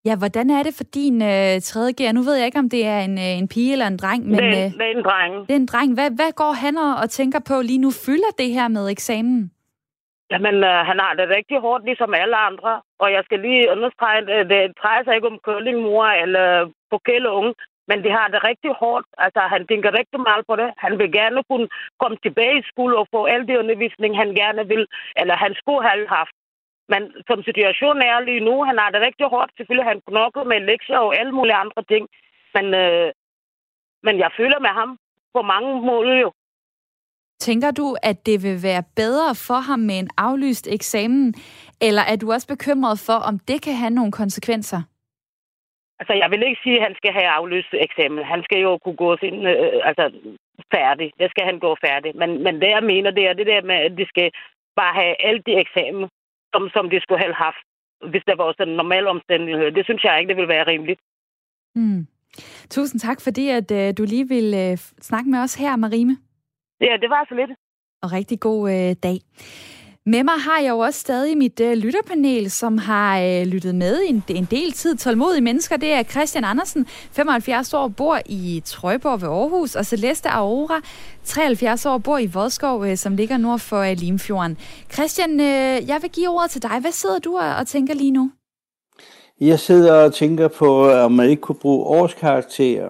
Ja, 0.08 0.14
hvordan 0.22 0.50
er 0.50 0.62
det 0.62 0.74
for 0.78 0.86
din 0.98 1.16
øh, 1.32 1.54
tredje 1.70 1.92
gear? 1.98 2.12
Nu 2.12 2.22
ved 2.22 2.34
jeg 2.36 2.46
ikke, 2.46 2.62
om 2.64 2.70
det 2.76 2.82
er 2.94 3.00
en, 3.08 3.16
øh, 3.18 3.32
en 3.40 3.48
pige 3.48 3.72
eller 3.72 3.86
en 3.86 4.00
dreng, 4.02 4.22
men... 4.26 4.38
det, 4.38 4.48
øh, 4.60 4.68
det 4.78 4.86
er 4.90 4.94
en 4.98 5.04
dreng. 5.08 5.32
Det 5.48 5.54
er 5.56 5.62
en 5.64 5.70
dreng. 5.72 5.90
Hvad, 5.94 6.10
hvad 6.20 6.32
går 6.42 6.52
han 6.64 6.74
og, 6.86 6.92
og 7.02 7.10
tænker 7.10 7.40
på 7.50 7.56
lige 7.68 7.82
nu? 7.84 7.90
Fylder 8.06 8.32
det 8.38 8.50
her 8.56 8.68
med 8.76 8.84
eksamen? 8.90 9.40
Jamen, 10.32 10.56
øh, 10.70 10.78
han 10.88 10.98
har 11.04 11.12
det 11.18 11.26
rigtig 11.36 11.58
hårdt, 11.64 11.84
ligesom 11.84 12.14
alle 12.22 12.36
andre. 12.50 12.72
Og 13.02 13.08
jeg 13.16 13.22
skal 13.24 13.40
lige 13.40 13.70
understrege, 13.74 14.18
at 14.40 14.46
det 14.52 14.62
drejer 14.82 15.02
sig 15.04 15.14
ikke 15.14 15.30
om 15.32 15.38
curlingmor 15.46 16.06
eller 16.24 17.30
unge, 17.40 17.54
men 17.88 17.98
de 18.04 18.10
har 18.18 18.28
det 18.28 18.44
rigtig 18.50 18.72
hårdt. 18.82 19.06
Altså, 19.24 19.40
han 19.54 19.62
tænker 19.70 19.98
rigtig 20.00 20.20
meget 20.28 20.44
på 20.48 20.54
det. 20.56 20.68
Han 20.84 20.98
vil 20.98 21.12
gerne 21.12 21.40
kunne 21.50 21.68
komme 22.00 22.16
tilbage 22.22 22.58
i 22.58 22.68
skole 22.70 22.94
og 23.00 23.06
få 23.14 23.20
al 23.24 23.42
det 23.48 23.60
undervisning, 23.62 24.12
han 24.22 24.30
gerne 24.42 24.62
vil, 24.72 24.86
eller 25.20 25.36
han 25.44 25.52
skulle 25.60 25.82
have 25.88 26.08
haft. 26.18 26.34
Men 26.88 27.02
som 27.28 27.42
situationen 27.42 28.02
er 28.02 28.20
lige 28.20 28.46
nu, 28.48 28.64
han 28.64 28.78
har 28.78 28.90
det 28.90 29.00
rigtig 29.00 29.26
hårdt. 29.26 29.52
Selvfølgelig 29.56 29.90
han 29.90 30.00
knoklet 30.08 30.46
med 30.46 30.60
lektier 30.60 30.98
og 30.98 31.16
alle 31.18 31.32
mulige 31.32 31.60
andre 31.64 31.82
ting. 31.92 32.08
Men, 32.54 32.74
øh, 32.74 33.12
men 34.06 34.14
jeg 34.18 34.30
føler 34.36 34.58
med 34.60 34.72
ham 34.80 34.98
på 35.34 35.42
mange 35.42 35.72
måder 35.90 36.14
jo. 36.24 36.32
Tænker 37.46 37.70
du, 37.70 37.96
at 38.02 38.26
det 38.26 38.42
vil 38.42 38.58
være 38.62 38.82
bedre 38.96 39.34
for 39.34 39.60
ham 39.68 39.78
med 39.78 39.98
en 39.98 40.10
aflyst 40.18 40.66
eksamen, 40.76 41.34
eller 41.80 42.02
er 42.02 42.16
du 42.16 42.32
også 42.32 42.48
bekymret 42.54 42.98
for, 43.06 43.18
om 43.30 43.38
det 43.38 43.62
kan 43.62 43.74
have 43.82 43.94
nogle 43.98 44.12
konsekvenser? 44.12 44.80
Altså, 46.00 46.14
jeg 46.22 46.30
vil 46.30 46.42
ikke 46.48 46.60
sige, 46.64 46.76
at 46.78 46.86
han 46.88 46.94
skal 47.00 47.12
have 47.12 47.28
aflyst 47.38 47.72
eksamen. 47.86 48.24
Han 48.24 48.42
skal 48.46 48.60
jo 48.66 48.78
kunne 48.78 49.00
gå 49.04 49.16
sin, 49.16 49.46
øh, 49.46 49.80
altså, 49.90 50.04
færdig. 50.74 51.08
Det 51.20 51.30
skal 51.30 51.44
han 51.50 51.58
gå 51.58 51.76
færdig. 51.86 52.10
Men, 52.20 52.30
men 52.44 52.54
det, 52.60 52.68
jeg 52.76 52.84
mener, 52.92 53.10
det 53.10 53.24
er 53.26 53.32
det 53.32 53.46
der 53.46 53.62
med, 53.62 53.74
at 53.86 53.92
de 54.00 54.06
skal 54.12 54.28
bare 54.76 54.94
have 55.00 55.14
alle 55.26 55.42
de 55.46 55.52
eksamen, 55.64 56.08
som, 56.52 56.62
som 56.74 56.90
de 56.90 57.00
skulle 57.00 57.22
have 57.24 57.34
haft, 57.34 57.64
hvis 58.10 58.24
der 58.26 58.36
var 58.36 58.54
sådan 58.58 58.72
en 58.72 58.76
normal 58.76 59.06
omstændighed. 59.06 59.72
Det 59.72 59.84
synes 59.84 60.04
jeg 60.04 60.20
ikke, 60.20 60.30
det 60.32 60.36
vil 60.40 60.48
være 60.48 60.66
rimeligt. 60.66 61.00
Mm. 61.74 62.06
Tusind 62.70 63.00
tak, 63.00 63.20
fordi 63.20 63.48
at, 63.48 63.70
øh, 63.70 63.94
du 63.98 64.02
lige 64.04 64.28
vil 64.28 64.48
øh, 64.54 64.76
snakke 65.08 65.30
med 65.30 65.38
os 65.38 65.54
her, 65.54 65.76
Marime. 65.76 66.16
Ja, 66.80 66.96
det 67.02 67.10
var 67.10 67.26
så 67.28 67.34
lidt. 67.34 67.50
Og 68.02 68.12
rigtig 68.12 68.40
god 68.40 68.70
øh, 68.70 68.96
dag. 69.02 69.18
Med 70.06 70.24
mig 70.24 70.34
har 70.34 70.60
jeg 70.60 70.70
jo 70.70 70.78
også 70.78 71.00
stadig 71.00 71.38
mit 71.38 71.60
øh, 71.60 71.72
lytterpanel, 71.72 72.50
som 72.50 72.78
har 72.78 73.20
øh, 73.20 73.42
lyttet 73.46 73.74
med 73.74 74.00
en, 74.06 74.24
en 74.28 74.48
del 74.50 74.72
tid. 74.72 74.96
Tålmodige 74.96 75.40
mennesker, 75.40 75.76
det 75.76 75.92
er 75.92 76.02
Christian 76.02 76.44
Andersen, 76.44 76.86
75 76.86 77.74
år, 77.74 77.88
bor 77.88 78.18
i 78.26 78.62
Trøjborg 78.64 79.22
ved 79.22 79.28
Aarhus, 79.28 79.74
og 79.76 79.86
Celeste 79.86 80.28
Aurora, 80.28 80.80
73 81.24 81.86
år, 81.86 81.98
bor 81.98 82.18
i 82.18 82.26
Vodskov, 82.26 82.86
øh, 82.86 82.96
som 82.96 83.16
ligger 83.16 83.36
nord 83.36 83.58
for 83.58 83.78
øh, 83.80 83.96
Limfjorden. 83.96 84.58
Christian, 84.92 85.40
øh, 85.40 85.88
jeg 85.88 85.98
vil 86.02 86.10
give 86.10 86.28
ordet 86.28 86.50
til 86.50 86.62
dig. 86.62 86.80
Hvad 86.80 86.92
sidder 86.92 87.18
du 87.18 87.36
og, 87.36 87.56
og 87.56 87.66
tænker 87.66 87.94
lige 87.94 88.10
nu? 88.10 88.30
Jeg 89.40 89.60
sidder 89.60 90.04
og 90.04 90.14
tænker 90.14 90.48
på, 90.48 90.90
øh, 90.90 91.04
om 91.04 91.12
man 91.12 91.30
ikke 91.30 91.42
kunne 91.42 91.58
bruge 91.62 91.84
årskarakterer. 91.84 92.88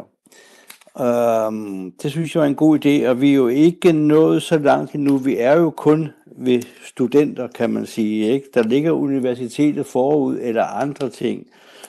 Øhm, 1.01 1.93
det 2.03 2.11
synes 2.11 2.35
jeg 2.35 2.43
er 2.43 2.47
en 2.47 2.55
god 2.55 2.85
idé, 2.85 3.09
og 3.09 3.21
vi 3.21 3.31
er 3.31 3.35
jo 3.35 3.49
ikke 3.49 3.93
nået 3.93 4.43
så 4.43 4.59
langt 4.59 4.93
endnu. 4.93 5.17
Vi 5.17 5.37
er 5.37 5.57
jo 5.57 5.71
kun 5.71 6.09
ved 6.37 6.63
studenter, 6.85 7.49
kan 7.49 7.71
man 7.71 7.87
sige. 7.87 8.33
Ikke? 8.33 8.47
Der 8.55 8.63
ligger 8.63 8.91
universitetet 8.91 9.87
forud 9.87 10.39
eller 10.41 10.65
andre 10.65 11.11
ting. 11.11 11.47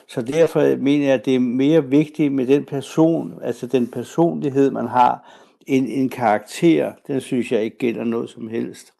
Så 0.08 0.22
derfor 0.22 0.76
mener 0.76 1.04
jeg, 1.04 1.14
at 1.14 1.24
det 1.24 1.34
er 1.34 1.38
mere 1.38 1.84
vigtigt 1.84 2.32
med 2.32 2.46
den 2.46 2.64
person, 2.64 3.32
altså 3.42 3.66
den 3.66 3.86
personlighed, 3.86 4.70
man 4.70 4.86
har, 4.86 5.40
end 5.66 5.86
en 5.90 6.08
karakter. 6.08 6.92
Den 7.06 7.20
synes 7.20 7.52
jeg 7.52 7.62
ikke 7.62 7.78
gælder 7.78 8.04
noget 8.04 8.30
som 8.30 8.48
helst. 8.48 8.94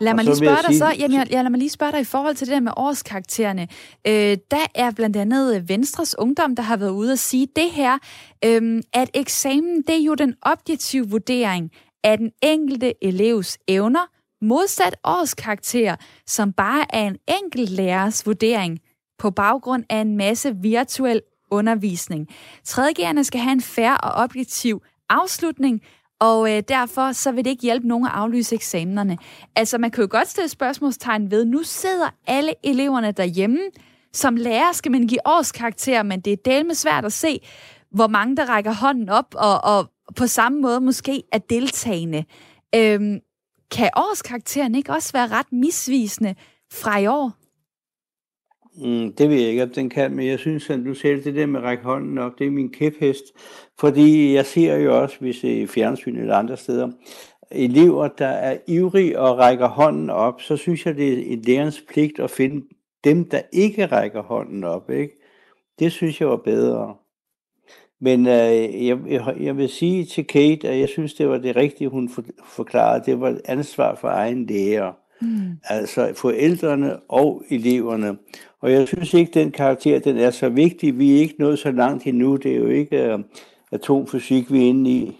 Lad 0.00 0.14
mig 0.14 0.24
lige 0.24 0.36
spørge 0.36 0.56
dig 0.56 0.64
sige, 0.66 0.78
så, 0.78 0.92
jamen, 0.98 1.18
jeg, 1.18 1.26
jeg, 1.30 1.42
lad 1.42 1.50
mig 1.50 1.58
lige 1.58 1.70
spørge 1.70 1.92
dig 1.92 2.00
i 2.00 2.04
forhold 2.04 2.34
til 2.34 2.46
det 2.46 2.54
der 2.54 2.60
med 2.60 2.72
årskaraktererne. 2.76 3.68
Øh, 4.06 4.36
der 4.50 4.66
er 4.74 4.90
blandt 4.90 5.16
andet 5.16 5.68
Venstres 5.68 6.18
Ungdom, 6.18 6.56
der 6.56 6.62
har 6.62 6.76
været 6.76 6.90
ude 6.90 7.12
og 7.12 7.18
sige 7.18 7.48
det 7.56 7.70
her, 7.70 7.98
øh, 8.44 8.82
at 8.92 9.10
eksamen, 9.14 9.82
det 9.82 9.94
er 9.94 10.04
jo 10.04 10.14
den 10.14 10.34
objektive 10.42 11.08
vurdering 11.08 11.70
af 12.04 12.18
den 12.18 12.30
enkelte 12.42 13.04
elevs 13.04 13.58
evner, 13.68 14.06
modsat 14.42 14.96
årskarakter, 15.04 15.96
som 16.26 16.52
bare 16.52 16.94
er 16.94 17.06
en 17.06 17.16
enkelt 17.42 17.70
lærers 17.70 18.26
vurdering 18.26 18.78
på 19.18 19.30
baggrund 19.30 19.84
af 19.90 20.00
en 20.00 20.16
masse 20.16 20.56
virtuel 20.56 21.22
undervisning. 21.50 22.28
Tredjegerne 22.64 23.24
skal 23.24 23.40
have 23.40 23.52
en 23.52 23.60
færre 23.60 23.98
og 23.98 24.12
objektiv 24.12 24.82
afslutning, 25.08 25.80
og 26.20 26.56
øh, 26.56 26.62
derfor 26.68 27.12
så 27.12 27.32
vil 27.32 27.44
det 27.44 27.50
ikke 27.50 27.62
hjælpe 27.62 27.88
nogen 27.88 28.06
at 28.06 28.12
aflyse 28.14 28.54
eksamenerne. 28.54 29.18
Altså, 29.56 29.78
man 29.78 29.90
kan 29.90 30.02
jo 30.02 30.08
godt 30.10 30.28
stille 30.28 30.48
spørgsmålstegn 30.48 31.30
ved, 31.30 31.44
nu 31.44 31.62
sidder 31.62 32.08
alle 32.26 32.54
eleverne 32.64 33.12
derhjemme. 33.12 33.58
Som 34.12 34.36
lærer 34.36 34.72
skal 34.72 34.92
man 34.92 35.06
give 35.06 35.20
årskarakter, 35.26 36.02
men 36.02 36.20
det 36.20 36.32
er 36.32 36.36
del 36.44 36.76
svært 36.76 37.04
at 37.04 37.12
se, 37.12 37.40
hvor 37.90 38.06
mange 38.06 38.36
der 38.36 38.44
rækker 38.44 38.74
hånden 38.74 39.08
op, 39.08 39.34
og, 39.34 39.64
og 39.64 39.90
på 40.16 40.26
samme 40.26 40.60
måde 40.60 40.80
måske 40.80 41.22
er 41.32 41.38
deltagende. 41.38 42.24
Øhm, 42.74 43.18
kan 43.70 43.90
årskarakteren 43.96 44.74
ikke 44.74 44.92
også 44.92 45.12
være 45.12 45.28
ret 45.28 45.52
misvisende 45.52 46.34
fra 46.72 46.98
i 46.98 47.06
år? 47.06 47.32
Mm, 48.74 49.12
det 49.12 49.28
ved 49.28 49.36
jeg 49.36 49.48
ikke, 49.48 49.62
om 49.62 49.70
den 49.70 49.90
kan, 49.90 50.16
men 50.16 50.26
jeg 50.26 50.38
synes, 50.38 50.70
at 50.70 50.80
du 50.84 50.94
selv 50.94 51.24
det 51.24 51.34
der 51.34 51.46
med 51.46 51.60
at 51.60 51.66
række 51.66 51.84
hånden 51.84 52.18
op, 52.18 52.38
det 52.38 52.46
er 52.46 52.50
min 52.50 52.72
kæphest. 52.72 53.24
Fordi 53.80 54.34
jeg 54.34 54.46
ser 54.46 54.76
jo 54.76 55.02
også, 55.02 55.16
hvis 55.20 55.38
det 55.38 55.62
er 55.62 55.66
fjernsyn 55.66 56.16
eller 56.16 56.36
andre 56.36 56.56
steder, 56.56 56.90
elever, 57.50 58.08
der 58.08 58.26
er 58.26 58.58
ivrige 58.68 59.20
og 59.20 59.38
rækker 59.38 59.68
hånden 59.68 60.10
op, 60.10 60.40
så 60.40 60.56
synes 60.56 60.86
jeg, 60.86 60.96
det 60.96 61.12
er 61.12 61.32
en 61.32 61.42
lærerens 61.42 61.84
pligt 61.88 62.20
at 62.20 62.30
finde 62.30 62.66
dem, 63.04 63.30
der 63.30 63.42
ikke 63.52 63.86
rækker 63.86 64.22
hånden 64.22 64.64
op. 64.64 64.90
Ikke? 64.90 65.14
Det 65.78 65.92
synes 65.92 66.20
jeg 66.20 66.28
var 66.28 66.36
bedre. 66.36 66.94
Men 68.00 68.26
øh, 68.26 68.86
jeg, 68.86 68.98
jeg, 69.08 69.34
jeg 69.40 69.56
vil 69.56 69.68
sige 69.68 70.04
til 70.04 70.26
Kate, 70.26 70.68
at 70.68 70.80
jeg 70.80 70.88
synes, 70.88 71.14
det 71.14 71.28
var 71.28 71.38
det 71.38 71.56
rigtige, 71.56 71.88
hun 71.88 72.08
for, 72.08 72.24
forklarede. 72.44 73.02
Det 73.06 73.20
var 73.20 73.28
et 73.28 73.40
ansvar 73.44 73.94
for 73.94 74.08
egen 74.08 74.46
lærer. 74.46 74.92
Mm. 75.20 75.58
Altså 75.64 76.12
forældrene 76.16 76.96
og 77.08 77.42
eleverne. 77.50 78.16
Og 78.60 78.72
jeg 78.72 78.88
synes 78.88 79.14
ikke, 79.14 79.32
den 79.40 79.50
karakter 79.50 79.98
den 79.98 80.16
er 80.16 80.30
så 80.30 80.48
vigtig. 80.48 80.98
Vi 80.98 81.16
er 81.16 81.20
ikke 81.20 81.34
nået 81.38 81.58
så 81.58 81.70
langt 81.70 82.06
endnu. 82.06 82.36
Det 82.36 82.52
er 82.52 82.56
jo 82.56 82.66
ikke 82.66 83.14
uh, 83.14 83.20
atomfysik, 83.72 84.52
vi 84.52 84.64
er 84.64 84.68
inde 84.68 84.90
i. 84.90 85.16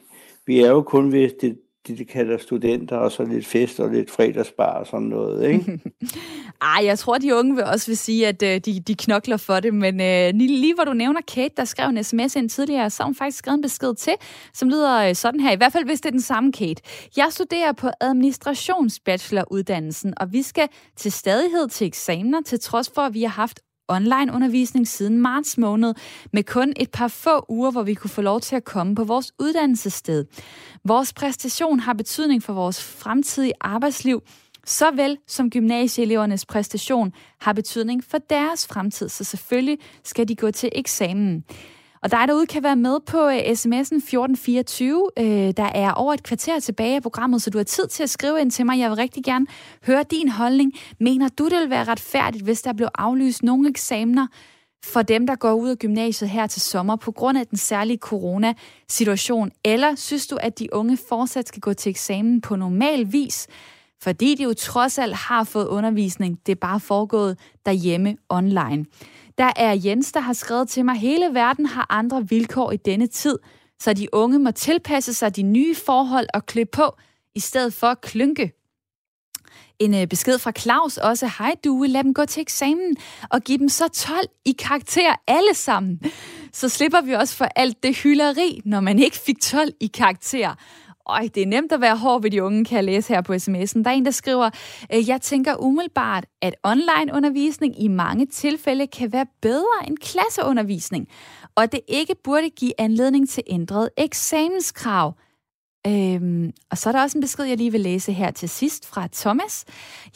Vi 0.47 0.61
er 0.61 0.71
jo 0.71 0.83
kun 0.83 1.13
ved 1.13 1.31
det, 1.41 1.59
det, 1.91 1.99
de 1.99 2.05
kalder 2.05 2.39
studenter, 2.39 2.97
og 2.97 3.13
så 3.13 3.25
lidt 3.25 3.47
fest 3.47 3.81
og 3.81 3.91
lidt 3.91 4.11
fredagsbar 4.11 4.73
og 4.73 4.87
sådan 4.87 5.07
noget, 5.07 5.51
ikke? 5.51 5.81
Ej, 6.77 6.85
jeg 6.85 6.99
tror, 6.99 7.19
de 7.19 7.35
unge 7.35 7.55
vil 7.55 7.65
også 7.65 7.87
vil 7.87 7.97
sige, 7.97 8.29
at 8.29 8.43
øh, 8.43 8.61
de, 8.61 8.81
de 8.81 8.95
knokler 8.95 9.37
for 9.37 9.61
det, 9.61 9.75
men 9.75 10.01
øh, 10.01 10.31
lige 10.35 10.75
hvor 10.75 10.85
du 10.85 10.93
nævner 10.93 11.21
Kate, 11.35 11.55
der 11.57 11.65
skrev 11.65 11.89
en 11.89 12.05
sms 12.05 12.37
ind 12.37 12.51
tidligere, 12.51 12.91
så 12.91 13.03
har 13.03 13.07
hun 13.07 13.15
faktisk 13.15 13.39
skrevet 13.39 13.57
en 13.57 13.63
besked 13.63 13.95
til, 13.95 14.15
som 14.55 14.69
lyder 14.69 15.09
øh, 15.09 15.15
sådan 15.15 15.41
her, 15.41 15.53
i 15.53 15.57
hvert 15.57 15.73
fald 15.73 15.85
hvis 15.85 16.01
det 16.01 16.09
er 16.09 16.11
den 16.11 16.21
samme 16.21 16.53
Kate. 16.53 16.83
Jeg 17.17 17.27
studerer 17.31 17.73
på 17.73 17.89
administrationsbacheloruddannelsen, 18.01 20.15
og 20.17 20.33
vi 20.33 20.43
skal 20.43 20.69
til 20.97 21.13
stadighed 21.13 21.69
til 21.69 21.87
eksamener, 21.87 22.43
til 22.43 22.61
trods 22.61 22.91
for, 22.95 23.03
at 23.03 23.15
vi 23.15 23.23
har 23.23 23.29
haft 23.29 23.61
online-undervisning 23.91 24.89
siden 24.89 25.19
marts 25.19 25.59
måned, 25.59 25.95
med 26.33 26.43
kun 26.43 26.73
et 26.77 26.91
par 26.91 27.09
få 27.09 27.45
uger, 27.49 27.71
hvor 27.71 27.83
vi 27.83 27.95
kunne 27.95 28.11
få 28.11 28.23
lov 28.23 28.41
til 28.41 28.57
at 28.57 28.65
komme 28.65 28.95
på 28.95 29.05
vores 29.05 29.33
uddannelsessted. 29.39 30.25
Vores 30.85 31.13
præstation 31.13 31.81
har 31.81 31.93
betydning 31.93 32.43
for 32.43 32.53
vores 32.53 32.83
fremtidige 32.83 33.53
arbejdsliv, 33.61 34.23
såvel 34.67 35.19
som 35.27 35.51
gymnasieelevernes 35.51 36.47
præstation 36.47 37.13
har 37.41 37.53
betydning 37.53 38.05
for 38.05 38.19
deres 38.19 38.67
fremtid, 38.67 39.09
så 39.09 39.25
selvfølgelig 39.25 39.79
skal 40.05 40.29
de 40.29 40.37
gå 40.37 40.51
til 40.51 40.69
eksamen. 40.73 41.45
Og 42.03 42.11
dig 42.11 42.29
derude 42.29 42.47
kan 42.47 42.63
være 42.63 42.77
med 42.77 43.01
på 43.07 43.19
øh, 43.19 43.39
sms'en 43.39 43.97
1424. 43.97 45.11
Øh, 45.19 45.25
der 45.57 45.71
er 45.75 45.93
over 45.93 46.15
et 46.15 46.23
kvarter 46.23 46.61
tilbage 46.61 46.97
af 46.97 47.03
programmet, 47.03 47.43
så 47.43 47.51
du 47.51 47.59
har 47.59 47.65
tid 47.65 47.87
til 47.87 48.03
at 48.03 48.11
skrive 48.11 48.41
ind 48.41 48.51
til 48.51 48.67
mig. 48.67 48.79
Jeg 48.79 48.91
vil 48.91 48.97
rigtig 48.97 49.25
gerne 49.25 49.47
høre 49.87 50.05
din 50.11 50.29
holdning. 50.29 50.73
Mener 51.01 51.29
du, 51.29 51.45
det 51.45 51.61
vil 51.61 51.71
være 51.71 51.85
retfærdigt, 51.85 52.45
hvis 52.45 52.63
der 52.63 52.73
blev 52.73 52.89
aflyst 52.95 53.43
nogle 53.43 53.69
eksamener 53.69 54.27
for 54.85 55.03
dem, 55.03 55.27
der 55.27 55.37
går 55.37 55.53
ud 55.53 55.69
af 55.69 55.79
gymnasiet 55.79 56.31
her 56.31 56.47
til 56.47 56.63
sommer 56.63 56.97
på 56.97 57.13
grund 57.13 57.39
af 57.39 57.47
den 57.47 57.59
særlige 57.59 57.99
coronasituation? 57.99 59.51
Eller 59.65 59.95
synes 59.95 60.27
du, 60.27 60.37
at 60.41 60.59
de 60.59 60.75
unge 60.75 60.99
fortsat 61.09 61.49
skal 61.49 61.61
gå 61.61 61.73
til 61.73 61.91
eksamen 61.91 62.41
på 62.41 62.57
normal 62.57 63.13
vis? 63.13 63.47
fordi 64.03 64.35
de 64.35 64.43
jo 64.43 64.55
trods 64.55 64.99
alt 64.99 65.15
har 65.15 65.45
fået 65.45 65.67
undervisning. 65.67 66.39
Det 66.47 66.53
er 66.53 66.57
bare 66.61 66.81
foregået 66.81 67.39
derhjemme 67.67 68.17
online. 68.29 68.87
Der 69.39 69.53
er 69.57 69.73
Jens, 69.73 70.13
der 70.13 70.21
har 70.21 70.33
skrevet 70.33 70.69
til 70.69 70.85
mig, 70.85 70.95
hele 70.95 71.35
verden 71.35 71.67
har 71.67 71.87
andre 71.91 72.29
vilkår 72.29 72.73
i 72.73 72.77
denne 72.77 73.07
tid, 73.07 73.39
så 73.81 73.93
de 73.93 74.15
unge 74.15 74.39
må 74.39 74.51
tilpasse 74.51 75.15
sig 75.15 75.37
de 75.37 75.43
nye 75.43 75.75
forhold 75.75 76.27
og 76.35 76.47
klø 76.47 76.65
på, 76.65 76.97
i 77.35 77.41
stedet 77.41 77.75
for 77.75 77.87
at 77.87 78.01
klynke. 78.01 78.53
En 79.79 79.95
øh, 79.95 80.07
besked 80.07 80.39
fra 80.39 80.53
Claus 80.53 80.97
også. 80.97 81.31
Hej 81.39 81.55
du, 81.65 81.85
lad 81.89 82.05
dem 82.05 82.15
gå 82.15 82.25
til 82.25 82.41
eksamen 82.41 82.97
og 83.31 83.41
give 83.41 83.59
dem 83.59 83.69
så 83.69 83.89
12 83.89 84.19
i 84.45 84.53
karakter 84.53 85.15
alle 85.27 85.55
sammen. 85.55 86.01
Så 86.53 86.69
slipper 86.69 87.01
vi 87.01 87.13
også 87.13 87.37
for 87.37 87.49
alt 87.57 87.83
det 87.83 87.97
hylderi, 87.97 88.61
når 88.65 88.81
man 88.81 88.99
ikke 88.99 89.17
fik 89.17 89.41
12 89.41 89.73
i 89.81 89.87
karakter. 89.87 90.55
Øj, 91.07 91.29
det 91.35 91.43
er 91.43 91.47
nemt 91.47 91.73
at 91.73 91.81
være 91.81 91.97
hård 91.97 92.23
ved 92.23 92.31
de 92.31 92.43
unge, 92.45 92.65
kan 92.65 92.77
jeg 92.77 92.85
læse 92.85 93.15
her 93.15 93.21
på 93.21 93.33
sms'en. 93.33 93.83
Der 93.83 93.91
er 93.91 93.95
en, 93.95 94.05
der 94.05 94.11
skriver, 94.11 94.51
øh, 94.95 95.09
jeg 95.09 95.21
tænker 95.21 95.63
umiddelbart, 95.63 96.27
at 96.43 96.55
online-undervisning 96.65 97.83
i 97.83 97.89
mange 97.89 98.27
tilfælde 98.27 98.87
kan 98.87 99.13
være 99.13 99.27
bedre 99.43 99.89
end 99.89 99.97
klasseundervisning, 99.99 101.09
og 101.55 101.73
det 101.73 101.81
ikke 101.89 102.15
burde 102.25 102.51
give 102.51 102.73
anledning 102.79 103.29
til 103.29 103.43
ændret 103.47 103.91
eksamenskrav. 103.97 105.15
Øhm, 105.87 106.53
og 106.71 106.79
så 106.79 106.89
er 106.89 106.93
der 106.93 107.03
også 107.03 107.19
en 107.19 107.23
besked, 107.23 107.45
jeg 107.45 107.57
lige 107.57 107.73
vil 107.73 107.81
læse 107.81 108.13
her 108.13 108.31
til 108.31 108.49
sidst 108.49 108.87
fra 108.87 109.09
Thomas. 109.13 109.65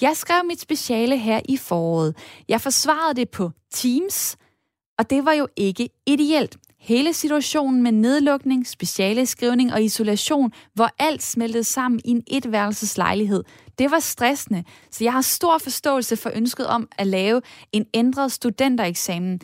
Jeg 0.00 0.16
skrev 0.16 0.44
mit 0.44 0.60
speciale 0.60 1.18
her 1.18 1.40
i 1.48 1.56
foråret. 1.56 2.16
Jeg 2.48 2.60
forsvarede 2.60 3.14
det 3.14 3.30
på 3.30 3.50
Teams, 3.72 4.36
og 4.98 5.10
det 5.10 5.24
var 5.24 5.32
jo 5.32 5.48
ikke 5.56 5.88
ideelt. 6.06 6.56
Hele 6.84 7.12
situationen 7.12 7.82
med 7.82 7.92
nedlukning, 7.92 8.66
speciale 8.66 9.26
skrivning 9.26 9.72
og 9.72 9.82
isolation, 9.82 10.52
hvor 10.74 10.90
alt 10.98 11.22
smeltede 11.22 11.64
sammen 11.64 12.00
i 12.04 12.10
en 12.10 12.22
etværelseslejlighed, 12.26 13.44
det 13.78 13.90
var 13.90 13.98
stressende, 13.98 14.64
så 14.90 15.04
jeg 15.04 15.12
har 15.12 15.20
stor 15.20 15.58
forståelse 15.58 16.16
for 16.16 16.30
ønsket 16.34 16.66
om 16.66 16.88
at 16.98 17.06
lave 17.06 17.42
en 17.72 17.86
ændret 17.94 18.32
studentereksamen. 18.32 19.40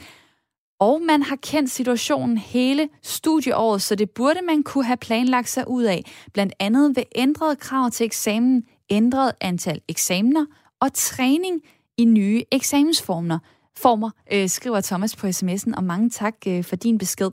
Og 0.80 1.02
man 1.02 1.22
har 1.22 1.36
kendt 1.36 1.70
situationen 1.70 2.38
hele 2.38 2.88
studieåret, 3.02 3.82
så 3.82 3.94
det 3.94 4.10
burde 4.10 4.40
man 4.42 4.62
kunne 4.62 4.84
have 4.84 4.96
planlagt 4.96 5.48
sig 5.48 5.68
ud 5.68 5.84
af, 5.84 6.04
blandt 6.32 6.52
andet 6.58 6.96
ved 6.96 7.04
ændrede 7.14 7.56
krav 7.56 7.90
til 7.90 8.06
eksamen, 8.06 8.62
ændret 8.90 9.32
antal 9.40 9.80
eksamener 9.88 10.46
og 10.80 10.92
træning 10.94 11.60
i 11.98 12.04
nye 12.04 12.42
eksamensformer 12.52 13.38
former, 13.82 14.10
øh, 14.32 14.48
skriver 14.48 14.80
Thomas 14.80 15.16
på 15.16 15.26
sms'en, 15.26 15.76
og 15.76 15.84
mange 15.84 16.10
tak 16.10 16.34
øh, 16.48 16.64
for 16.64 16.76
din 16.76 16.98
besked. 16.98 17.30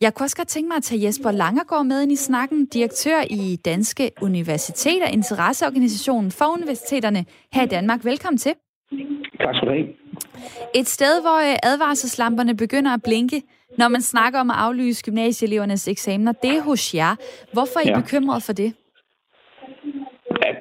Jeg 0.00 0.14
kunne 0.14 0.24
også 0.26 0.36
godt 0.36 0.48
tænke 0.48 0.68
mig 0.68 0.76
at 0.76 0.82
tage 0.82 1.04
Jesper 1.04 1.30
Langergaard 1.30 1.86
med 1.86 2.02
ind 2.02 2.12
i 2.12 2.16
snakken, 2.16 2.66
direktør 2.66 3.20
i 3.30 3.56
Danske 3.56 4.10
Universiteter, 4.22 5.06
interesseorganisationen 5.06 6.30
for 6.30 6.44
universiteterne 6.44 7.24
her 7.52 7.62
i 7.62 7.66
Danmark. 7.66 8.04
Velkommen 8.04 8.38
til. 8.38 8.52
Tak 9.40 9.54
skal 9.54 9.68
du 9.68 9.72
have. 9.72 9.86
Et 10.74 10.88
sted, 10.88 11.20
hvor 11.20 11.50
øh, 11.50 11.56
advarselslamperne 11.62 12.56
begynder 12.56 12.90
at 12.94 13.02
blinke, 13.02 13.42
når 13.78 13.88
man 13.88 14.02
snakker 14.02 14.40
om 14.40 14.50
at 14.50 14.56
aflyse 14.56 15.02
gymnasieelevernes 15.02 15.88
eksamener, 15.88 16.32
det 16.32 16.50
er 16.50 16.62
hos 16.62 16.94
jer. 16.94 17.14
Hvorfor 17.52 17.80
er 17.80 17.84
I 17.84 17.88
ja. 17.88 18.00
bekymret 18.00 18.42
for 18.42 18.52
det? 18.52 18.74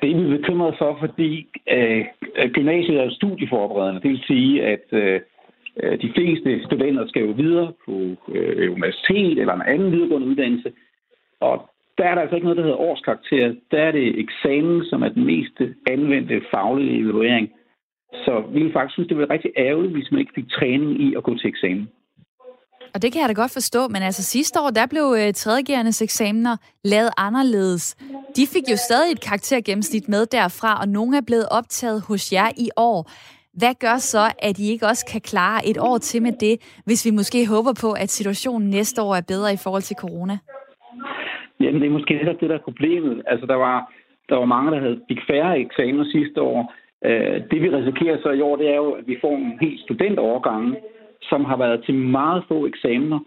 Det 0.04 0.12
er 0.12 0.22
vi 0.22 0.38
bekymret 0.38 0.76
for, 0.78 0.98
fordi 1.00 1.48
øh, 1.72 2.06
gymnasiet 2.52 3.00
er 3.00 3.10
studieforberedende. 3.10 4.02
Det 4.02 4.10
vil 4.10 4.24
sige, 4.28 4.64
at 4.64 4.86
øh, 4.92 5.22
øh, 5.84 6.02
de 6.02 6.12
fleste 6.16 6.64
studenter 6.66 7.08
skal 7.08 7.22
jo 7.22 7.32
videre 7.32 7.74
på 7.86 7.92
øh, 8.36 8.72
universitet 8.72 9.40
eller 9.40 9.54
en 9.54 9.62
anden 9.62 9.92
videregående 9.92 10.28
uddannelse. 10.28 10.72
Og 11.40 11.70
der 11.98 12.06
er 12.06 12.16
der 12.16 12.22
altså 12.22 12.36
ikke 12.36 12.46
noget, 12.46 12.58
der 12.58 12.64
hedder 12.64 12.86
årskarakter. 12.90 13.56
Der 13.72 13.82
er 13.82 13.92
det 13.92 14.20
eksamen, 14.20 14.86
som 14.86 15.04
er 15.04 15.10
den 15.10 15.26
mest 15.26 15.62
anvendte 15.88 16.42
faglige 16.52 17.00
evaluering. 17.00 17.52
Så 18.14 18.44
vi 18.54 18.64
vil 18.64 18.74
faktisk 18.74 18.94
synes, 18.94 19.08
det 19.08 19.18
ville 19.18 19.30
være 19.30 19.38
rigtig 19.38 19.52
ærgerligt, 19.58 19.94
hvis 19.94 20.12
man 20.12 20.20
ikke 20.20 20.36
fik 20.36 20.50
træning 20.50 21.02
i 21.02 21.16
at 21.16 21.24
gå 21.24 21.38
til 21.38 21.48
eksamen. 21.48 21.90
Og 22.94 23.02
det 23.02 23.12
kan 23.12 23.22
jeg 23.22 23.30
da 23.30 23.34
godt 23.34 23.54
forstå, 23.54 23.82
men 23.88 24.02
altså 24.10 24.24
sidste 24.24 24.60
år, 24.64 24.70
der 24.70 24.86
blev 24.94 25.06
øh, 25.20 25.34
tredjegærende 25.34 25.94
eksamener 26.08 26.56
lavet 26.84 27.12
anderledes. 27.18 27.84
De 28.38 28.44
fik 28.54 28.66
jo 28.72 28.78
stadig 28.88 29.12
et 29.12 29.22
karaktergennemsnit 29.28 30.06
med 30.10 30.26
derfra, 30.26 30.72
og 30.82 30.88
nogle 30.88 31.18
er 31.18 31.26
blevet 31.30 31.48
optaget 31.60 32.00
hos 32.08 32.34
jer 32.34 32.50
i 32.66 32.70
år. 32.78 33.00
Hvad 33.60 33.74
gør 33.86 33.98
så, 34.14 34.24
at 34.48 34.56
I 34.60 34.66
ikke 34.74 34.86
også 34.92 35.06
kan 35.12 35.22
klare 35.22 35.60
et 35.70 35.78
år 35.90 35.98
til 35.98 36.22
med 36.22 36.34
det, 36.46 36.56
hvis 36.86 37.06
vi 37.08 37.12
måske 37.20 37.40
håber 37.56 37.74
på, 37.84 37.90
at 38.04 38.10
situationen 38.10 38.70
næste 38.70 39.02
år 39.02 39.16
er 39.16 39.26
bedre 39.34 39.54
i 39.54 39.60
forhold 39.64 39.86
til 39.90 39.98
corona? 40.04 40.36
Jamen, 41.60 41.82
det 41.82 41.88
er 41.88 41.98
måske 41.98 42.14
netop 42.14 42.40
det, 42.42 42.50
der 42.50 42.58
er 42.58 42.70
problemet. 42.70 43.22
Altså, 43.28 43.46
der 43.46 43.56
var, 43.56 43.78
der 44.30 44.36
var 44.36 44.46
mange, 44.46 44.72
der 44.72 44.80
havde 44.80 45.02
fik 45.10 45.22
færre 45.30 45.60
eksamener 45.60 46.06
sidste 46.16 46.42
år. 46.42 46.74
Øh, 47.06 47.36
det, 47.52 47.62
vi 47.64 47.70
risikerer 47.70 48.18
så 48.24 48.30
i 48.32 48.42
år, 48.42 48.56
det 48.56 48.68
er 48.70 48.76
jo, 48.76 48.92
at 48.92 49.08
vi 49.08 49.18
får 49.22 49.36
en 49.36 49.58
helt 49.62 49.80
studentovergang, 49.86 50.76
som 51.30 51.46
har 51.46 51.58
været 51.58 51.84
til 51.86 51.96
meget 51.96 52.44
få 52.48 52.66
eksamener. 52.66 53.20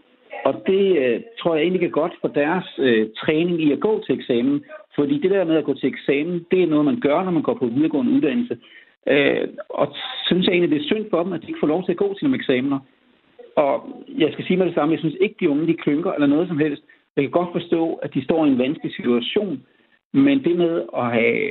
Og 0.44 0.62
det 0.66 0.98
øh, 0.98 1.20
tror 1.38 1.54
jeg 1.54 1.62
egentlig 1.62 1.86
er 1.86 2.00
godt 2.00 2.14
for 2.20 2.28
deres 2.28 2.68
øh, 2.78 3.06
træning 3.20 3.62
i 3.62 3.72
at 3.72 3.80
gå 3.80 4.02
til 4.06 4.14
eksamen. 4.18 4.64
Fordi 4.94 5.18
det 5.18 5.30
der 5.30 5.44
med 5.44 5.56
at 5.56 5.64
gå 5.64 5.74
til 5.74 5.88
eksamen, 5.88 6.46
det 6.50 6.62
er 6.62 6.66
noget, 6.66 6.84
man 6.84 7.00
gør, 7.00 7.24
når 7.24 7.30
man 7.30 7.42
går 7.42 7.54
på 7.54 7.66
videregående 7.66 8.12
uddannelse. 8.12 8.58
Øh, 9.06 9.48
og 9.68 9.94
synes 10.26 10.46
jeg 10.46 10.52
egentlig, 10.52 10.70
det 10.70 10.80
er 10.80 10.88
synd 10.88 11.06
for 11.10 11.22
dem, 11.22 11.32
at 11.32 11.42
de 11.42 11.46
ikke 11.48 11.60
får 11.60 11.66
lov 11.74 11.84
til 11.84 11.92
at 11.92 11.98
gå 11.98 12.14
til 12.14 12.24
nogle 12.24 12.36
eksamener. 12.36 12.78
Og 13.56 13.74
jeg 14.18 14.32
skal 14.32 14.44
sige 14.44 14.56
mig 14.56 14.66
det 14.66 14.74
samme, 14.74 14.92
jeg 14.92 15.00
synes 15.00 15.16
ikke, 15.20 15.36
de 15.40 15.50
unge 15.50 15.66
de 15.66 15.74
klynker 15.74 16.12
eller 16.12 16.26
noget 16.26 16.48
som 16.48 16.58
helst. 16.58 16.82
Jeg 17.16 17.24
kan 17.24 17.30
godt 17.30 17.52
forstå, 17.52 17.94
at 17.94 18.14
de 18.14 18.24
står 18.24 18.44
i 18.44 18.48
en 18.48 18.58
vanskelig 18.58 18.94
situation, 18.94 19.62
men 20.12 20.44
det 20.44 20.56
med 20.56 20.82
at 20.96 21.12
have 21.12 21.50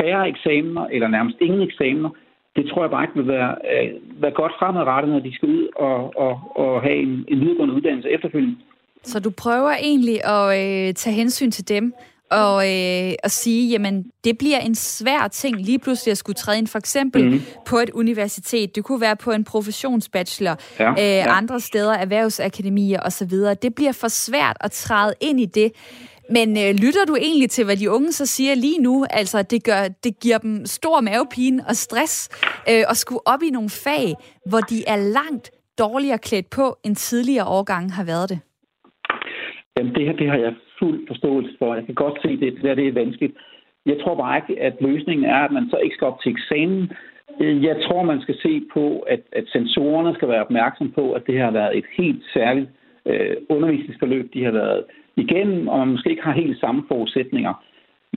færre 0.00 0.28
eksamener, 0.28 0.86
eller 0.86 1.08
nærmest 1.08 1.36
ingen 1.40 1.62
eksamener, 1.62 2.10
det 2.58 2.64
tror 2.70 2.82
jeg 2.84 2.90
bare 2.90 3.04
ikke 3.04 3.18
vil 3.20 3.28
være, 3.36 3.50
øh, 3.72 3.88
være 4.22 4.34
godt 4.40 4.52
fremadrettet, 4.58 5.12
når 5.12 5.20
de 5.26 5.34
skal 5.34 5.48
ud 5.48 5.64
og, 5.76 5.98
og, 6.24 6.34
og 6.62 6.82
have 6.82 6.98
en, 7.06 7.12
en 7.28 7.40
videregående 7.40 7.74
uddannelse 7.74 8.10
efterfølgende. 8.10 8.56
Så 9.02 9.20
du 9.20 9.30
prøver 9.30 9.70
egentlig 9.70 10.18
at 10.24 10.46
øh, 10.60 10.94
tage 10.94 11.16
hensyn 11.16 11.50
til 11.50 11.68
dem, 11.68 11.94
og 12.30 12.56
øh, 12.64 13.12
at 13.22 13.30
sige, 13.30 13.70
jamen, 13.70 14.10
det 14.24 14.38
bliver 14.38 14.58
en 14.58 14.74
svær 14.74 15.28
ting 15.28 15.56
lige 15.56 15.78
pludselig 15.78 16.12
at 16.12 16.18
skulle 16.18 16.34
træde 16.34 16.58
ind, 16.58 16.66
for 16.66 16.78
eksempel 16.78 17.24
mm. 17.30 17.40
på 17.66 17.78
et 17.78 17.90
universitet. 17.90 18.76
Det 18.76 18.84
kunne 18.84 19.00
være 19.00 19.16
på 19.16 19.30
en 19.30 19.44
professionsbachelor, 19.44 20.56
ja, 20.80 20.90
øh, 20.90 20.96
ja. 20.98 21.36
andre 21.36 21.60
steder, 21.60 21.92
erhvervsakademier 21.92 23.00
osv. 23.00 23.30
Det 23.62 23.74
bliver 23.74 23.92
for 23.92 24.08
svært 24.08 24.56
at 24.60 24.72
træde 24.72 25.14
ind 25.20 25.40
i 25.40 25.46
det. 25.46 25.72
Men 26.36 26.48
øh, 26.64 26.70
lytter 26.84 27.04
du 27.10 27.14
egentlig 27.16 27.50
til, 27.50 27.64
hvad 27.64 27.76
de 27.76 27.90
unge 27.90 28.12
så 28.12 28.26
siger 28.26 28.54
lige 28.54 28.80
nu? 28.82 28.94
Altså, 29.10 29.38
det, 29.52 29.60
gør, 29.64 29.82
det 30.04 30.12
giver 30.22 30.38
dem 30.38 30.54
stor 30.64 31.00
mavepine 31.00 31.58
og 31.68 31.74
stress 31.86 32.14
øh, 32.70 32.84
at 32.92 32.96
skulle 32.96 33.24
op 33.26 33.42
i 33.48 33.50
nogle 33.50 33.70
fag, 33.84 34.06
hvor 34.50 34.62
de 34.70 34.78
er 34.92 34.98
langt 35.18 35.46
dårligere 35.78 36.18
klædt 36.18 36.48
på, 36.58 36.66
end 36.84 36.94
tidligere 36.96 37.46
årgange 37.58 37.90
har 37.98 38.04
været 38.12 38.28
det. 38.32 38.38
Jamen, 39.76 39.94
det 39.94 40.04
her 40.06 40.16
det 40.22 40.28
har 40.32 40.38
jeg 40.46 40.54
fuld 40.78 41.06
forståelse 41.06 41.52
for. 41.58 41.74
Jeg 41.74 41.86
kan 41.86 41.94
godt 41.94 42.18
se, 42.22 42.28
at 42.28 42.40
det, 42.40 42.52
det 42.54 42.62
der 42.62 42.74
det 42.74 42.88
er 42.88 43.00
vanskeligt. 43.02 43.34
Jeg 43.86 43.96
tror 44.02 44.14
bare 44.14 44.36
ikke, 44.40 44.62
at 44.62 44.74
løsningen 44.80 45.24
er, 45.26 45.40
at 45.46 45.52
man 45.52 45.66
så 45.70 45.76
ikke 45.76 45.94
skal 45.96 46.06
op 46.06 46.20
til 46.20 46.32
eksamen. 46.36 46.92
Øh, 47.40 47.64
jeg 47.64 47.76
tror, 47.84 48.02
man 48.02 48.20
skal 48.20 48.36
se 48.42 48.62
på, 48.74 48.84
at, 48.98 49.22
at 49.32 49.44
sensorerne 49.52 50.14
skal 50.14 50.28
være 50.28 50.44
opmærksom 50.44 50.92
på, 50.92 51.12
at 51.12 51.22
det 51.26 51.40
har 51.40 51.50
været 51.50 51.78
et 51.78 51.88
helt 51.98 52.22
særligt 52.34 52.68
øh, 53.06 53.36
undervisningsforløb, 53.48 54.34
de 54.34 54.44
har 54.44 54.50
været 54.50 54.84
igennem, 55.18 55.68
og 55.68 55.78
man 55.78 55.88
måske 55.88 56.10
ikke 56.10 56.22
har 56.22 56.32
helt 56.32 56.60
samme 56.60 56.82
forudsætninger. 56.88 57.54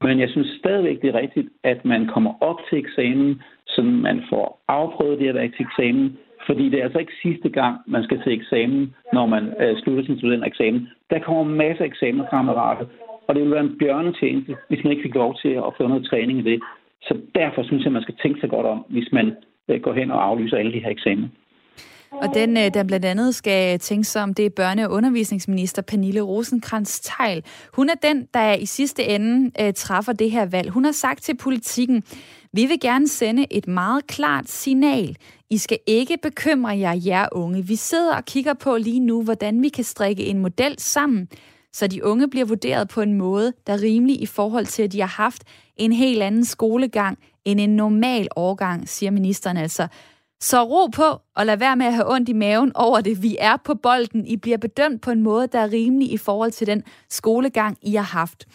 Men 0.02 0.20
jeg 0.20 0.30
synes 0.30 0.48
stadigvæk, 0.60 1.02
det 1.02 1.10
er 1.10 1.20
rigtigt, 1.20 1.50
at 1.64 1.86
man 1.86 2.08
kommer 2.08 2.34
op 2.42 2.60
til 2.70 2.78
eksamen, 2.78 3.42
så 3.68 3.82
man 3.82 4.24
får 4.30 4.62
afprøvet 4.68 5.20
det 5.20 5.28
at 5.28 5.36
være 5.36 5.50
til 5.50 5.66
eksamen, 5.66 6.18
fordi 6.46 6.70
det 6.70 6.80
er 6.80 6.84
altså 6.84 7.00
ikke 7.00 7.22
sidste 7.22 7.50
gang, 7.50 7.78
man 7.88 8.04
skal 8.04 8.22
til 8.24 8.34
eksamen, 8.34 8.96
når 9.14 9.26
man 9.26 9.54
øh, 9.60 9.78
slutter 9.78 10.04
sin 10.04 10.18
studentereksamen. 10.18 10.88
Der 11.10 11.20
kommer 11.20 11.44
masser 11.44 11.84
af 11.84 11.88
eksamener 11.88 12.26
fremadrettet, 12.30 12.88
og 13.28 13.36
det 13.36 13.44
vil 13.44 13.52
være 13.52 13.64
en 13.64 13.78
bjørnetjeneste, 13.80 14.56
hvis 14.70 14.84
man 14.84 14.92
ikke 14.92 15.04
fik 15.04 15.16
lov 15.16 15.36
til 15.42 15.50
at 15.50 15.74
få 15.78 15.88
noget 15.88 16.06
træning 16.06 16.40
i 16.40 16.52
det. 16.52 16.60
Så 17.02 17.18
derfor 17.36 17.64
synes 17.64 17.84
jeg, 17.84 17.92
man 17.92 18.02
skal 18.02 18.16
tænke 18.24 18.40
sig 18.40 18.50
godt 18.50 18.66
om, 18.66 18.86
hvis 18.90 19.10
man 19.12 19.36
øh, 19.70 19.82
går 19.82 19.94
hen 19.94 20.12
og 20.12 20.26
aflyser 20.26 20.58
alle 20.58 20.74
de 20.74 20.84
her 20.84 20.90
eksamener. 20.90 21.28
Og 22.12 22.34
den, 22.34 22.58
øh, 22.58 22.64
den 22.64 22.74
der 22.74 22.84
blandt 22.84 23.06
andet 23.06 23.36
skal 23.36 23.80
tænke 23.80 24.04
sig 24.04 24.24
om, 24.24 24.34
det 24.34 24.46
er 24.46 24.50
børne- 24.60 24.86
og 24.86 24.92
undervisningsminister 24.92 25.82
Pernille 25.82 26.22
rosenkrantz 26.22 27.00
teil 27.00 27.44
Hun 27.74 27.90
er 27.90 27.94
den, 27.94 28.28
der 28.34 28.54
i 28.54 28.66
sidste 28.66 29.04
ende 29.04 29.52
uh, 29.62 29.74
træffer 29.76 30.14
det 30.14 30.32
her 30.32 30.46
valg. 30.46 30.70
Hun 30.70 30.86
har 30.86 30.92
sagt 30.92 31.24
til 31.24 31.38
politikken, 31.38 32.04
vi 32.54 32.66
vil 32.66 32.80
gerne 32.80 33.08
sende 33.08 33.54
et 33.54 33.68
meget 33.68 34.08
klart 34.08 34.50
signal. 34.50 35.18
I 35.50 35.58
skal 35.58 35.80
ikke 35.88 36.18
bekymre 36.24 36.78
jer, 36.78 37.02
jer 37.06 37.28
unge. 37.32 37.68
Vi 37.68 37.76
sidder 37.76 38.16
og 38.16 38.26
kigger 38.26 38.54
på 38.54 38.78
lige 38.78 39.00
nu, 39.00 39.24
hvordan 39.24 39.62
vi 39.62 39.70
kan 39.70 39.84
strikke 39.84 40.26
en 40.26 40.40
model 40.40 40.76
sammen, 40.78 41.28
så 41.74 41.88
de 41.88 42.06
unge 42.06 42.30
bliver 42.30 42.46
vurderet 42.46 42.88
på 42.88 43.02
en 43.02 43.14
måde, 43.14 43.54
der 43.68 43.74
er 43.74 43.82
rimelig 43.82 44.22
i 44.22 44.26
forhold 44.26 44.66
til, 44.66 44.84
at 44.84 44.92
de 44.92 45.00
har 45.00 45.24
haft 45.24 45.44
en 45.78 45.92
helt 45.92 46.24
anden 46.24 46.46
skolegang 46.46 47.18
end 47.46 47.60
en 47.60 47.76
normal 47.76 48.28
årgang, 48.36 48.90
siger 48.90 49.12
ministeren 49.12 49.58
altså. 49.58 49.88
Så 50.42 50.64
ro 50.64 50.88
på, 50.88 51.22
og 51.36 51.46
lad 51.46 51.58
være 51.58 51.76
med 51.76 51.86
at 51.86 51.94
have 51.94 52.12
ondt 52.14 52.30
i 52.30 52.34
maven 52.34 52.72
over 52.76 53.02
det. 53.02 53.24
Vi 53.24 53.38
er 53.40 53.58
på 53.66 53.76
bolden. 53.76 54.26
I 54.28 54.38
bliver 54.38 54.58
bedømt 54.58 55.02
på 55.02 55.12
en 55.12 55.22
måde, 55.22 55.48
der 55.48 55.60
er 55.60 55.72
rimelig 55.72 56.14
i 56.14 56.18
forhold 56.18 56.52
til 56.52 56.68
den 56.68 56.84
skolegang, 57.10 57.78
I 57.82 57.96
har 57.96 58.20
haft. 58.20 58.46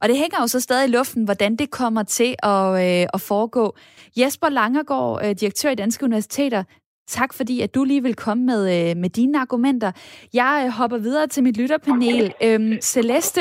Og 0.00 0.08
det 0.08 0.16
hænger 0.16 0.38
jo 0.40 0.46
så 0.46 0.60
stadig 0.60 0.88
i 0.88 0.92
luften, 0.92 1.24
hvordan 1.24 1.56
det 1.56 1.70
kommer 1.70 2.02
til 2.02 2.34
at, 2.42 2.66
øh, 2.84 3.06
at 3.14 3.20
foregå. 3.28 3.76
Jesper 4.20 4.48
Langergaard, 4.48 5.24
øh, 5.24 5.30
direktør 5.30 5.70
i 5.70 5.74
Danske 5.74 6.04
Universiteter, 6.04 6.62
tak 7.06 7.34
fordi, 7.34 7.60
at 7.60 7.74
du 7.74 7.84
lige 7.84 8.02
vil 8.02 8.14
komme 8.14 8.44
med, 8.44 8.90
øh, 8.90 8.96
med 8.96 9.10
dine 9.10 9.40
argumenter. 9.40 9.92
Jeg 10.34 10.62
øh, 10.66 10.72
hopper 10.78 10.98
videre 10.98 11.26
til 11.26 11.42
mit 11.42 11.56
lytterpanel. 11.56 12.34
Øhm, 12.44 12.80
Celeste, 12.80 13.40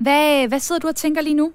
hvad, 0.00 0.48
hvad 0.48 0.58
sidder 0.58 0.80
du 0.80 0.88
og 0.88 0.96
tænker 0.96 1.22
lige 1.22 1.34
nu? 1.42 1.52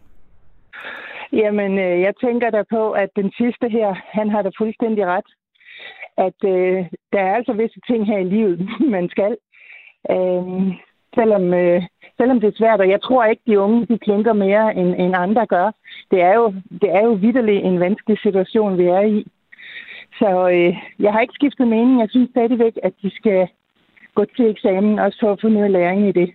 Jamen, 1.33 1.71
øh, 1.79 2.01
jeg 2.01 2.13
tænker 2.25 2.49
da 2.49 2.63
på, 2.69 2.91
at 2.91 3.09
den 3.15 3.31
sidste 3.31 3.69
her, 3.69 3.89
han 4.17 4.29
har 4.29 4.41
da 4.41 4.49
fuldstændig 4.59 5.05
ret. 5.05 5.29
At 6.17 6.39
øh, 6.45 6.85
der 7.13 7.21
er 7.21 7.35
altså 7.35 7.53
visse 7.53 7.79
ting 7.87 8.07
her 8.07 8.17
i 8.17 8.23
livet, 8.23 8.69
man 8.95 9.09
skal. 9.09 9.37
Øh, 10.11 10.73
selvom, 11.15 11.53
øh, 11.53 11.81
selvom 12.17 12.39
det 12.39 12.47
er 12.47 12.57
svært, 12.57 12.79
og 12.79 12.89
jeg 12.89 13.01
tror 13.01 13.25
ikke, 13.25 13.41
de 13.47 13.59
unge 13.59 13.85
de 13.85 13.97
klinker 13.97 14.33
mere, 14.33 14.75
end, 14.75 14.95
end 14.97 15.13
andre 15.17 15.45
gør. 15.45 15.71
Det 16.11 16.21
er 16.21 16.35
jo, 16.35 16.53
det 16.81 16.89
er 16.89 17.03
jo 17.03 17.13
vidderligt 17.13 17.65
en 17.65 17.79
vanskelig 17.79 18.17
situation, 18.19 18.77
vi 18.77 18.83
er 18.83 19.01
i. 19.01 19.25
Så 20.19 20.49
øh, 20.49 20.73
jeg 20.99 21.13
har 21.13 21.21
ikke 21.21 21.33
skiftet 21.33 21.67
mening. 21.67 21.99
Jeg 21.99 22.09
synes 22.09 22.29
stadigvæk, 22.29 22.73
at 22.83 22.93
de 23.01 23.09
skal 23.15 23.47
gå 24.15 24.25
til 24.25 24.49
eksamen, 24.49 24.99
og 24.99 25.11
så 25.11 25.35
få 25.41 25.47
noget 25.47 25.71
læring 25.71 26.07
i 26.07 26.11
det. 26.11 26.33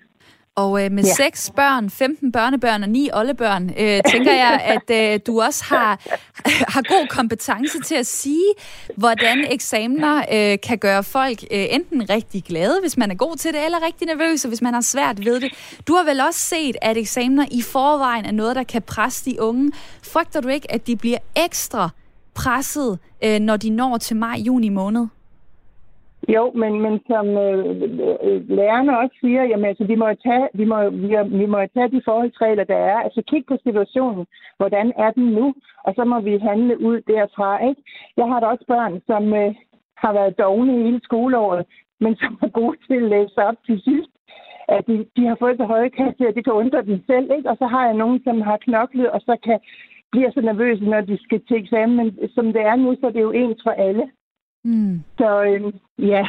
Og 0.58 0.84
øh, 0.84 0.92
med 0.92 1.04
ja. 1.04 1.14
seks 1.14 1.50
børn, 1.56 1.90
15 1.90 2.32
børnebørn 2.32 2.82
og 2.82 2.88
ni 2.88 3.10
oldebørn, 3.12 3.70
øh, 3.78 4.00
tænker 4.10 4.32
jeg, 4.32 4.60
at 4.88 5.14
øh, 5.14 5.20
du 5.26 5.42
også 5.42 5.64
har, 5.64 6.00
har 6.74 6.82
god 6.88 7.06
kompetence 7.08 7.80
til 7.80 7.94
at 7.94 8.06
sige, 8.06 8.48
hvordan 8.96 9.44
eksamener 9.50 10.16
øh, 10.32 10.58
kan 10.62 10.78
gøre 10.78 11.04
folk 11.04 11.42
øh, 11.50 11.66
enten 11.70 12.10
rigtig 12.10 12.44
glade, 12.44 12.78
hvis 12.80 12.96
man 12.96 13.10
er 13.10 13.14
god 13.14 13.36
til 13.36 13.52
det, 13.52 13.64
eller 13.64 13.86
rigtig 13.86 14.06
nervøse, 14.06 14.48
hvis 14.48 14.62
man 14.62 14.74
har 14.74 14.80
svært 14.80 15.24
ved 15.24 15.40
det. 15.40 15.52
Du 15.88 15.94
har 15.94 16.04
vel 16.04 16.20
også 16.20 16.40
set, 16.40 16.76
at 16.82 16.96
eksamener 16.96 17.46
i 17.50 17.62
forvejen 17.62 18.24
er 18.24 18.32
noget, 18.32 18.56
der 18.56 18.62
kan 18.62 18.82
presse 18.82 19.30
de 19.30 19.42
unge. 19.42 19.72
Frygter 20.02 20.40
du 20.40 20.48
ikke, 20.48 20.72
at 20.72 20.86
de 20.86 20.96
bliver 20.96 21.18
ekstra 21.36 21.88
presset, 22.34 22.98
øh, 23.24 23.40
når 23.40 23.56
de 23.56 23.70
når 23.70 23.98
til 23.98 24.16
maj-juni 24.16 24.68
måned? 24.68 25.06
Jo, 26.34 26.52
men, 26.54 26.80
men 26.80 27.00
som 27.06 27.26
øh, 27.28 27.64
øh, 28.26 28.48
lærerne 28.48 28.98
også 28.98 29.16
siger, 29.20 29.42
jamen 29.44 29.64
altså, 29.64 29.84
vi 29.84 29.94
må 29.94 30.06
tage, 30.14 30.48
vi 30.54 30.64
må, 30.64 30.90
vi, 30.90 31.08
vi 31.40 31.46
må 31.46 31.58
tage 31.74 31.90
de 31.90 32.02
forholdsregler, 32.04 32.64
der 32.64 32.76
er. 32.76 32.98
Altså 33.06 33.22
kig 33.30 33.44
på 33.46 33.56
situationen. 33.62 34.26
Hvordan 34.56 34.92
er 34.96 35.10
den 35.10 35.26
nu? 35.38 35.54
Og 35.84 35.94
så 35.96 36.04
må 36.04 36.20
vi 36.20 36.38
handle 36.38 36.80
ud 36.80 37.00
derfra, 37.00 37.68
ikke? 37.68 37.82
Jeg 38.16 38.26
har 38.26 38.40
da 38.40 38.46
også 38.46 38.64
børn, 38.68 39.02
som 39.06 39.34
øh, 39.34 39.54
har 39.96 40.12
været 40.12 40.38
dogne 40.38 40.72
hele 40.72 41.00
skoleåret, 41.02 41.66
men 42.00 42.16
som 42.16 42.38
er 42.42 42.48
gode 42.48 42.76
til 42.86 42.94
at 42.94 43.10
læse 43.14 43.38
op 43.48 43.56
til 43.66 43.80
sidst. 43.84 44.10
At 44.68 44.86
de, 44.86 45.06
de 45.16 45.26
har 45.26 45.36
fået 45.38 45.56
så 45.56 45.64
høje 45.64 45.88
karakterer, 45.88 46.32
det 46.32 46.44
kan 46.44 46.52
undre 46.52 46.82
dem 46.82 47.02
selv, 47.06 47.30
ikke? 47.36 47.50
Og 47.50 47.56
så 47.56 47.66
har 47.66 47.84
jeg 47.84 47.94
nogen, 47.94 48.20
som 48.24 48.40
har 48.40 48.56
knoklet, 48.56 49.10
og 49.10 49.20
så 49.20 49.36
kan 49.44 49.58
bliver 50.12 50.30
så 50.30 50.40
nervøse, 50.40 50.84
når 50.84 51.00
de 51.00 51.18
skal 51.22 51.40
til 51.48 51.56
eksamen. 51.56 51.96
Men 51.96 52.28
som 52.34 52.46
det 52.52 52.62
er 52.62 52.76
nu, 52.76 52.96
så 53.00 53.06
er 53.06 53.10
det 53.10 53.20
jo 53.20 53.30
ens 53.30 53.60
for 53.62 53.70
alle. 53.70 54.10
Mm. 54.68 55.04
Så 55.18 55.42
øh, 55.42 55.72
ja. 56.08 56.22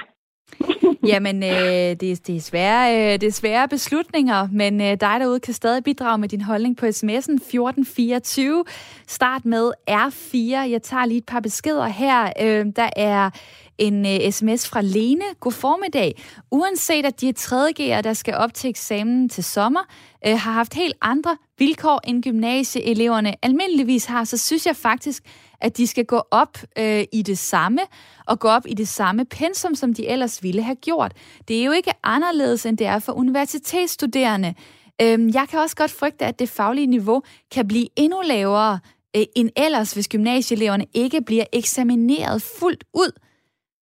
Jamen, 1.12 1.44
øh, 1.44 1.96
det, 2.00 2.28
det, 2.28 2.36
er 2.36 2.40
svære, 2.40 2.96
øh, 2.96 3.22
det 3.22 3.28
er 3.28 3.32
svære 3.32 3.68
beslutninger, 3.68 4.48
men 4.52 4.82
øh, 4.82 4.88
dig 4.88 5.18
derude 5.20 5.40
kan 5.40 5.54
stadig 5.54 5.84
bidrage 5.84 6.18
med 6.18 6.30
din 6.30 6.42
holdning 6.42 6.78
på 6.78 6.86
sms'en 6.86 7.36
1424. 7.36 8.64
Start 9.08 9.46
med 9.46 9.72
R4. 9.90 10.38
Jeg 10.58 10.82
tager 10.84 11.06
lige 11.06 11.18
et 11.18 11.26
par 11.26 11.40
beskeder 11.40 11.88
her. 11.88 12.32
Øh, 12.42 12.66
der 12.76 12.90
er 12.96 13.30
en 13.78 14.06
øh, 14.06 14.32
sms 14.32 14.70
fra 14.70 14.82
Lene. 14.82 15.26
God 15.40 15.52
formiddag. 15.52 16.22
Uanset 16.52 17.06
at 17.06 17.22
de 17.22 17.30
er 17.30 17.34
3. 17.34 18.02
der 18.04 18.14
skal 18.14 18.34
op 18.36 18.54
til 18.54 18.70
eksamen 18.70 19.30
til 19.30 19.44
sommer, 19.44 19.82
øh, 20.28 20.38
har 20.38 20.52
haft 20.52 20.74
helt 20.74 20.96
andre 21.02 21.38
vilkår 21.58 22.02
end 22.08 22.24
gymnasieeleverne 22.24 23.34
almindeligvis 23.42 24.06
har, 24.06 24.24
så 24.24 24.38
synes 24.38 24.66
jeg 24.66 24.76
faktisk, 24.76 25.24
at 25.62 25.78
de 25.78 25.88
skal 25.88 26.06
gå 26.06 26.22
op 26.32 26.58
øh, 26.78 27.04
i 27.12 27.22
det 27.22 27.38
samme, 27.38 27.82
og 28.26 28.40
gå 28.40 28.48
op 28.48 28.66
i 28.68 28.74
det 28.74 28.88
samme 28.88 29.26
pensum, 29.26 29.76
som 29.76 29.94
de 29.94 30.08
ellers 30.08 30.44
ville 30.44 30.62
have 30.64 30.76
gjort. 30.76 31.14
Det 31.48 31.60
er 31.60 31.64
jo 31.66 31.72
ikke 31.72 31.92
anderledes, 32.04 32.66
end 32.66 32.78
det 32.78 32.88
er 32.88 33.00
for 33.00 33.14
universitetsstuderende. 33.14 34.54
Øh, 35.02 35.34
jeg 35.34 35.48
kan 35.50 35.60
også 35.60 35.76
godt 35.76 35.92
frygte, 35.92 36.26
at 36.26 36.40
det 36.40 36.50
faglige 36.50 36.88
niveau 36.88 37.22
kan 37.52 37.68
blive 37.68 37.88
endnu 37.96 38.22
lavere 38.22 38.80
øh, 39.16 39.24
end 39.36 39.50
ellers, 39.56 39.94
hvis 39.94 40.08
gymnasieeleverne 40.08 40.86
ikke 40.94 41.22
bliver 41.22 41.46
eksamineret 41.54 42.42
fuldt 42.42 42.84
ud. 42.94 43.12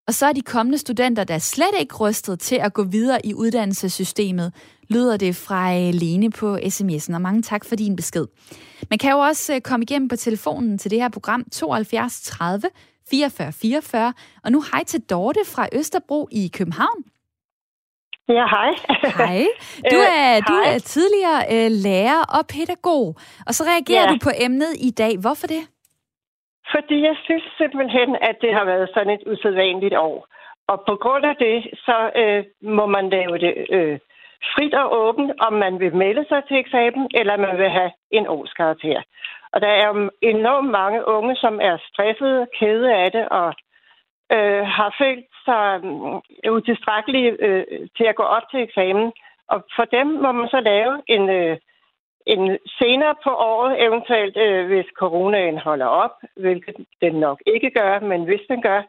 Og 0.06 0.14
så 0.14 0.26
er 0.26 0.32
de 0.32 0.42
kommende 0.42 0.78
studenter, 0.78 1.24
der 1.24 1.38
slet 1.38 1.74
ikke 1.80 1.96
rystet 1.96 2.40
til 2.40 2.56
at 2.56 2.72
gå 2.72 2.84
videre 2.84 3.26
i 3.26 3.34
uddannelsessystemet, 3.34 4.52
lyder 4.90 5.16
det 5.16 5.32
fra 5.46 5.62
øh, 5.74 5.90
Lene 6.02 6.30
på 6.40 6.48
sms'en, 6.56 7.14
og 7.14 7.20
mange 7.20 7.42
tak 7.42 7.64
for 7.64 7.76
din 7.76 7.96
besked. 7.96 8.26
Man 8.90 8.98
kan 8.98 9.10
jo 9.10 9.18
også 9.18 9.54
øh, 9.54 9.60
komme 9.60 9.82
igennem 9.82 10.08
på 10.08 10.16
telefonen 10.16 10.78
til 10.78 10.90
det 10.90 11.02
her 11.02 11.08
program 11.08 11.44
72 11.52 12.20
30 12.20 12.62
44 13.10 13.52
44, 13.52 14.12
og 14.44 14.52
nu 14.52 14.62
hej 14.72 14.84
til 14.84 15.00
Dorte 15.10 15.40
fra 15.54 15.68
Østerbro 15.78 16.28
i 16.32 16.50
København. 16.58 17.00
Ja, 18.28 18.44
hej. 18.56 18.70
hej. 19.20 19.38
Du 19.92 19.98
er, 20.18 20.36
øh, 20.36 20.42
du 20.50 20.54
er 20.68 20.78
tidligere 20.94 21.40
øh, 21.54 21.70
lærer 21.86 22.20
og 22.36 22.42
pædagog, 22.52 23.04
og 23.46 23.52
så 23.56 23.62
reagerer 23.72 24.06
ja. 24.06 24.12
du 24.12 24.16
på 24.26 24.32
emnet 24.46 24.72
i 24.88 24.90
dag. 25.02 25.12
Hvorfor 25.24 25.46
det? 25.46 25.62
Fordi 26.74 26.96
jeg 27.08 27.16
synes 27.26 27.44
simpelthen, 27.60 28.10
at 28.28 28.36
det 28.40 28.52
har 28.58 28.64
været 28.64 28.88
sådan 28.94 29.12
et 29.16 29.22
usædvanligt 29.30 29.96
år. 30.08 30.18
Og 30.70 30.78
på 30.88 30.94
grund 31.04 31.24
af 31.32 31.36
det, 31.46 31.56
så 31.86 31.96
øh, 32.22 32.44
må 32.76 32.86
man 32.86 33.08
lave 33.16 33.34
det 33.44 33.54
øh, 33.76 33.98
frit 34.54 34.74
og 34.74 34.88
åbent, 35.06 35.32
om 35.40 35.52
man 35.52 35.80
vil 35.80 35.94
melde 35.96 36.24
sig 36.28 36.42
til 36.48 36.56
eksamen, 36.56 37.10
eller 37.14 37.36
man 37.36 37.58
vil 37.58 37.70
have 37.70 37.90
en 38.10 38.26
årskarakter. 38.26 39.02
Og 39.52 39.60
der 39.60 39.68
er 39.68 40.08
enormt 40.22 40.70
mange 40.70 41.08
unge, 41.08 41.36
som 41.36 41.60
er 41.62 41.76
stressede, 41.88 42.46
kede 42.58 42.94
af 42.94 43.12
det, 43.12 43.28
og 43.28 43.54
øh, 44.32 44.66
har 44.66 44.94
følt 45.00 45.26
sig 45.44 45.80
øh, 46.44 46.52
utilstrækkelige 46.52 47.36
øh, 47.46 47.64
til 47.96 48.04
at 48.04 48.16
gå 48.16 48.22
op 48.22 48.42
til 48.50 48.60
eksamen. 48.60 49.12
Og 49.48 49.64
for 49.76 49.84
dem 49.84 50.06
må 50.06 50.32
man 50.32 50.48
så 50.48 50.60
lave 50.60 51.02
en, 51.06 51.30
øh, 51.30 51.56
en 52.26 52.58
senere 52.78 53.14
på 53.24 53.30
året, 53.30 53.82
eventuelt 53.86 54.36
øh, 54.36 54.66
hvis 54.66 54.86
coronaen 54.98 55.58
holder 55.58 55.86
op, 55.86 56.14
hvilket 56.36 56.76
den 57.00 57.14
nok 57.14 57.38
ikke 57.46 57.70
gør, 57.70 58.00
men 58.00 58.24
hvis 58.24 58.44
den 58.48 58.62
gør, 58.62 58.82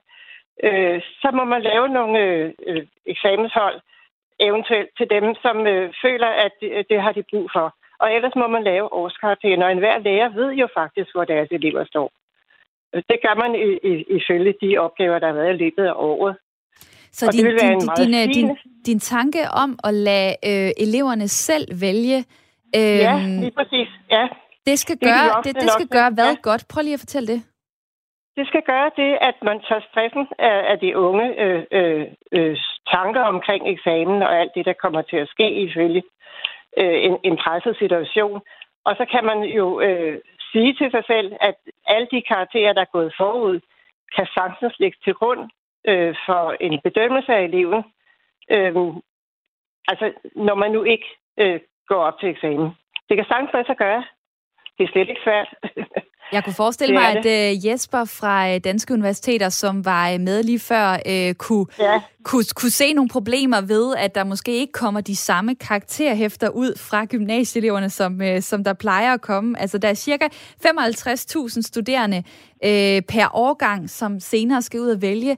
øh, 0.64 1.02
så 1.22 1.30
må 1.34 1.44
man 1.44 1.62
lave 1.62 1.88
nogle 1.90 2.20
øh, 2.20 2.52
øh 2.68 2.86
eksamenshold, 3.06 3.82
eventuelt 4.40 4.90
til 4.98 5.08
dem, 5.10 5.36
som 5.44 5.68
øh, 5.68 5.94
føler, 6.04 6.28
at 6.28 6.52
det, 6.62 6.90
det 6.90 7.02
har 7.02 7.12
de 7.12 7.24
brug 7.32 7.50
for. 7.56 7.76
Og 8.00 8.14
ellers 8.16 8.36
må 8.36 8.48
man 8.48 8.64
lave 8.64 8.94
årskarakterer, 8.94 9.66
og 9.66 9.72
enhver 9.72 9.98
lærer 10.00 10.30
ved 10.30 10.50
jo 10.54 10.68
faktisk, 10.80 11.10
hvor 11.14 11.26
deres 11.26 11.50
elever 11.52 11.86
står. 11.86 12.12
Det 12.94 13.18
gør 13.26 13.36
man 13.44 13.52
ifølge 14.20 14.54
de 14.62 14.78
opgaver, 14.78 15.20
der 15.20 15.28
har 15.28 15.34
været 15.34 15.54
i 15.54 15.58
løbet 15.64 15.86
af 15.86 15.94
året. 15.96 16.36
Så 17.12 17.32
din, 17.32 17.46
din, 17.46 17.80
din, 18.00 18.14
øh, 18.22 18.34
din, 18.34 18.58
din 18.86 19.00
tanke 19.00 19.40
om 19.64 19.80
at 19.84 19.94
lade 19.94 20.34
øh, 20.50 20.72
eleverne 20.86 21.28
selv 21.28 21.68
vælge... 21.82 22.18
Øh, 22.76 23.00
ja, 23.08 23.16
lige 23.44 23.52
præcis. 23.52 23.90
Ja. 24.12 24.28
Det 24.66 24.80
skal 24.80 24.98
gøre, 24.98 25.28
det, 25.44 25.46
det, 25.46 25.62
det 25.62 25.72
skal 25.72 25.88
gøre 25.88 26.12
hvad 26.18 26.32
ja. 26.34 26.50
godt? 26.50 26.66
Prøv 26.72 26.82
lige 26.82 26.94
at 26.94 27.00
fortælle 27.00 27.28
det. 27.34 27.40
Det 28.38 28.48
skal 28.48 28.64
gøre 28.72 28.90
det, 29.02 29.12
at 29.30 29.38
man 29.50 29.58
tager 29.68 29.84
stressen 29.90 30.28
af, 30.50 30.58
af 30.72 30.78
de 30.80 30.98
unge 30.98 31.26
øh, 31.44 31.64
øh, 31.72 32.06
øh, 32.32 32.56
tanker 32.92 33.22
omkring 33.22 33.70
eksamen 33.74 34.22
og 34.22 34.40
alt 34.40 34.52
det, 34.56 34.66
der 34.66 34.74
kommer 34.74 35.02
til 35.02 35.18
at 35.18 35.30
ske 35.30 35.52
ifølge 35.52 36.04
øh, 36.78 37.04
en, 37.08 37.18
en 37.24 37.38
presset 37.38 37.78
situation. 37.78 38.42
Og 38.86 38.96
så 38.96 39.06
kan 39.12 39.26
man 39.26 39.40
jo 39.44 39.82
øh, 39.82 40.20
sige 40.52 40.74
til 40.74 40.92
sig 40.92 41.04
selv, 41.08 41.34
at 41.42 41.56
alle 41.88 42.08
de 42.12 42.22
karakterer, 42.22 42.74
der 42.74 42.82
er 42.82 42.96
gået 42.98 43.14
forud, 43.18 43.60
kan 44.16 44.28
sagtens 44.38 44.80
ligge 44.80 44.98
til 45.04 45.14
grund 45.14 45.50
øh, 45.88 46.16
for 46.26 46.56
en 46.60 46.80
bedømmelse 46.84 47.34
af 47.34 47.44
eleven. 47.44 47.84
Øh, 48.52 48.76
altså, 49.88 50.14
når 50.36 50.56
man 50.56 50.72
nu 50.72 50.84
ikke 50.84 51.08
øh, 51.38 51.60
går 51.88 52.02
op 52.08 52.20
til 52.20 52.30
eksamen. 52.30 52.70
Det 53.10 53.18
kan 53.18 53.26
sagtens 53.26 53.54
lade 53.54 53.66
sig 53.66 53.78
gøre. 53.78 54.04
Det 54.78 54.84
er 54.84 54.92
slet 54.92 55.10
ikke 55.10 55.22
svært. 55.24 55.50
Jeg 56.32 56.44
kunne 56.44 56.54
forestille 56.54 56.94
mig, 56.94 57.18
at 57.18 57.26
uh, 57.26 57.66
Jesper 57.66 58.06
fra 58.06 58.54
uh, 58.54 58.58
Danske 58.64 58.94
Universiteter, 58.94 59.50
som 59.50 59.86
var 59.86 60.18
med 60.18 60.44
lige 60.44 60.60
før, 60.60 60.92
uh, 60.92 61.34
kunne, 61.34 61.66
ja. 61.80 62.02
kunne, 62.24 62.44
kunne 62.56 62.70
se 62.70 62.94
nogle 62.94 63.10
problemer 63.10 63.62
ved, 63.62 63.96
at 63.98 64.16
der 64.16 64.24
måske 64.24 64.52
ikke 64.52 64.74
kommer 64.74 65.02
de 65.02 65.16
samme 65.16 65.56
karakterhæfter 65.56 66.50
ud 66.50 66.80
fra 66.90 67.06
gymnasieeleverne, 67.06 67.90
som, 67.90 68.22
uh, 68.22 68.40
som 68.40 68.64
der 68.64 68.74
plejer 68.74 69.14
at 69.14 69.22
komme. 69.22 69.60
Altså, 69.60 69.78
der 69.78 69.88
er 69.90 69.94
cirka 69.94 70.28
55.000 70.66 71.62
studerende 71.62 72.18
uh, 72.18 73.06
per 73.08 73.36
årgang, 73.36 73.90
som 73.90 74.20
senere 74.20 74.62
skal 74.62 74.80
ud 74.80 74.90
og 74.90 75.02
vælge, 75.02 75.38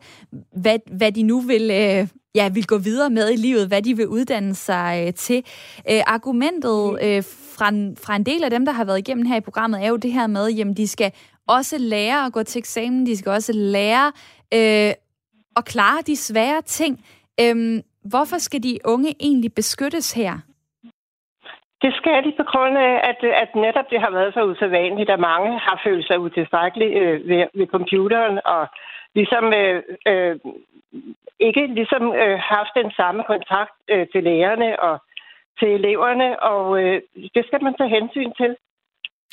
hvad, 0.61 0.79
hvad 0.97 1.11
de 1.11 1.23
nu 1.23 1.39
vil... 1.41 1.99
Uh, 2.01 2.18
ja, 2.35 2.49
vil 2.53 2.67
gå 2.67 2.77
videre 2.77 3.09
med 3.09 3.31
i 3.31 3.35
livet, 3.35 3.67
hvad 3.67 3.81
de 3.81 3.93
vil 3.97 4.07
uddanne 4.07 4.55
sig 4.55 5.03
øh, 5.07 5.13
til. 5.13 5.39
Øh, 5.91 6.01
argumentet 6.07 6.79
mm. 6.91 7.07
øh, 7.07 7.23
fra, 7.57 7.69
fra 8.05 8.15
en 8.15 8.25
del 8.25 8.43
af 8.43 8.49
dem, 8.49 8.65
der 8.65 8.73
har 8.73 8.85
været 8.85 8.99
igennem 8.99 9.25
her 9.25 9.37
i 9.37 9.47
programmet, 9.49 9.83
er 9.83 9.89
jo 9.89 9.97
det 9.97 10.11
her 10.11 10.27
med, 10.27 10.45
at 10.59 10.77
de 10.77 10.87
skal 10.87 11.11
også 11.47 11.77
lære 11.79 12.25
at 12.25 12.33
gå 12.33 12.43
til 12.43 12.59
eksamen, 12.59 13.05
de 13.05 13.17
skal 13.17 13.31
også 13.31 13.53
lære 13.55 14.07
øh, 14.53 14.93
at 15.57 15.65
klare 15.65 16.01
de 16.01 16.15
svære 16.15 16.61
ting. 16.61 16.93
Øh, 17.41 17.83
hvorfor 18.11 18.37
skal 18.37 18.63
de 18.63 18.79
unge 18.85 19.15
egentlig 19.19 19.53
beskyttes 19.53 20.13
her? 20.13 20.33
Det 21.81 21.93
skal 21.99 22.23
de 22.25 22.33
på 22.37 22.43
grund 22.51 22.77
af, 22.77 22.93
at, 23.09 23.19
at 23.43 23.49
netop 23.55 23.85
det 23.89 23.99
har 24.01 24.11
været 24.11 24.33
så 24.33 24.41
usædvanligt, 24.45 25.09
at 25.09 25.19
mange 25.19 25.59
har 25.59 25.81
følt 25.85 26.07
sig 26.07 26.19
utilstrækkeligt 26.19 26.93
øh, 27.01 27.27
ved, 27.29 27.47
ved 27.53 27.67
computeren 27.67 28.39
og 28.45 28.67
ligesom 29.15 29.53
øh, 29.53 29.83
øh, 30.07 30.35
ikke 31.39 31.67
ligesom 31.79 32.03
øh, 32.23 32.39
haft 32.53 32.73
den 32.81 32.91
samme 32.99 33.23
kontakt 33.31 33.75
øh, 33.93 34.07
til 34.11 34.23
lærerne 34.23 34.79
og 34.79 34.95
til 35.59 35.69
eleverne, 35.79 36.29
og 36.51 36.63
øh, 36.81 37.01
det 37.35 37.43
skal 37.47 37.63
man 37.63 37.73
tage 37.77 37.95
hensyn 37.97 38.31
til. 38.41 38.55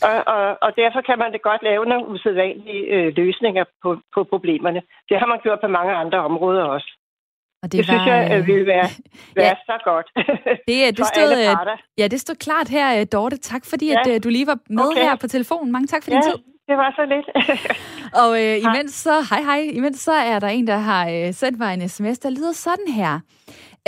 Og, 0.09 0.17
og, 0.35 0.59
og 0.63 0.71
derfor 0.77 1.01
kan 1.01 1.19
man 1.19 1.33
det 1.33 1.43
godt 1.43 1.63
lave 1.63 1.85
nogle 1.87 2.07
usædvanlige 2.09 2.85
øh, 2.95 3.13
løsninger 3.17 3.65
på, 3.83 3.91
på 4.15 4.25
problemerne. 4.25 4.83
Det 5.09 5.19
har 5.19 5.27
man 5.27 5.41
gjort 5.43 5.61
på 5.61 5.69
mange 5.69 5.93
andre 5.93 6.19
områder 6.19 6.65
også. 6.65 6.91
Og 7.63 7.73
det, 7.73 7.79
det 7.79 7.79
var, 7.79 7.95
synes 7.95 8.07
jeg 8.07 8.39
øh, 8.39 8.47
vil 8.47 8.67
være, 8.67 8.89
være 9.37 9.47
ja, 9.47 9.55
så 9.67 9.77
godt 9.85 10.07
det, 10.69 10.79
det 10.99 11.07
stod, 11.07 11.31
Ja, 11.99 12.09
det 12.09 12.21
stod 12.21 12.35
klart 12.35 12.69
her, 12.69 13.01
øh, 13.01 13.07
Dorte. 13.13 13.37
Tak 13.37 13.63
fordi, 13.71 13.87
ja. 13.93 14.01
at 14.01 14.15
øh, 14.15 14.25
du 14.25 14.29
lige 14.29 14.47
var 14.47 14.59
med 14.71 14.89
okay. 14.91 15.01
her 15.03 15.17
på 15.17 15.27
telefonen. 15.27 15.73
Mange 15.73 15.87
tak 15.87 16.03
for 16.05 16.11
ja. 16.11 16.17
din 16.17 16.23
tid 16.23 16.56
det 16.69 16.77
var 16.77 16.91
så 16.97 17.05
lidt. 17.05 17.27
og 18.23 18.43
øh, 18.45 18.59
imens 18.59 18.95
så, 18.95 19.27
hej 19.31 19.43
hej, 19.43 19.71
imens 19.73 20.01
så 20.01 20.13
er 20.13 20.39
der 20.39 20.49
en, 20.49 20.67
der 20.67 20.77
har 20.77 21.09
øh, 21.09 21.35
sendt 21.35 21.59
mig 21.59 21.75
en 21.75 21.89
sms, 21.89 22.19
der 22.19 22.31
lyder 22.31 22.53
sådan 22.53 22.89
her. 22.89 23.21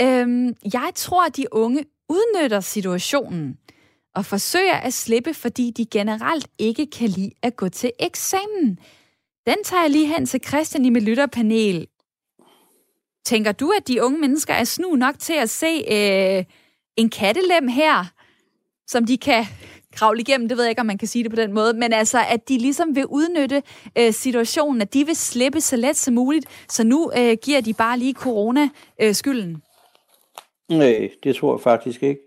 Øhm, 0.01 0.53
jeg 0.73 0.91
tror, 0.95 1.25
at 1.25 1.37
de 1.37 1.45
unge 1.51 1.83
udnytter 2.09 2.59
situationen 2.59 3.57
og 4.15 4.25
forsøger 4.25 4.75
at 4.75 4.93
slippe, 4.93 5.33
fordi 5.33 5.71
de 5.77 5.85
generelt 5.85 6.47
ikke 6.59 6.85
kan 6.85 7.09
lide 7.09 7.31
at 7.43 7.55
gå 7.55 7.69
til 7.69 7.91
eksamen. 7.99 8.79
Den 9.45 9.63
tager 9.63 9.81
jeg 9.81 9.91
lige 9.91 10.07
hen 10.07 10.25
til 10.25 10.41
Christian 10.47 10.85
i 10.85 10.89
mit 10.89 11.03
lytterpanel. 11.03 11.87
Tænker 13.25 13.51
du, 13.51 13.71
at 13.77 13.87
de 13.87 14.03
unge 14.03 14.19
mennesker 14.19 14.53
er 14.53 14.63
snu 14.63 14.95
nok 14.95 15.19
til 15.19 15.33
at 15.33 15.49
se 15.49 15.83
øh, 15.91 16.43
en 16.97 17.09
kattelem 17.09 17.67
her, 17.67 18.05
som 18.87 19.05
de 19.05 19.17
kan 19.17 19.45
kravle 19.99 20.19
igennem, 20.19 20.49
det 20.49 20.57
ved 20.57 20.63
jeg 20.63 20.69
ikke, 20.69 20.79
om 20.79 20.85
man 20.85 20.97
kan 20.97 21.07
sige 21.07 21.23
det 21.23 21.31
på 21.31 21.35
den 21.35 21.53
måde, 21.53 21.73
men 21.73 21.93
altså, 21.93 22.17
at 22.29 22.49
de 22.49 22.57
ligesom 22.57 22.95
vil 22.95 23.05
udnytte 23.05 23.61
øh, 23.97 24.13
situationen, 24.13 24.81
at 24.81 24.93
de 24.93 25.05
vil 25.05 25.15
slippe 25.15 25.61
så 25.61 25.75
let 25.75 25.97
som 25.97 26.13
muligt, 26.13 26.45
så 26.69 26.83
nu 26.83 27.11
øh, 27.17 27.37
giver 27.43 27.61
de 27.61 27.73
bare 27.73 27.99
lige 27.99 28.13
corona 28.13 28.69
øh, 29.01 29.13
skylden. 29.13 29.57
Nej, 30.69 31.09
det 31.23 31.35
tror 31.35 31.53
jeg 31.55 31.61
faktisk 31.61 32.03
ikke. 32.03 32.21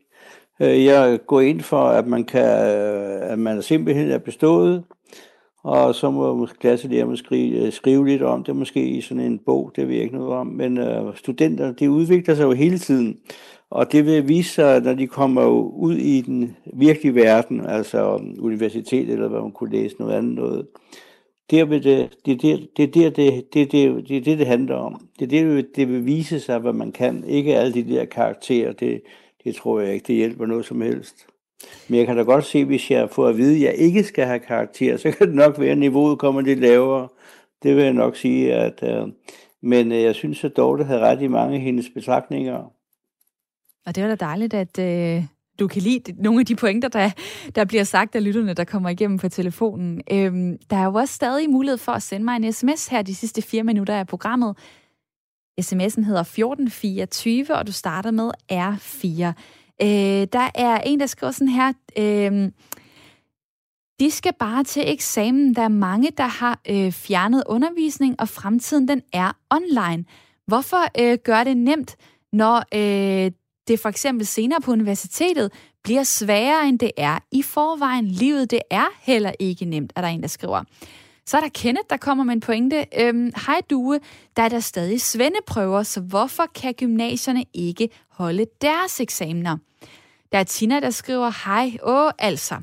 Øh, 0.60 0.84
jeg 0.84 1.18
går 1.26 1.40
ind 1.40 1.60
for, 1.60 1.84
at 1.88 2.06
man 2.06 2.24
kan, 2.24 2.66
øh, 2.66 3.32
at 3.32 3.38
man 3.38 3.62
simpelthen 3.62 4.10
er 4.10 4.18
bestået, 4.18 4.84
og 5.64 5.94
så 5.94 6.10
må 6.10 6.48
klasselærerne 6.60 7.16
skrive, 7.16 7.66
øh, 7.66 7.72
skrive 7.72 8.08
lidt 8.08 8.22
om 8.22 8.44
det, 8.44 8.56
måske 8.56 8.88
i 8.88 9.00
sådan 9.00 9.22
en 9.22 9.38
bog, 9.46 9.72
det 9.76 9.88
ved 9.88 9.94
jeg 9.94 10.04
ikke 10.04 10.16
noget 10.16 10.32
om, 10.32 10.46
men 10.46 10.78
studenter, 11.14 11.72
de 11.72 11.90
udvikler 11.90 12.34
sig 12.34 12.44
jo 12.44 12.52
hele 12.52 12.78
tiden, 12.78 13.16
og 13.72 13.92
det 13.92 14.06
vil 14.06 14.28
vise 14.28 14.50
sig, 14.50 14.80
når 14.80 14.94
de 14.94 15.06
kommer 15.06 15.46
ud 15.76 15.94
i 15.94 16.20
den 16.20 16.56
virkelige 16.72 17.14
verden, 17.14 17.66
altså 17.66 18.20
universitet 18.38 19.10
eller 19.10 19.28
hvad 19.28 19.40
man 19.40 19.52
kunne 19.52 19.70
læse 19.70 19.96
noget 19.98 20.14
andet 20.14 20.34
noget. 20.34 20.66
Der 21.50 21.64
vil 21.64 21.84
det, 21.84 22.10
det, 22.26 22.42
der, 22.42 22.56
det, 22.76 22.94
der, 22.94 23.10
det, 23.10 23.54
det, 23.54 23.72
det, 23.72 24.08
det, 24.08 24.24
det, 24.24 24.38
det 24.38 24.46
handler 24.46 24.74
om. 24.74 25.08
Det, 25.18 25.30
det, 25.30 25.76
det 25.76 25.88
vil 25.88 26.06
vise 26.06 26.40
sig, 26.40 26.58
hvad 26.58 26.72
man 26.72 26.92
kan. 26.92 27.24
Ikke 27.24 27.56
alle 27.56 27.74
de 27.74 27.94
der 27.94 28.04
karakterer, 28.04 28.72
det, 28.72 29.02
det 29.44 29.54
tror 29.54 29.80
jeg 29.80 29.94
ikke, 29.94 30.06
det 30.06 30.16
hjælper 30.16 30.46
noget 30.46 30.64
som 30.64 30.80
helst. 30.80 31.26
Men 31.88 31.98
jeg 31.98 32.06
kan 32.06 32.16
da 32.16 32.22
godt 32.22 32.44
se, 32.44 32.64
hvis 32.64 32.90
jeg 32.90 33.10
får 33.10 33.26
at 33.26 33.36
vide, 33.36 33.56
at 33.56 33.62
jeg 33.62 33.74
ikke 33.74 34.04
skal 34.04 34.24
have 34.24 34.38
karakterer, 34.38 34.96
så 34.96 35.10
kan 35.10 35.26
det 35.26 35.34
nok 35.34 35.60
være, 35.60 35.70
at 35.70 35.78
niveauet 35.78 36.18
kommer 36.18 36.40
lidt 36.40 36.60
lavere. 36.60 37.08
Det 37.62 37.76
vil 37.76 37.84
jeg 37.84 37.92
nok 37.92 38.16
sige, 38.16 38.54
at... 38.54 38.82
Øh, 38.82 39.08
men 39.64 39.92
øh, 39.92 40.02
jeg 40.02 40.14
synes, 40.14 40.44
at 40.44 40.56
Dorte 40.56 40.84
havde 40.84 41.00
ret 41.00 41.22
i 41.22 41.26
mange 41.26 41.54
af 41.54 41.60
hendes 41.60 41.90
betragtninger. 41.94 42.72
Og 43.86 43.94
det 43.94 44.02
var 44.02 44.08
da 44.08 44.14
dejligt, 44.14 44.54
at 44.54 44.78
øh, 44.78 45.24
du 45.58 45.68
kan 45.68 45.82
lide 45.82 46.22
nogle 46.22 46.40
af 46.40 46.46
de 46.46 46.56
pointer, 46.56 46.88
der, 46.88 47.10
der 47.54 47.64
bliver 47.64 47.84
sagt 47.84 48.16
af 48.16 48.24
lytterne, 48.24 48.54
der 48.54 48.64
kommer 48.64 48.88
igennem 48.88 49.18
på 49.18 49.28
telefonen. 49.28 50.02
Øhm, 50.12 50.58
der 50.70 50.76
er 50.76 50.84
jo 50.84 50.94
også 50.94 51.14
stadig 51.14 51.50
mulighed 51.50 51.78
for 51.78 51.92
at 51.92 52.02
sende 52.02 52.24
mig 52.24 52.36
en 52.36 52.52
sms 52.52 52.86
her 52.86 53.02
de 53.02 53.14
sidste 53.14 53.42
fire 53.42 53.64
minutter 53.64 53.94
af 53.94 54.06
programmet. 54.06 54.56
SMS'en 55.60 56.04
hedder 56.04 56.20
1424, 56.20 57.56
og 57.56 57.66
du 57.66 57.72
starter 57.72 58.10
med 58.10 58.30
R4. 58.52 59.24
Øh, 59.82 60.26
der 60.32 60.50
er 60.54 60.80
en, 60.80 61.00
der 61.00 61.06
skriver 61.06 61.30
sådan 61.30 61.48
her... 61.48 61.72
Øh, 61.98 62.50
de 64.00 64.10
skal 64.10 64.32
bare 64.38 64.64
til 64.64 64.82
eksamen. 64.86 65.54
Der 65.54 65.62
er 65.62 65.68
mange, 65.68 66.10
der 66.16 66.26
har 66.26 66.60
øh, 66.68 66.92
fjernet 66.92 67.42
undervisning, 67.46 68.16
og 68.18 68.28
fremtiden 68.28 68.88
den 68.88 69.02
er 69.12 69.32
online. 69.50 70.04
Hvorfor 70.46 71.00
øh, 71.00 71.18
gør 71.24 71.44
det 71.44 71.56
nemt, 71.56 71.96
når 72.32 72.64
øh, 72.74 73.30
det 73.68 73.80
for 73.80 73.88
eksempel 73.88 74.26
senere 74.26 74.60
på 74.60 74.72
universitetet 74.72 75.52
bliver 75.82 76.02
sværere, 76.02 76.68
end 76.68 76.78
det 76.78 76.90
er 76.96 77.18
i 77.32 77.42
forvejen. 77.42 78.06
Livet, 78.06 78.50
det 78.50 78.60
er 78.70 78.86
heller 79.00 79.32
ikke 79.38 79.64
nemt, 79.64 79.92
er 79.96 80.00
der 80.00 80.08
en, 80.08 80.22
der 80.22 80.28
skriver. 80.28 80.62
Så 81.26 81.36
er 81.36 81.40
der 81.40 81.48
Kenneth, 81.48 81.86
der 81.90 81.96
kommer 81.96 82.24
med 82.24 82.34
en 82.34 82.40
pointe. 82.40 82.86
Øhm, 82.98 83.32
Hej 83.46 83.60
Due, 83.70 84.00
der 84.36 84.42
er 84.42 84.48
der 84.48 84.60
stadig 84.60 85.00
svendeprøver, 85.00 85.82
så 85.82 86.00
hvorfor 86.00 86.46
kan 86.54 86.74
gymnasierne 86.74 87.44
ikke 87.54 87.88
holde 88.08 88.46
deres 88.62 89.00
eksamener? 89.00 89.56
Der 90.32 90.38
er 90.38 90.44
Tina, 90.44 90.80
der 90.80 90.90
skriver, 90.90 91.44
hej, 91.44 91.76
åh, 91.82 92.10
altså. 92.18 92.54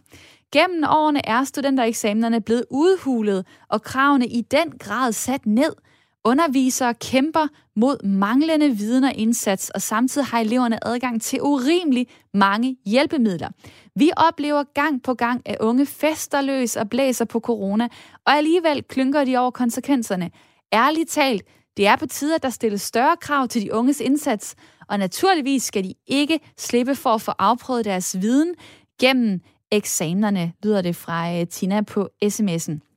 Gennem 0.52 0.84
årene 0.90 1.28
er 1.28 1.44
studentereksamenerne 1.44 2.42
blevet 2.42 2.66
udhulet, 2.72 3.46
og 3.70 3.82
kravene 3.82 4.28
i 4.28 4.42
den 4.42 4.72
grad 4.80 5.12
sat 5.12 5.46
ned– 5.46 5.74
Undervisere 6.26 6.94
kæmper 6.94 7.48
mod 7.76 8.04
manglende 8.04 8.70
viden 8.70 9.04
og 9.04 9.14
indsats, 9.16 9.70
og 9.70 9.82
samtidig 9.82 10.28
har 10.28 10.40
eleverne 10.40 10.88
adgang 10.88 11.22
til 11.22 11.42
urimelig 11.42 12.08
mange 12.34 12.78
hjælpemidler. 12.86 13.50
Vi 13.96 14.12
oplever 14.18 14.64
gang 14.74 15.04
på 15.04 15.14
gang, 15.14 15.42
at 15.46 15.58
unge 15.60 15.86
fester 15.86 16.42
løs 16.42 16.76
og 16.76 16.90
blæser 16.90 17.26
på 17.26 17.40
corona, 17.40 17.88
og 18.26 18.34
alligevel 18.34 18.84
klynker 18.84 19.24
de 19.24 19.38
over 19.38 19.52
konsekvenserne. 19.52 20.32
Ærligt 20.74 21.10
talt, 21.10 21.44
det 21.78 21.88
er 21.88 21.96
på 21.96 22.06
tide, 22.06 22.36
at 22.36 22.44
der 22.44 22.50
stilles 22.50 22.82
større 22.82 23.18
krav 23.22 23.48
til 23.48 23.62
de 23.62 23.74
unges 23.74 24.00
indsats, 24.00 24.56
og 24.88 25.00
naturligvis 25.00 25.64
skal 25.64 25.84
de 25.84 25.94
ikke 26.08 26.40
slippe 26.58 26.96
for 26.96 27.10
at 27.10 27.22
få 27.22 27.32
afprøvet 27.40 27.86
deres 27.86 28.22
viden 28.22 28.56
gennem 29.00 29.42
eksamenerne, 29.72 30.54
lyder 30.64 30.82
det 30.82 30.96
fra 30.96 31.40
øh, 31.40 31.48
Tina 31.48 31.82
på 31.82 32.10
sms'en. 32.26 32.89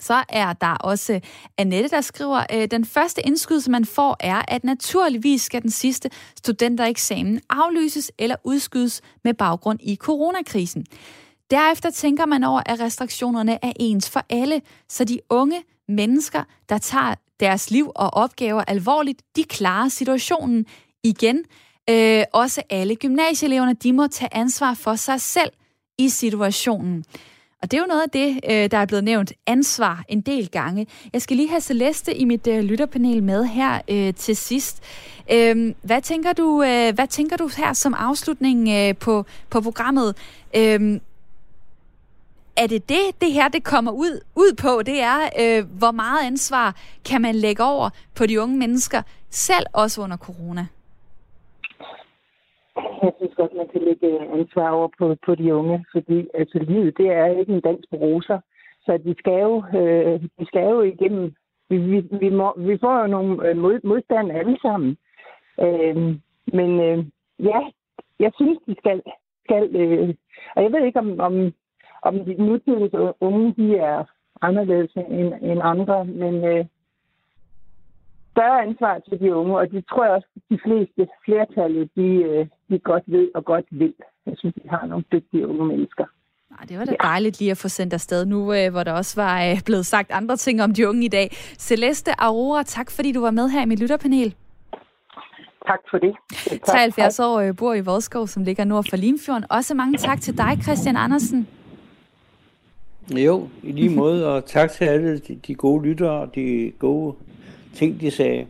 Så 0.00 0.24
er 0.28 0.52
der 0.52 0.74
også 0.74 1.20
Annette, 1.58 1.88
der 1.88 2.00
skriver, 2.00 2.44
øh, 2.52 2.68
den 2.70 2.84
første 2.84 3.26
indskydelse, 3.26 3.70
man 3.70 3.84
får, 3.84 4.16
er, 4.20 4.42
at 4.48 4.64
naturligvis 4.64 5.42
skal 5.42 5.62
den 5.62 5.70
sidste 5.70 6.10
studentereksamen 6.36 7.40
aflyses 7.50 8.12
eller 8.18 8.36
udskydes 8.44 9.00
med 9.24 9.34
baggrund 9.34 9.78
i 9.82 9.96
coronakrisen. 9.96 10.86
Derefter 11.50 11.90
tænker 11.90 12.26
man 12.26 12.44
over, 12.44 12.62
at 12.66 12.80
restriktionerne 12.80 13.64
er 13.64 13.72
ens 13.80 14.10
for 14.10 14.24
alle, 14.30 14.60
så 14.88 15.04
de 15.04 15.20
unge 15.30 15.62
mennesker, 15.88 16.44
der 16.68 16.78
tager 16.78 17.14
deres 17.40 17.70
liv 17.70 17.92
og 17.94 18.14
opgaver 18.14 18.64
alvorligt, 18.64 19.22
de 19.36 19.44
klarer 19.44 19.88
situationen 19.88 20.66
igen. 21.04 21.44
Øh, 21.90 22.24
også 22.32 22.62
alle 22.70 22.96
gymnasieeleverne, 22.96 23.74
de 23.74 23.92
må 23.92 24.06
tage 24.06 24.34
ansvar 24.34 24.74
for 24.74 24.94
sig 24.94 25.20
selv 25.20 25.50
i 25.98 26.08
situationen. 26.08 27.04
Og 27.62 27.70
det 27.70 27.76
er 27.76 27.80
jo 27.80 27.86
noget 27.86 28.02
af 28.02 28.10
det, 28.10 28.40
øh, 28.50 28.70
der 28.70 28.78
er 28.78 28.86
blevet 28.86 29.04
nævnt 29.04 29.32
ansvar 29.46 30.04
en 30.08 30.20
del 30.20 30.48
gange. 30.48 30.86
Jeg 31.12 31.22
skal 31.22 31.36
lige 31.36 31.48
have 31.48 31.60
Celeste 31.60 32.14
i 32.14 32.24
mit 32.24 32.46
øh, 32.46 32.60
lytterpanel 32.60 33.22
med 33.22 33.44
her 33.44 33.80
øh, 33.88 34.14
til 34.14 34.36
sidst. 34.36 34.82
Øh, 35.32 35.74
hvad, 35.82 36.02
tænker 36.02 36.32
du, 36.32 36.62
øh, 36.62 36.94
hvad 36.94 37.06
tænker 37.06 37.36
du 37.36 37.50
her 37.56 37.72
som 37.72 37.94
afslutning 37.94 38.68
øh, 38.68 38.96
på, 38.96 39.24
på 39.50 39.60
programmet? 39.60 40.16
Øh, 40.56 41.00
er 42.56 42.66
det 42.66 42.88
det, 42.88 43.00
det 43.20 43.32
her 43.32 43.48
det 43.48 43.64
kommer 43.64 43.92
ud, 43.92 44.20
ud 44.34 44.54
på? 44.54 44.82
Det 44.86 45.00
er, 45.00 45.18
øh, 45.40 45.64
hvor 45.78 45.90
meget 45.90 46.26
ansvar 46.26 46.76
kan 47.04 47.20
man 47.20 47.34
lægge 47.34 47.64
over 47.64 47.90
på 48.14 48.26
de 48.26 48.40
unge 48.40 48.58
mennesker, 48.58 49.02
selv 49.30 49.66
også 49.72 50.02
under 50.02 50.16
corona? 50.16 50.66
Jeg 52.76 53.12
synes 53.16 53.34
godt, 53.34 53.54
man 53.56 53.68
kan 53.68 53.82
lægge 53.82 54.06
øh, 54.06 54.32
ansvar 54.32 54.70
over 54.70 54.88
på, 54.98 55.16
på 55.26 55.34
de 55.34 55.54
unge, 55.54 55.84
fordi 55.92 56.28
altså, 56.34 56.58
livet 56.58 56.98
det 56.98 57.08
er 57.10 57.26
ikke 57.26 57.52
en 57.52 57.60
dans 57.60 57.86
på 57.90 57.96
roser. 57.96 58.38
så 58.84 58.98
de 58.98 59.14
skal 59.18 59.40
jo, 59.40 59.64
øh, 59.78 60.20
de 60.38 60.46
skal 60.46 60.70
jo 60.70 60.80
igennem. 60.82 61.34
Vi, 61.68 61.78
vi, 61.78 62.00
vi, 62.20 62.28
må, 62.30 62.54
vi 62.56 62.78
får 62.78 63.00
jo 63.00 63.06
nogle 63.06 63.48
øh, 63.48 63.56
mod, 63.56 63.80
modstand 63.84 64.32
alle 64.32 64.58
sammen. 64.62 64.96
Øh, 65.60 65.96
men 66.58 66.80
øh, 66.80 67.04
ja, 67.38 67.60
jeg 68.18 68.32
synes, 68.34 68.58
de 68.66 68.74
skal. 68.78 69.02
skal 69.44 69.76
øh, 69.76 70.14
og 70.56 70.62
jeg 70.62 70.72
ved 70.72 70.84
ikke, 70.84 70.98
om, 70.98 71.20
om, 71.20 71.52
om 72.02 72.24
de 72.24 72.34
nutidens 72.34 72.94
unge 73.20 73.54
de 73.56 73.76
er 73.76 74.04
anderledes 74.42 74.92
end, 74.96 75.34
end 75.42 75.60
andre, 75.62 76.04
men 76.04 76.44
øh, 76.44 76.64
større 78.32 78.62
ansvar 78.66 78.94
til 79.08 79.20
de 79.20 79.34
unge, 79.34 79.58
og 79.58 79.70
det 79.70 79.84
tror 79.90 80.04
jeg 80.04 80.14
også, 80.14 80.28
de 80.50 80.58
fleste 80.64 81.02
flertallet, 81.24 81.90
de, 81.96 82.08
øh, 82.28 82.46
de 82.70 82.78
godt 82.78 83.04
ved 83.06 83.28
og 83.34 83.44
godt 83.44 83.66
vil. 83.70 83.94
Jeg 84.26 84.34
synes, 84.38 84.54
vi 84.62 84.68
har 84.70 84.86
nogle 84.86 85.04
dygtige 85.12 85.48
unge 85.48 85.64
mennesker. 85.66 86.04
Nej, 86.50 86.64
det 86.68 86.78
var 86.78 86.84
da 86.84 86.94
dejligt 87.02 87.38
lige 87.38 87.50
at 87.50 87.56
få 87.56 87.68
sendt 87.68 87.92
afsted 87.92 88.26
nu, 88.26 88.54
øh, 88.54 88.70
hvor 88.72 88.82
der 88.82 88.92
også 88.92 89.22
var 89.22 89.44
øh, 89.44 89.62
blevet 89.64 89.86
sagt 89.86 90.10
andre 90.10 90.36
ting 90.36 90.62
om 90.62 90.74
de 90.74 90.88
unge 90.88 91.04
i 91.04 91.08
dag. 91.08 91.28
Celeste 91.58 92.10
Aurora, 92.18 92.62
tak 92.62 92.90
fordi 92.90 93.12
du 93.12 93.20
var 93.20 93.30
med 93.30 93.48
her 93.48 93.62
i 93.62 93.66
mit 93.66 93.80
lytterpanel. 93.80 94.34
Tak 95.66 95.80
for 95.90 95.98
det. 95.98 96.14
Tak. 96.66 96.94
73 96.94 97.20
år 97.20 97.52
bor 97.52 97.74
i 97.74 97.80
Vodskov, 97.80 98.26
som 98.26 98.42
ligger 98.44 98.64
nord 98.64 98.84
for 98.90 98.96
Limfjorden. 98.96 99.44
Også 99.50 99.74
mange 99.74 99.98
tak 99.98 100.20
til 100.20 100.38
dig, 100.38 100.58
Christian 100.62 100.96
Andersen. 100.96 101.48
Jo, 103.10 103.48
i 103.62 103.72
lige 103.72 103.96
måde, 103.96 104.34
og 104.34 104.44
tak 104.44 104.70
til 104.70 104.84
alle 104.84 105.18
de, 105.18 105.34
de 105.46 105.54
gode 105.54 105.88
lyttere 105.88 106.10
og 106.10 106.34
de 106.34 106.72
gode 106.78 107.14
ting, 107.74 108.00
de 108.00 108.10
sagde. 108.10 108.46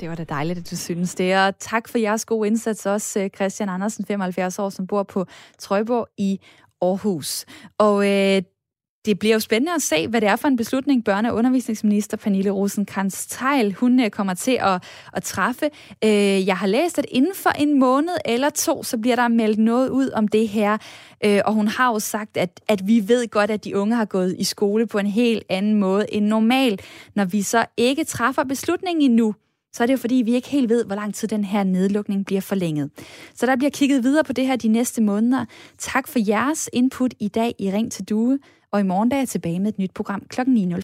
Det 0.00 0.08
var 0.08 0.14
da 0.14 0.24
dejligt, 0.24 0.58
at 0.58 0.70
du 0.70 0.76
synes 0.76 1.14
det. 1.14 1.36
Og 1.36 1.58
tak 1.58 1.88
for 1.88 1.98
jeres 1.98 2.24
gode 2.24 2.46
indsats 2.46 2.86
også, 2.86 3.20
øh, 3.20 3.30
Christian 3.30 3.68
Andersen, 3.68 4.04
75 4.04 4.58
år, 4.58 4.68
som 4.68 4.86
bor 4.86 5.02
på 5.02 5.26
Trøjborg 5.58 6.08
i 6.18 6.40
Aarhus. 6.82 7.44
Og 7.78 8.08
øh, 8.08 8.42
det 9.06 9.18
bliver 9.18 9.34
jo 9.34 9.40
spændende 9.40 9.74
at 9.74 9.82
se, 9.82 10.08
hvad 10.08 10.20
det 10.20 10.28
er 10.28 10.36
for 10.36 10.48
en 10.48 10.56
beslutning, 10.56 11.08
børne- 11.08 11.28
og 11.28 11.34
undervisningsminister 11.34 12.16
Pernille 12.16 12.50
rosenkrantz 12.50 13.26
teil 13.26 13.72
hun 13.72 14.00
øh, 14.00 14.10
kommer 14.10 14.34
til 14.34 14.58
at, 14.60 14.82
at 15.12 15.22
træffe. 15.22 15.70
Øh, 16.04 16.46
jeg 16.46 16.56
har 16.56 16.66
læst, 16.66 16.98
at 16.98 17.06
inden 17.08 17.34
for 17.34 17.50
en 17.50 17.78
måned 17.78 18.14
eller 18.24 18.50
to, 18.50 18.82
så 18.82 18.98
bliver 18.98 19.16
der 19.16 19.28
meldt 19.28 19.58
noget 19.58 19.88
ud 19.88 20.10
om 20.10 20.28
det 20.28 20.48
her. 20.48 20.78
Øh, 21.24 21.40
og 21.44 21.54
hun 21.54 21.68
har 21.68 21.92
jo 21.92 21.98
sagt, 21.98 22.36
at, 22.36 22.60
at 22.68 22.88
vi 22.88 23.08
ved 23.08 23.28
godt, 23.28 23.50
at 23.50 23.64
de 23.64 23.76
unge 23.76 23.96
har 23.96 24.04
gået 24.04 24.36
i 24.38 24.44
skole 24.44 24.86
på 24.86 24.98
en 24.98 25.06
helt 25.06 25.44
anden 25.48 25.74
måde 25.74 26.06
end 26.12 26.26
normal. 26.26 26.78
Når 27.14 27.24
vi 27.24 27.42
så 27.42 27.64
ikke 27.76 28.04
træffer 28.04 28.44
beslutningen 28.44 29.10
endnu, 29.10 29.34
så 29.72 29.82
er 29.82 29.86
det 29.86 29.92
jo 29.92 29.98
fordi, 29.98 30.14
vi 30.14 30.34
ikke 30.34 30.48
helt 30.48 30.68
ved, 30.68 30.84
hvor 30.84 30.94
lang 30.94 31.14
tid 31.14 31.28
den 31.28 31.44
her 31.44 31.64
nedlukning 31.64 32.26
bliver 32.26 32.40
forlænget. 32.40 32.90
Så 33.34 33.46
der 33.46 33.56
bliver 33.56 33.70
kigget 33.70 34.02
videre 34.04 34.24
på 34.24 34.32
det 34.32 34.46
her 34.46 34.56
de 34.56 34.68
næste 34.68 35.02
måneder. 35.02 35.44
Tak 35.78 36.08
for 36.08 36.18
jeres 36.28 36.70
input 36.72 37.14
i 37.20 37.28
dag 37.28 37.54
i 37.58 37.70
Ring 37.70 37.92
til 37.92 38.04
Due, 38.04 38.38
og 38.76 38.80
i 38.80 38.84
morgen 38.84 39.10
der 39.10 39.16
er 39.16 39.20
jeg 39.20 39.28
tilbage 39.28 39.60
med 39.60 39.68
et 39.68 39.78
nyt 39.78 39.94
program 39.94 40.22
kl. 40.28 40.40
9.00. 40.40 40.80